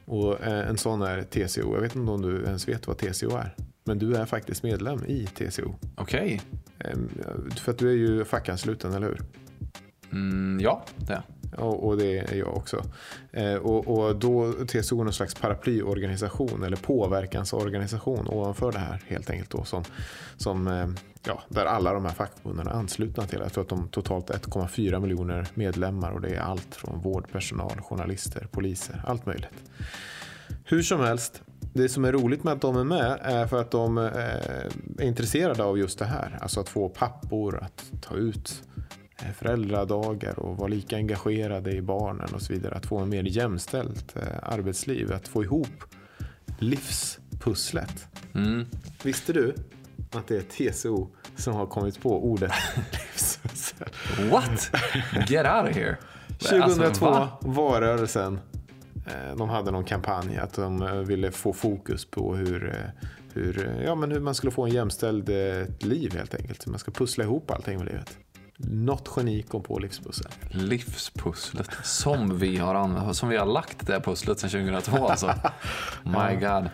Och 0.05 0.41
eh, 0.41 0.69
en 0.69 0.79
sån 0.79 1.03
är 1.03 1.23
TCO. 1.23 1.75
Jag 1.75 1.81
vet 1.81 1.97
inte 1.97 2.13
om 2.13 2.23
du 2.23 2.45
ens 2.45 2.69
vet 2.69 2.87
vad 2.87 2.99
TCO 2.99 3.37
är. 3.37 3.55
Men 3.85 3.99
du 3.99 4.15
är 4.15 4.27
faktiskt 4.27 4.63
medlem 4.63 5.05
i 5.07 5.27
TCO. 5.27 5.75
okej. 5.97 6.41
Ehm, 6.79 7.09
För 7.57 7.73
att 7.73 7.79
du 7.79 7.89
är 7.89 7.97
ju 7.97 8.25
fackansluten, 8.25 8.93
eller 8.95 9.07
hur? 9.07 9.21
Mm, 10.13 10.61
ja, 10.61 10.85
det. 10.97 11.13
är 11.13 11.23
Och, 11.57 11.87
och 11.87 11.97
det 11.97 12.19
är 12.19 12.35
jag 12.35 12.57
också. 12.57 12.85
Eh, 13.33 13.55
och, 13.55 13.89
och 13.89 14.17
då 14.17 14.53
TCO 14.53 15.01
är 15.01 15.05
någon 15.05 15.13
slags 15.13 15.35
paraplyorganisation 15.35 16.63
eller 16.63 16.77
påverkansorganisation 16.77 18.29
ovanför 18.29 18.73
det 18.73 18.79
här 18.79 19.03
helt 19.07 19.31
enkelt. 19.31 19.51
Då, 19.51 19.65
som, 19.65 19.85
som, 20.37 20.69
eh, 20.69 20.89
ja, 21.27 21.43
där 21.49 21.65
alla 21.65 21.93
de 21.93 22.05
här 22.05 22.13
fackförbunden 22.13 22.67
är 22.67 22.71
anslutna 22.71 23.27
till. 23.27 23.39
Jag 23.43 23.53
tror 23.53 23.65
att 23.65 23.71
de 23.71 23.89
totalt 23.89 24.31
1,4 24.31 25.01
miljoner 25.01 25.47
medlemmar 25.55 26.11
och 26.11 26.21
det 26.21 26.29
är 26.29 26.41
allt 26.41 26.75
från 26.75 27.01
vårdpersonal, 27.01 27.81
journalister, 27.81 28.49
poliser, 28.51 29.03
allt 29.07 29.27
möjligt. 29.27 29.71
Hur 30.65 30.83
som 30.83 31.01
helst, 31.01 31.43
det 31.73 31.89
som 31.89 32.05
är 32.05 32.13
roligt 32.13 32.45
med 32.45 32.53
att 32.53 32.61
de 32.61 32.77
är 32.77 32.85
med 32.85 33.19
är 33.23 33.47
för 33.47 33.61
att 33.61 33.71
de 33.71 33.99
eh, 33.99 34.05
är 34.99 35.03
intresserade 35.03 35.65
av 35.65 35.79
just 35.79 35.99
det 35.99 36.05
här. 36.05 36.39
Alltså 36.41 36.61
att 36.61 36.69
få 36.69 36.89
pappor 36.89 37.59
att 37.63 37.85
ta 38.01 38.15
ut 38.15 38.63
föräldradagar 39.37 40.39
och 40.39 40.57
vara 40.57 40.69
lika 40.69 40.97
engagerade 40.97 41.73
i 41.73 41.83
barnen 41.83 42.35
och 42.35 42.43
så 42.43 42.53
vidare. 42.53 42.75
Att 42.75 42.87
få 42.87 42.99
en 42.99 43.09
mer 43.09 43.23
jämställt 43.23 44.17
eh, 44.17 44.23
arbetsliv. 44.43 45.13
Att 45.13 45.29
få 45.29 45.43
ihop 45.45 45.85
livspusslet. 46.59 48.07
Mm. 48.35 48.67
Visste 49.03 49.33
du 49.33 49.55
att 50.13 50.27
det 50.29 50.37
är 50.37 50.71
TCO 50.73 51.09
som 51.37 51.55
har 51.55 51.67
kommit 51.67 52.03
på 52.03 52.25
ordet 52.25 52.53
livspussel? 52.93 53.89
What? 54.31 54.71
Get 55.29 55.47
out 55.47 55.71
of 55.71 55.77
here. 55.77 55.97
Alltså, 56.29 56.59
2002 56.61 57.05
va? 57.11 57.39
var 57.41 57.81
rörelsen. 57.81 58.41
eh, 59.07 59.37
De 59.37 59.49
hade 59.49 59.71
någon 59.71 59.85
kampanj 59.85 60.37
att 60.37 60.53
de 60.55 60.83
eh, 60.83 60.93
ville 60.95 61.31
få 61.31 61.53
fokus 61.53 62.05
på 62.05 62.35
hur, 62.37 62.69
eh, 62.69 63.05
hur, 63.35 63.67
eh, 63.69 63.85
ja, 63.85 63.95
men 63.95 64.11
hur 64.13 64.21
man 64.21 64.35
skulle 64.35 64.51
få 64.53 64.65
en 64.65 64.71
jämställd 64.73 65.29
eh, 65.29 65.67
liv 65.81 66.15
helt 66.15 66.35
enkelt. 66.35 66.67
Hur 66.67 66.71
man 66.71 66.79
ska 66.79 66.91
pussla 66.91 67.25
ihop 67.25 67.51
allting 67.51 67.79
med 67.79 67.87
livet. 67.87 68.19
Något 68.61 69.13
geni 69.17 69.43
kom 69.43 69.63
på 69.63 69.79
livspussel. 69.79 70.27
Livspusslet 70.51 71.71
som 71.85 72.39
vi 72.39 72.57
har 72.57 72.75
använt, 72.75 73.17
som 73.17 73.29
vi 73.29 73.37
har 73.37 73.47
lagt 73.47 73.87
det 73.87 73.93
här 73.93 74.01
pusslet 74.01 74.39
sedan 74.41 74.51
2002 74.51 75.09
alltså. 75.09 75.35
My 76.05 76.35
God. 76.41 76.71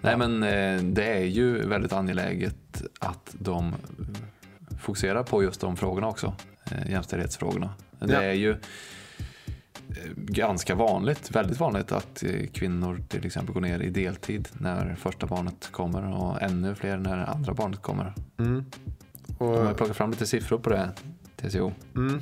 Nej 0.00 0.16
men 0.16 0.42
eh, 0.42 0.82
det 0.92 1.04
är 1.04 1.24
ju 1.24 1.66
väldigt 1.68 1.92
angeläget 1.92 2.82
att 3.00 3.34
de 3.38 3.74
fokuserar 4.80 5.22
på 5.22 5.42
just 5.42 5.60
de 5.60 5.76
frågorna 5.76 6.08
också. 6.08 6.34
eh, 6.70 6.90
Jämställdhetsfrågorna. 6.90 7.74
Det 7.98 8.12
Ja. 8.12 8.22
är 8.22 8.32
ju 8.32 8.50
eh, 8.50 8.56
ganska 10.16 10.74
vanligt, 10.74 11.30
väldigt 11.36 11.60
vanligt 11.60 11.92
att 11.92 12.22
kvinnor 12.52 13.02
till 13.08 13.26
exempel 13.26 13.54
går 13.54 13.60
ner 13.60 13.80
i 13.80 13.90
deltid 13.90 14.48
när 14.52 14.94
första 14.94 15.26
barnet 15.26 15.68
kommer 15.72 16.02
och 16.14 16.42
ännu 16.42 16.74
fler 16.74 16.96
när 16.96 17.18
andra 17.30 17.54
barnet 17.54 17.82
kommer. 17.82 18.14
Mm. 18.38 18.64
De 19.40 19.48
har 19.48 19.70
Och, 19.70 19.76
plockat 19.76 19.96
fram 19.96 20.10
lite 20.10 20.26
siffror 20.26 20.58
på 20.58 20.70
det, 20.70 20.90
TCO. 21.36 21.72
mm, 21.96 22.20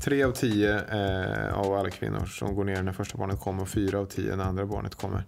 tre 0.00 0.22
av 0.22 0.32
tio 0.32 0.74
eh, 0.78 1.54
av 1.54 1.74
alla 1.74 1.90
kvinnor 1.90 2.26
som 2.26 2.54
går 2.54 2.64
ner 2.64 2.82
när 2.82 2.92
första 2.92 3.18
barnet 3.18 3.40
kommer 3.40 3.62
och 3.62 3.68
fyra 3.68 3.98
av 3.98 4.06
tio 4.06 4.36
när 4.36 4.44
andra 4.44 4.66
barnet 4.66 4.94
kommer. 4.94 5.24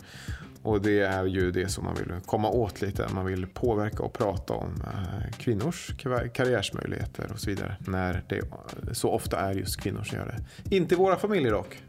Och 0.63 0.83
det 0.83 1.01
är 1.01 1.25
ju 1.25 1.51
det 1.53 1.69
som 1.69 1.85
man 1.85 1.95
vill 1.95 2.13
komma 2.27 2.49
åt 2.51 2.81
lite. 2.83 3.09
Man 3.15 3.27
vill 3.27 3.47
påverka 3.47 4.03
och 4.03 4.13
prata 4.13 4.53
om 4.55 4.83
eh, 4.87 5.31
kvinnors 5.39 5.91
kar- 5.99 6.29
karriärsmöjligheter 6.29 7.31
och 7.33 7.41
så 7.41 7.51
vidare. 7.51 7.77
När 7.79 8.23
det 8.29 8.41
så 8.93 9.11
ofta 9.11 9.41
är 9.41 9.53
just 9.55 9.81
kvinnor 9.81 10.03
som 10.05 10.19
gör 10.19 10.27
det. 10.67 10.77
Inte 10.77 10.95
i 10.95 10.99
våra 10.99 11.17
familjer 11.17 11.53
dock. 11.53 11.83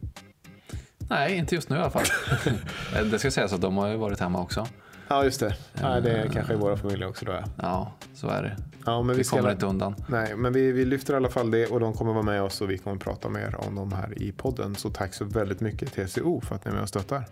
Nej, 1.09 1.35
inte 1.37 1.55
just 1.55 1.69
nu 1.69 1.75
i 1.75 1.79
alla 1.79 1.89
fall. 1.89 2.05
det 3.11 3.19
ska 3.19 3.31
sägas 3.31 3.53
att 3.53 3.61
de 3.61 3.77
har 3.77 3.87
ju 3.87 3.97
varit 3.97 4.19
hemma 4.19 4.41
också. 4.41 4.67
Ja, 5.07 5.23
just 5.23 5.39
det. 5.39 5.55
Ja, 5.81 5.99
det 5.99 6.11
är 6.11 6.27
kanske 6.27 6.53
i 6.53 6.55
våra 6.55 6.77
familjer 6.77 7.07
också 7.09 7.25
då. 7.25 7.31
Ja, 7.31 7.43
Ja, 7.57 7.91
så 8.13 8.27
är 8.27 8.43
det. 8.43 8.57
ja 8.85 9.01
men 9.01 9.07
vi, 9.15 9.17
Vi 9.17 9.23
ska 9.23 9.35
kommer 9.35 9.49
väl- 9.49 9.55
inte 9.55 9.65
undan. 9.65 9.95
Nej, 10.07 10.35
men 10.35 10.53
vi, 10.53 10.71
vi 10.71 10.85
lyfter 10.85 11.13
i 11.13 11.17
alla 11.17 11.29
fall 11.29 11.51
det 11.51 11.65
och 11.67 11.79
de 11.79 11.93
kommer 11.93 12.13
vara 12.13 12.23
med 12.23 12.41
oss 12.43 12.61
och 12.61 12.69
vi 12.69 12.77
kommer 12.77 12.97
prata 12.97 13.29
mer 13.29 13.55
om 13.67 13.75
dem 13.75 13.91
här 13.93 14.21
i 14.21 14.31
podden. 14.31 14.75
Så 14.75 14.89
tack 14.89 15.13
så 15.13 15.25
väldigt 15.25 15.59
mycket 15.61 15.93
TCO 15.93 16.41
för 16.41 16.55
att 16.55 16.65
ni 16.65 16.69
är 16.69 16.73
med 16.73 16.83
och 16.83 16.89
stöttar. 16.89 17.23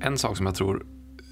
En 0.00 0.18
sak 0.18 0.36
som 0.36 0.46
jag 0.46 0.54
tror 0.54 0.86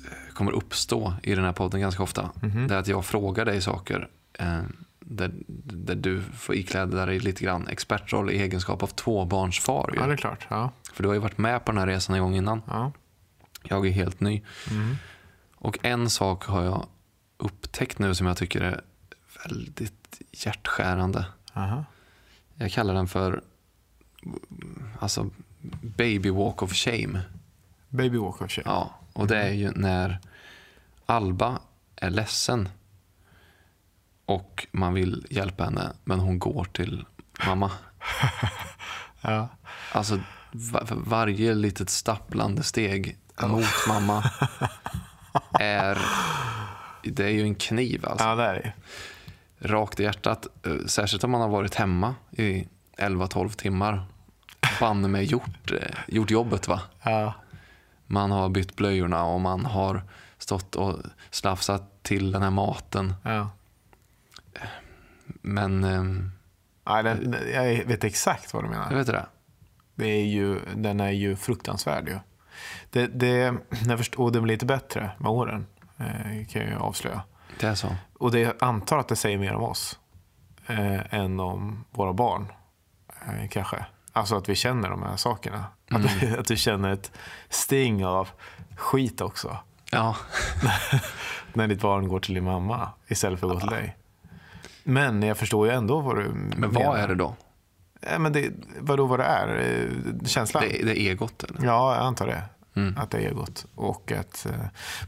eh, 0.05 0.35
kommer 0.35 0.53
uppstå 0.53 1.15
i 1.23 1.35
den 1.35 1.45
här 1.45 1.53
podden 1.53 1.81
ganska 1.81 2.03
ofta. 2.03 2.31
Det 2.69 2.75
är 2.75 2.79
att 2.79 2.89
jag 2.89 3.05
frågar 3.05 3.45
dig 3.45 3.61
saker 3.61 4.09
eh, 4.39 4.59
där, 5.11 5.33
där 5.47 5.95
du 5.95 6.23
får 6.23 6.55
ikläda 6.55 7.07
dig 7.07 7.19
lite 7.19 7.45
grann 7.45 7.69
expertroll 7.69 8.31
i 8.31 8.43
egenskap 8.43 8.83
av 8.83 8.87
tvåbarnsfar. 8.87 9.91
ju. 9.95 10.01
Ja, 10.01 10.07
det 10.07 10.13
är 10.13 10.17
klart. 10.17 10.47
Ja. 10.51 10.73
För 10.93 11.03
du 11.03 11.09
har 11.09 11.15
ju 11.15 11.21
varit 11.21 11.39
med 11.39 11.65
på 11.65 11.73
den 11.73 11.79
här 11.79 11.87
resan 11.87 12.17
en 12.17 12.23
gång 12.23 12.37
innan. 12.37 12.63
Ja. 12.67 12.93
Jag 13.63 13.87
är 13.87 13.91
helt 13.91 14.21
ny. 14.21 14.43
Och 15.55 15.79
en 15.83 16.11
sak 16.11 16.45
har 16.45 16.63
jag 16.63 16.87
upptäckt 17.37 17.99
nu 17.99 18.15
som 18.15 18.27
jag 18.27 18.37
tycker 18.37 18.61
är 18.61 18.81
väldigt 19.45 20.21
hjärtskärande. 20.33 21.27
Aha. 21.53 21.85
Jag 22.55 22.71
kallar 22.71 22.95
den 22.95 23.09
för 23.09 23.43
alltså, 24.99 25.31
baby 25.83 26.31
walk 26.31 26.63
of 26.63 26.73
shame. 26.73 27.21
Baby 27.89 28.19
walk 28.19 28.43
of 28.43 28.51
shame. 28.51 28.65
Ja, 28.67 28.95
och 29.13 29.27
det 29.27 29.37
är 29.37 29.53
ju 29.53 29.71
när 29.71 30.19
Alba 31.07 31.61
är 31.97 32.11
ledsen 32.11 32.69
och 34.31 34.67
man 34.73 34.95
vill 34.95 35.27
hjälpa 35.31 35.65
henne 35.65 35.93
men 36.05 36.21
hon 36.21 36.39
går 36.39 36.65
till 36.65 37.05
mamma. 37.47 37.71
Ja. 39.23 39.49
Alltså 39.93 40.19
va- 40.53 40.87
för 40.87 40.97
varje 40.97 41.55
litet 41.55 41.91
stapplande 41.91 42.63
steg 42.63 43.17
mot 43.43 43.65
mamma 43.89 44.31
är 45.61 45.99
det 47.05 47.25
är 47.25 47.29
ju 47.29 47.43
en 47.43 47.55
kniv 47.55 48.07
alltså. 48.07 48.27
ja, 48.27 48.35
det 48.35 48.45
är 48.45 48.55
det. 48.55 48.73
Rakt 49.69 50.01
i 50.01 50.03
hjärtat. 50.03 50.47
Eh, 50.67 50.87
Särskilt 50.87 51.25
om 51.25 51.31
man 51.31 51.41
har 51.41 51.49
varit 51.49 51.75
hemma 51.75 52.15
i 52.31 52.69
11-12 52.99 53.49
timmar. 53.51 54.05
Banne 54.81 55.09
mig 55.09 55.25
gjort, 55.25 55.71
eh, 55.73 55.97
gjort 56.09 56.31
jobbet 56.31 56.69
va. 56.69 56.81
Ja. 57.03 57.35
Man 58.07 58.31
har 58.31 58.49
bytt 58.49 58.77
blöjorna 58.77 59.25
och 59.25 59.41
man 59.41 59.67
har 59.67 60.03
stått 60.39 60.75
och 60.77 60.97
slafsat 61.31 62.03
till 62.03 62.33
den 62.33 62.43
här 62.43 62.51
maten. 62.51 63.15
Ja. 63.23 63.51
Men 65.43 65.85
ehm, 65.85 66.31
Ja, 66.85 67.03
den, 67.03 67.37
jag 67.55 67.85
vet 67.85 68.05
exakt 68.05 68.55
vad 68.55 68.63
du 68.65 68.67
jag 68.67 68.71
menar. 68.71 68.95
vet 68.95 69.07
det. 69.07 69.27
Det 69.95 70.07
är 70.07 70.25
ju, 70.25 70.61
den 70.75 71.01
är 71.01 71.11
ju 71.11 71.37
fruktansvärd. 71.37 72.09
Ju. 72.09 72.19
Det, 72.91 73.07
det, 73.07 73.55
jag 73.89 73.99
förstår, 73.99 74.25
och 74.25 74.33
det 74.33 74.41
blir 74.41 74.55
lite 74.55 74.67
bättre 74.67 75.11
med 75.19 75.31
åren, 75.31 75.67
eh, 75.99 76.47
kan 76.49 76.63
jag 76.63 76.83
avslöja. 76.83 77.23
Det 77.61 77.67
är 77.67 77.75
så. 77.75 77.97
Och 78.19 78.31
det, 78.31 78.41
jag 78.41 78.55
antar 78.61 78.99
att 78.99 79.09
det 79.09 79.17
säger 79.17 79.39
mer 79.39 79.55
om 79.55 79.63
oss 79.63 79.99
eh, 80.67 81.15
än 81.15 81.41
om 81.41 81.85
våra 81.91 82.13
barn, 82.13 82.53
eh, 83.09 83.49
kanske. 83.49 83.85
Alltså 84.13 84.37
att 84.37 84.49
vi 84.49 84.55
känner 84.55 84.91
de 84.91 85.03
här 85.03 85.17
sakerna. 85.17 85.65
Att, 85.91 86.23
vi, 86.23 86.37
att 86.37 86.51
vi 86.51 86.57
känner 86.57 86.93
ett 86.93 87.13
sting 87.49 88.07
av 88.07 88.29
skit 88.77 89.21
också. 89.21 89.57
Ja, 89.93 90.17
När 91.53 91.69
ditt 91.69 91.81
barn 91.81 92.09
går 92.09 92.21
till 92.21 92.35
din 92.35 92.45
mamma 92.45 92.89
istället 93.09 93.41
för 93.41 93.47
att 93.47 93.53
gå 93.53 93.61
till 93.61 93.69
dig. 93.69 93.97
Men 94.85 95.23
jag 95.23 95.37
förstår 95.37 95.67
ju 95.67 95.73
ändå 95.73 96.01
vad 96.01 96.17
du 96.17 96.29
men 96.57 96.73
vad 96.73 96.99
är 96.99 97.09
det 97.09 97.15
då? 97.15 97.35
Ja, 98.01 98.19
men 98.19 98.33
det, 98.33 98.53
vadå 98.81 99.07
vad 99.07 99.19
det 99.19 99.25
är? 99.25 99.59
Eh, 99.59 100.27
Känslan? 100.27 100.63
Det, 100.69 100.85
det 100.85 101.01
är 101.01 101.11
egot 101.11 101.43
eller? 101.43 101.67
Ja, 101.67 101.95
jag 101.95 102.05
antar 102.05 102.27
det. 102.27 102.43
Mm. 102.75 102.99
Att 102.99 103.11
det 103.11 103.19
är 103.19 103.29
egot. 103.29 103.67
Och 103.75 104.13
att, 104.13 104.47
eh, 104.47 104.53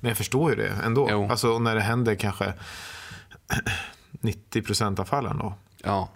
men 0.01 0.09
jag 0.09 0.17
förstår 0.17 0.51
ju 0.51 0.57
det 0.57 0.73
ändå. 0.85 1.09
Jo. 1.11 1.29
Alltså 1.31 1.59
när 1.59 1.75
det 1.75 1.81
händer 1.81 2.15
kanske 2.15 2.53
90 4.11 4.63
procent 4.63 4.99
av 4.99 5.05
fallen 5.05 5.39
då. 5.39 5.55
Ja, 5.85 6.09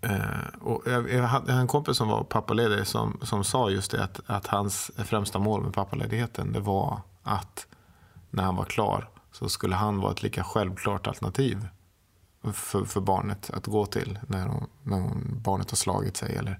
Eh, 0.00 0.60
och 0.60 0.82
jag, 0.86 1.12
jag 1.12 1.22
hade 1.22 1.52
en 1.52 1.66
kompis 1.66 1.96
som 1.96 2.08
var 2.08 2.24
pappaledig 2.24 2.86
som, 2.86 3.18
som 3.22 3.44
sa 3.44 3.70
just 3.70 3.90
det 3.90 4.04
att, 4.04 4.20
att 4.26 4.46
hans 4.46 4.90
främsta 4.96 5.38
mål 5.38 5.62
med 5.62 5.74
pappaledigheten 5.74 6.52
det 6.52 6.60
var 6.60 7.00
att 7.22 7.66
när 8.30 8.42
han 8.42 8.56
var 8.56 8.64
klar 8.64 9.08
så 9.32 9.48
skulle 9.48 9.76
han 9.76 10.00
vara 10.00 10.12
ett 10.12 10.22
lika 10.22 10.44
självklart 10.44 11.06
alternativ 11.06 11.68
för, 12.52 12.84
för 12.84 13.00
barnet 13.00 13.50
att 13.50 13.66
gå 13.66 13.86
till 13.86 14.18
när, 14.26 14.46
hon, 14.46 14.66
när 14.82 14.96
hon, 14.96 15.40
barnet 15.44 15.70
har 15.70 15.76
slagit 15.76 16.16
sig. 16.16 16.36
Eller 16.36 16.58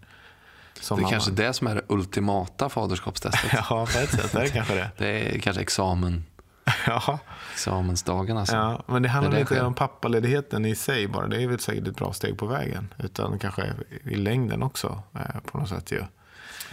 det 0.75 0.91
är 0.91 0.97
mamma. 0.97 1.11
kanske 1.11 1.31
det 1.31 1.53
som 1.53 1.67
är 1.67 1.75
det 1.75 1.83
ultimata 1.89 2.69
faderskapstestet. 2.69 3.51
Ja, 3.71 3.87
på 3.93 3.99
ett 3.99 4.11
sätt 4.11 4.35
är 4.35 4.41
det 4.45 4.49
kanske 4.49 4.75
det. 4.75 4.91
Det 4.99 5.37
är 5.37 5.39
kanske 5.39 5.63
examen, 5.63 6.25
Ja, 6.87 7.19
examensdagen 7.53 8.37
alltså. 8.37 8.57
ja, 8.57 8.83
men 8.87 9.03
det 9.03 9.09
handlar 9.09 9.33
det 9.33 9.41
inte 9.41 9.55
sker. 9.55 9.65
om 9.65 9.75
pappaledigheten 9.75 10.65
i 10.65 10.75
sig 10.75 11.09
bara. 11.09 11.27
Det 11.27 11.43
är 11.43 11.47
väl 11.47 11.59
säkert 11.61 11.89
ett 11.89 11.97
bra 11.97 12.13
steg 12.13 12.39
på 12.39 12.47
vägen. 12.47 12.95
Utan 12.99 13.39
kanske 13.39 13.73
i 14.05 14.15
längden 14.17 14.63
också 14.63 15.03
eh, 15.15 15.41
på 15.45 15.59
något 15.59 15.69
sätt 15.69 15.93
ju. 15.93 16.03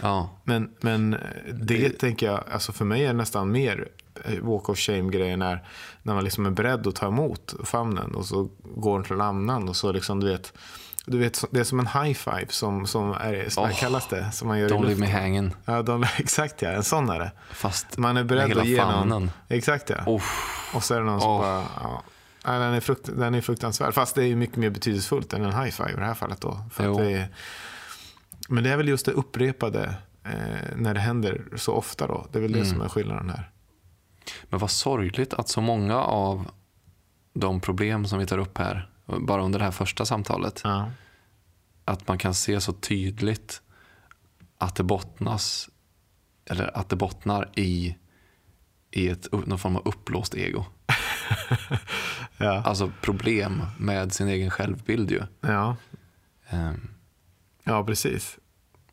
Ja, 0.02 0.30
Men, 0.44 0.74
men 0.80 1.14
eh, 1.14 1.20
det, 1.54 1.90
tänker 1.90 2.26
jag, 2.26 2.44
alltså 2.52 2.72
för 2.72 2.84
mig 2.84 3.02
är 3.04 3.06
det 3.06 3.12
nästan 3.12 3.52
mer 3.52 3.88
walk 4.42 4.68
of 4.68 4.78
shame-grejen 4.78 5.38
när, 5.38 5.64
när 6.02 6.14
man 6.14 6.24
liksom 6.24 6.46
är 6.46 6.50
beredd 6.50 6.86
att 6.86 6.94
ta 6.94 7.06
emot 7.06 7.54
famnen 7.64 8.14
och 8.14 8.26
så 8.26 8.48
går 8.76 8.98
den 8.98 9.04
till 9.06 9.20
annan 9.20 9.68
och 9.68 9.76
så 9.76 9.92
liksom 9.92 10.20
du 10.20 10.28
vet, 10.28 10.52
du 11.04 11.18
vet 11.18 11.44
det 11.50 11.60
är 11.60 11.64
som 11.64 11.80
en 11.80 11.86
high 11.86 12.14
five 12.14 12.46
som, 12.48 12.86
som 12.86 13.12
är, 13.12 13.48
som 13.48 13.64
Åh, 13.64 13.70
kallas 13.78 14.08
det, 14.08 14.32
som 14.32 14.48
man 14.48 14.58
gör 14.58 14.68
Don't 14.68 14.86
leave 14.86 15.00
me 15.00 15.10
hanging. 15.10 15.54
Ja, 15.64 15.82
de, 15.82 16.04
exakt 16.18 16.62
ja, 16.62 16.68
en 16.70 16.84
sån 16.84 17.08
är 17.10 17.18
det. 17.18 17.32
Fast 17.50 17.98
Man 17.98 18.10
är 18.10 18.14
med 18.14 18.26
beredd 18.26 18.48
hela 18.48 18.60
att 18.62 18.68
ge 18.68 18.84
någon, 18.84 19.30
exakt 19.48 19.90
ja. 19.90 19.96
Oh, 20.06 20.22
Och 20.74 20.84
så 20.84 20.94
är 20.94 20.98
det 20.98 21.04
någon 21.06 21.20
som 21.20 21.30
Åh. 21.30 21.40
bara, 21.40 21.64
ja. 21.82 22.02
Nej, 22.46 22.58
den, 22.58 22.74
är 22.74 22.80
frukt, 22.80 23.10
den 23.16 23.34
är 23.34 23.40
fruktansvärd. 23.40 23.94
Fast 23.94 24.14
det 24.14 24.24
är 24.24 24.36
mycket 24.36 24.56
mer 24.56 24.70
betydelsefullt 24.70 25.32
än 25.32 25.44
en 25.44 25.52
high 25.62 25.70
five 25.70 25.90
i 25.92 25.96
det 25.96 26.04
här 26.04 26.14
fallet 26.14 26.40
då. 26.40 26.60
För 26.72 26.98
det 27.02 27.12
är, 27.12 27.28
men 28.48 28.64
det 28.64 28.70
är 28.70 28.76
väl 28.76 28.88
just 28.88 29.06
det 29.06 29.12
upprepade 29.12 29.94
eh, 30.24 30.32
när 30.76 30.94
det 30.94 31.00
händer 31.00 31.42
så 31.56 31.72
ofta 31.72 32.06
då. 32.06 32.26
Det 32.32 32.38
är 32.38 32.42
väl 32.42 32.52
det 32.52 32.58
Mm. 32.58 32.70
som 32.70 32.80
är 32.80 32.88
skillnaden 32.88 33.30
här. 33.30 33.50
Men 34.48 34.58
vad 34.60 34.70
sorgligt 34.70 35.34
att 35.34 35.48
så 35.48 35.60
många 35.60 35.96
av 36.00 36.50
de 37.34 37.60
problem 37.60 38.06
som 38.06 38.18
vi 38.18 38.26
tar 38.26 38.38
upp 38.38 38.58
här, 38.58 38.90
bara 39.20 39.42
under 39.42 39.58
det 39.58 39.64
här 39.64 39.72
första 39.72 40.04
samtalet, 40.04 40.60
Ja. 40.64 40.90
att 41.84 42.08
man 42.08 42.18
kan 42.18 42.34
se 42.34 42.60
så 42.60 42.72
tydligt 42.72 43.62
att 44.58 44.74
det 44.76 44.82
bottnas, 44.82 45.68
eller 46.50 46.76
att 46.78 46.88
det 46.88 46.96
bottnar 46.96 47.50
i, 47.54 47.96
i 48.90 49.08
ett, 49.08 49.32
någon 49.32 49.58
form 49.58 49.76
av 49.76 49.82
uppblåst 49.88 50.34
ego. 50.34 50.64
Ja. 52.38 52.62
Alltså 52.62 52.92
problem 53.02 53.62
med 53.78 54.12
sin 54.12 54.28
egen 54.28 54.50
självbild 54.50 55.10
ju. 55.10 55.22
Ja. 55.40 55.76
Ehm, 56.48 56.88
ja, 57.64 57.84
precis. 57.84 58.38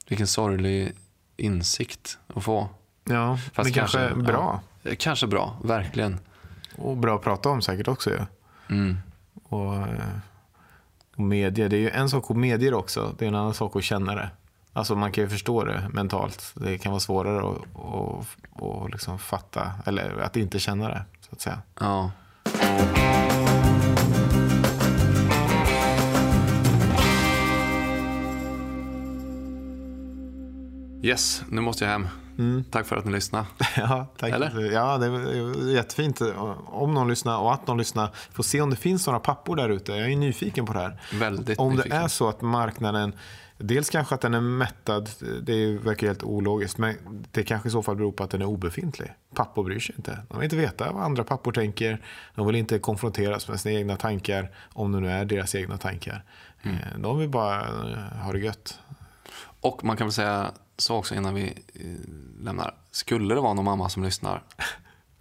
vilken 0.08 0.28
sorglig 0.28 0.94
insikt 1.38 2.18
att 2.28 2.44
få. 2.44 2.70
Ja, 3.04 3.38
Fast 3.54 3.68
det 3.70 3.74
kanske 3.80 3.98
kanske- 3.98 4.22
bra. 4.32 4.54
Eh, 4.54 4.60
Kanske 4.98 5.28
bra, 5.28 5.58
verkligen. 5.64 6.20
Och 6.76 6.98
bra 6.98 7.16
att 7.16 7.22
prata 7.22 7.50
om 7.50 7.62
säkert 7.62 7.88
också 7.88 8.10
ju. 8.10 8.20
Mm. 8.70 8.98
Och, 9.44 9.76
eh, 9.76 10.18
och 11.16 11.24
medie, 11.24 11.68
det 11.68 11.76
är 11.76 11.80
ju 11.80 11.90
en 11.90 12.10
sak 12.10 12.32
att 12.32 12.38
medge 12.38 12.70
det 12.70 12.76
också. 12.76 13.16
Det 13.18 13.26
är 13.26 13.30
en 13.30 13.36
annan 13.36 13.54
sak 13.54 13.76
att 13.76 13.84
känna 13.84 14.16
det. 14.16 14.30
Alltså 14.74 14.96
man 14.96 15.12
kan 15.12 15.24
ju 15.24 15.30
förstå 15.30 15.64
det 15.64 15.90
mentalt. 15.94 16.54
Det 16.56 16.78
kan 16.78 16.92
vara 16.92 17.00
svårare 17.00 17.40
att, 17.40 17.58
att, 17.84 18.64
att 18.64 18.92
liksom 18.92 19.20
fatta, 19.20 19.72
eller 19.86 20.18
att 20.20 20.38
inte 20.38 20.60
känna 20.60 20.90
det. 20.90 21.06
Så 21.22 21.30
att 21.32 21.42
säga. 21.42 21.62
Ja. 21.80 22.12
Yes, 31.04 31.44
nu 31.50 31.62
måste 31.62 31.84
jag 31.84 31.92
hem. 31.92 32.08
Tack 32.72 32.86
för 32.86 32.96
att 32.96 33.06
ni 33.06 33.12
lyssnade. 33.12 33.46
Ja, 33.78 34.08
tack. 34.18 34.32
Eller? 34.32 34.72
Ja, 34.72 34.98
det 34.98 35.06
är 35.06 35.70
jättefint 35.70 36.22
om 36.66 36.94
någon 36.94 37.08
lyssnar 37.10 37.38
och 37.38 37.54
att 37.54 37.68
någon 37.68 37.78
lyssnar. 37.78 38.10
Får 38.32 38.44
se 38.44 38.62
om 38.62 38.70
det 38.70 38.76
finns 38.76 39.08
några 39.08 39.20
pappor 39.20 39.56
där 39.56 39.70
ute. 39.70 39.92
Jag 39.92 40.12
är 40.12 40.16
nyfiken 40.16 40.66
på 40.66 40.74
det 40.74 40.80
här. 40.80 41.00
Väldigt 41.14 41.60
Om 41.60 41.70
det 41.70 41.76
nyfiken. 41.76 41.98
är 42.02 42.08
så 42.08 42.30
att 42.30 42.42
marknaden, 42.42 43.14
dels 43.58 43.90
kanske 43.90 44.16
att 44.16 44.22
den 44.22 44.34
är 44.34 44.42
mättad, 44.42 45.10
det 45.42 45.78
verkar 45.78 46.08
helt 46.08 46.24
ologiskt, 46.24 46.78
men 46.78 46.96
det 47.32 47.44
kanske 47.44 47.68
i 47.70 47.72
så 47.72 47.84
fall 47.84 47.96
beror 47.96 48.12
på 48.12 48.24
att 48.24 48.30
den 48.30 48.42
är 48.42 48.46
obefintlig. 48.46 49.14
Pappor 49.36 49.64
bryr 49.64 49.80
sig 49.80 49.96
inte. 49.98 50.20
De 50.30 50.38
vill 50.38 50.44
inte 50.44 50.56
veta 50.56 50.92
vad 50.92 51.04
andra 51.04 51.24
pappor 51.24 51.52
tänker. 51.52 52.02
De 52.36 52.48
vill 52.48 52.56
inte 52.56 52.80
konfronteras 52.80 53.48
med 53.48 53.60
sina 53.60 53.80
egna 53.80 53.96
tankar, 53.96 54.52
om 54.74 54.92
det 54.92 55.00
nu 55.00 55.10
är 55.12 55.26
deras 55.26 55.56
egna 55.56 55.78
tankar. 55.78 56.24
Mm. 56.64 56.78
Eh, 56.78 57.00
De 57.00 57.20
vill 57.20 57.30
bara 57.30 57.66
ha 58.24 58.32
det 58.32 58.40
gött. 58.40 58.80
Och 59.64 59.84
man 59.84 59.98
kan 59.98 60.08
väl 60.08 60.14
säga 60.14 60.52
så 60.78 60.96
också 60.96 61.16
innan 61.16 61.34
vi 61.34 61.44
eh, 61.74 62.44
lämnar. 62.44 62.76
Skulle 62.92 63.36
det 63.36 63.42
vara 63.42 63.54
någon 63.54 63.66
mamma 63.66 63.90
som 63.90 64.04
lyssnar, 64.04 64.44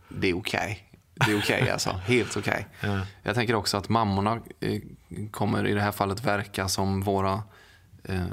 det 0.08 0.28
är 0.28 0.36
okej. 0.36 0.90
det 1.14 1.32
är 1.32 1.38
okej 1.38 1.60
okay, 1.60 1.70
alltså. 1.70 1.90
Helt 1.90 2.36
okej. 2.36 2.66
Okay. 2.80 2.90
Ja. 2.96 3.06
Jag 3.22 3.34
tänker 3.34 3.54
också 3.54 3.76
att 3.76 3.88
mammorna 3.88 4.40
eh, 4.60 4.80
kommer 5.30 5.66
i 5.66 5.74
det 5.74 5.80
här 5.80 5.92
fallet 5.92 6.24
verka 6.24 6.68
som 6.68 7.00
våra 7.00 7.42
eh, 8.04 8.24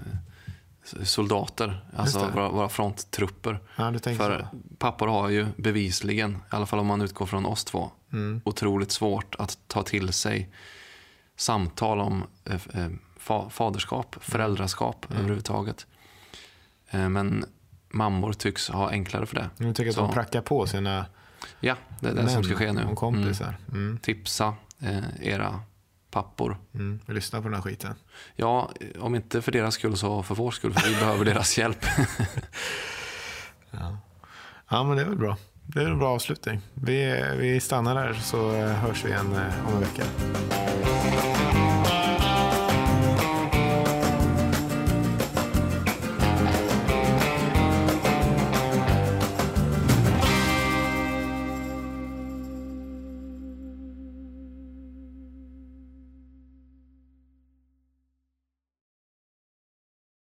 soldater, 1.03 1.85
alltså 1.95 2.29
våra, 2.33 2.49
våra 2.49 2.69
fronttrupper. 2.69 3.59
Ja, 3.75 3.93
För 3.99 4.47
så. 4.51 4.57
pappor 4.77 5.07
har 5.07 5.29
ju 5.29 5.47
bevisligen, 5.57 6.31
i 6.31 6.35
alla 6.49 6.65
fall 6.65 6.79
om 6.79 6.87
man 6.87 7.01
utgår 7.01 7.25
från 7.25 7.45
oss 7.45 7.65
två, 7.65 7.91
mm. 8.13 8.41
otroligt 8.45 8.91
svårt 8.91 9.35
att 9.39 9.57
ta 9.67 9.83
till 9.83 10.13
sig 10.13 10.49
samtal 11.35 11.99
om 11.99 12.23
eh, 12.45 12.55
eh 12.73 12.89
faderskap, 13.49 14.15
föräldraskap 14.21 15.05
mm. 15.05 15.17
överhuvudtaget. 15.17 15.87
Eh, 16.91 17.09
men 17.09 17.45
mammor 17.89 18.33
tycks 18.33 18.69
ha 18.69 18.89
enklare 18.89 19.25
för 19.25 19.35
det. 19.35 19.49
Du 19.57 19.73
tycker 19.73 19.89
att 19.89 19.95
de 19.95 20.13
prackar 20.13 20.41
på 20.41 20.67
sina 20.67 21.05
Ja, 21.59 21.75
det 21.99 22.07
är 22.09 22.13
det 22.13 22.29
som 22.29 22.43
ska 22.43 22.55
ske 22.55 22.71
nu. 22.71 22.83
Och 22.83 22.97
kompisar. 22.97 23.57
Mm. 23.67 23.81
Mm. 23.81 23.97
Tipsa 23.97 24.53
eh, 24.79 25.27
era 25.27 25.61
pappor. 26.11 26.57
Mm. 26.73 26.99
Lyssna 27.05 27.41
på 27.41 27.47
den 27.47 27.53
här 27.53 27.61
skiten. 27.61 27.95
Ja, 28.35 28.71
om 28.99 29.15
inte 29.15 29.41
för 29.41 29.51
deras 29.51 29.73
skull 29.73 29.97
så 29.97 30.23
för 30.23 30.35
vår 30.35 30.51
skull, 30.51 30.73
för 30.73 30.89
vi 30.89 30.95
behöver 30.95 31.25
deras 31.25 31.57
hjälp. 31.57 31.85
ja. 33.71 33.97
ja, 34.69 34.83
men 34.83 34.97
det 34.97 35.03
är 35.03 35.07
väl 35.07 35.17
bra. 35.17 35.37
Det 35.65 35.81
är 35.81 35.85
en 35.85 35.99
bra 35.99 36.09
avslutning. 36.09 36.61
Vi, 36.73 37.23
vi 37.37 37.59
stannar 37.59 37.95
där 37.95 38.13
så 38.13 38.51
hörs 38.51 39.05
vi 39.05 39.09
igen 39.09 39.35
eh, 39.35 39.67
om 39.67 39.73
en 39.73 39.79
vecka. 39.79 40.03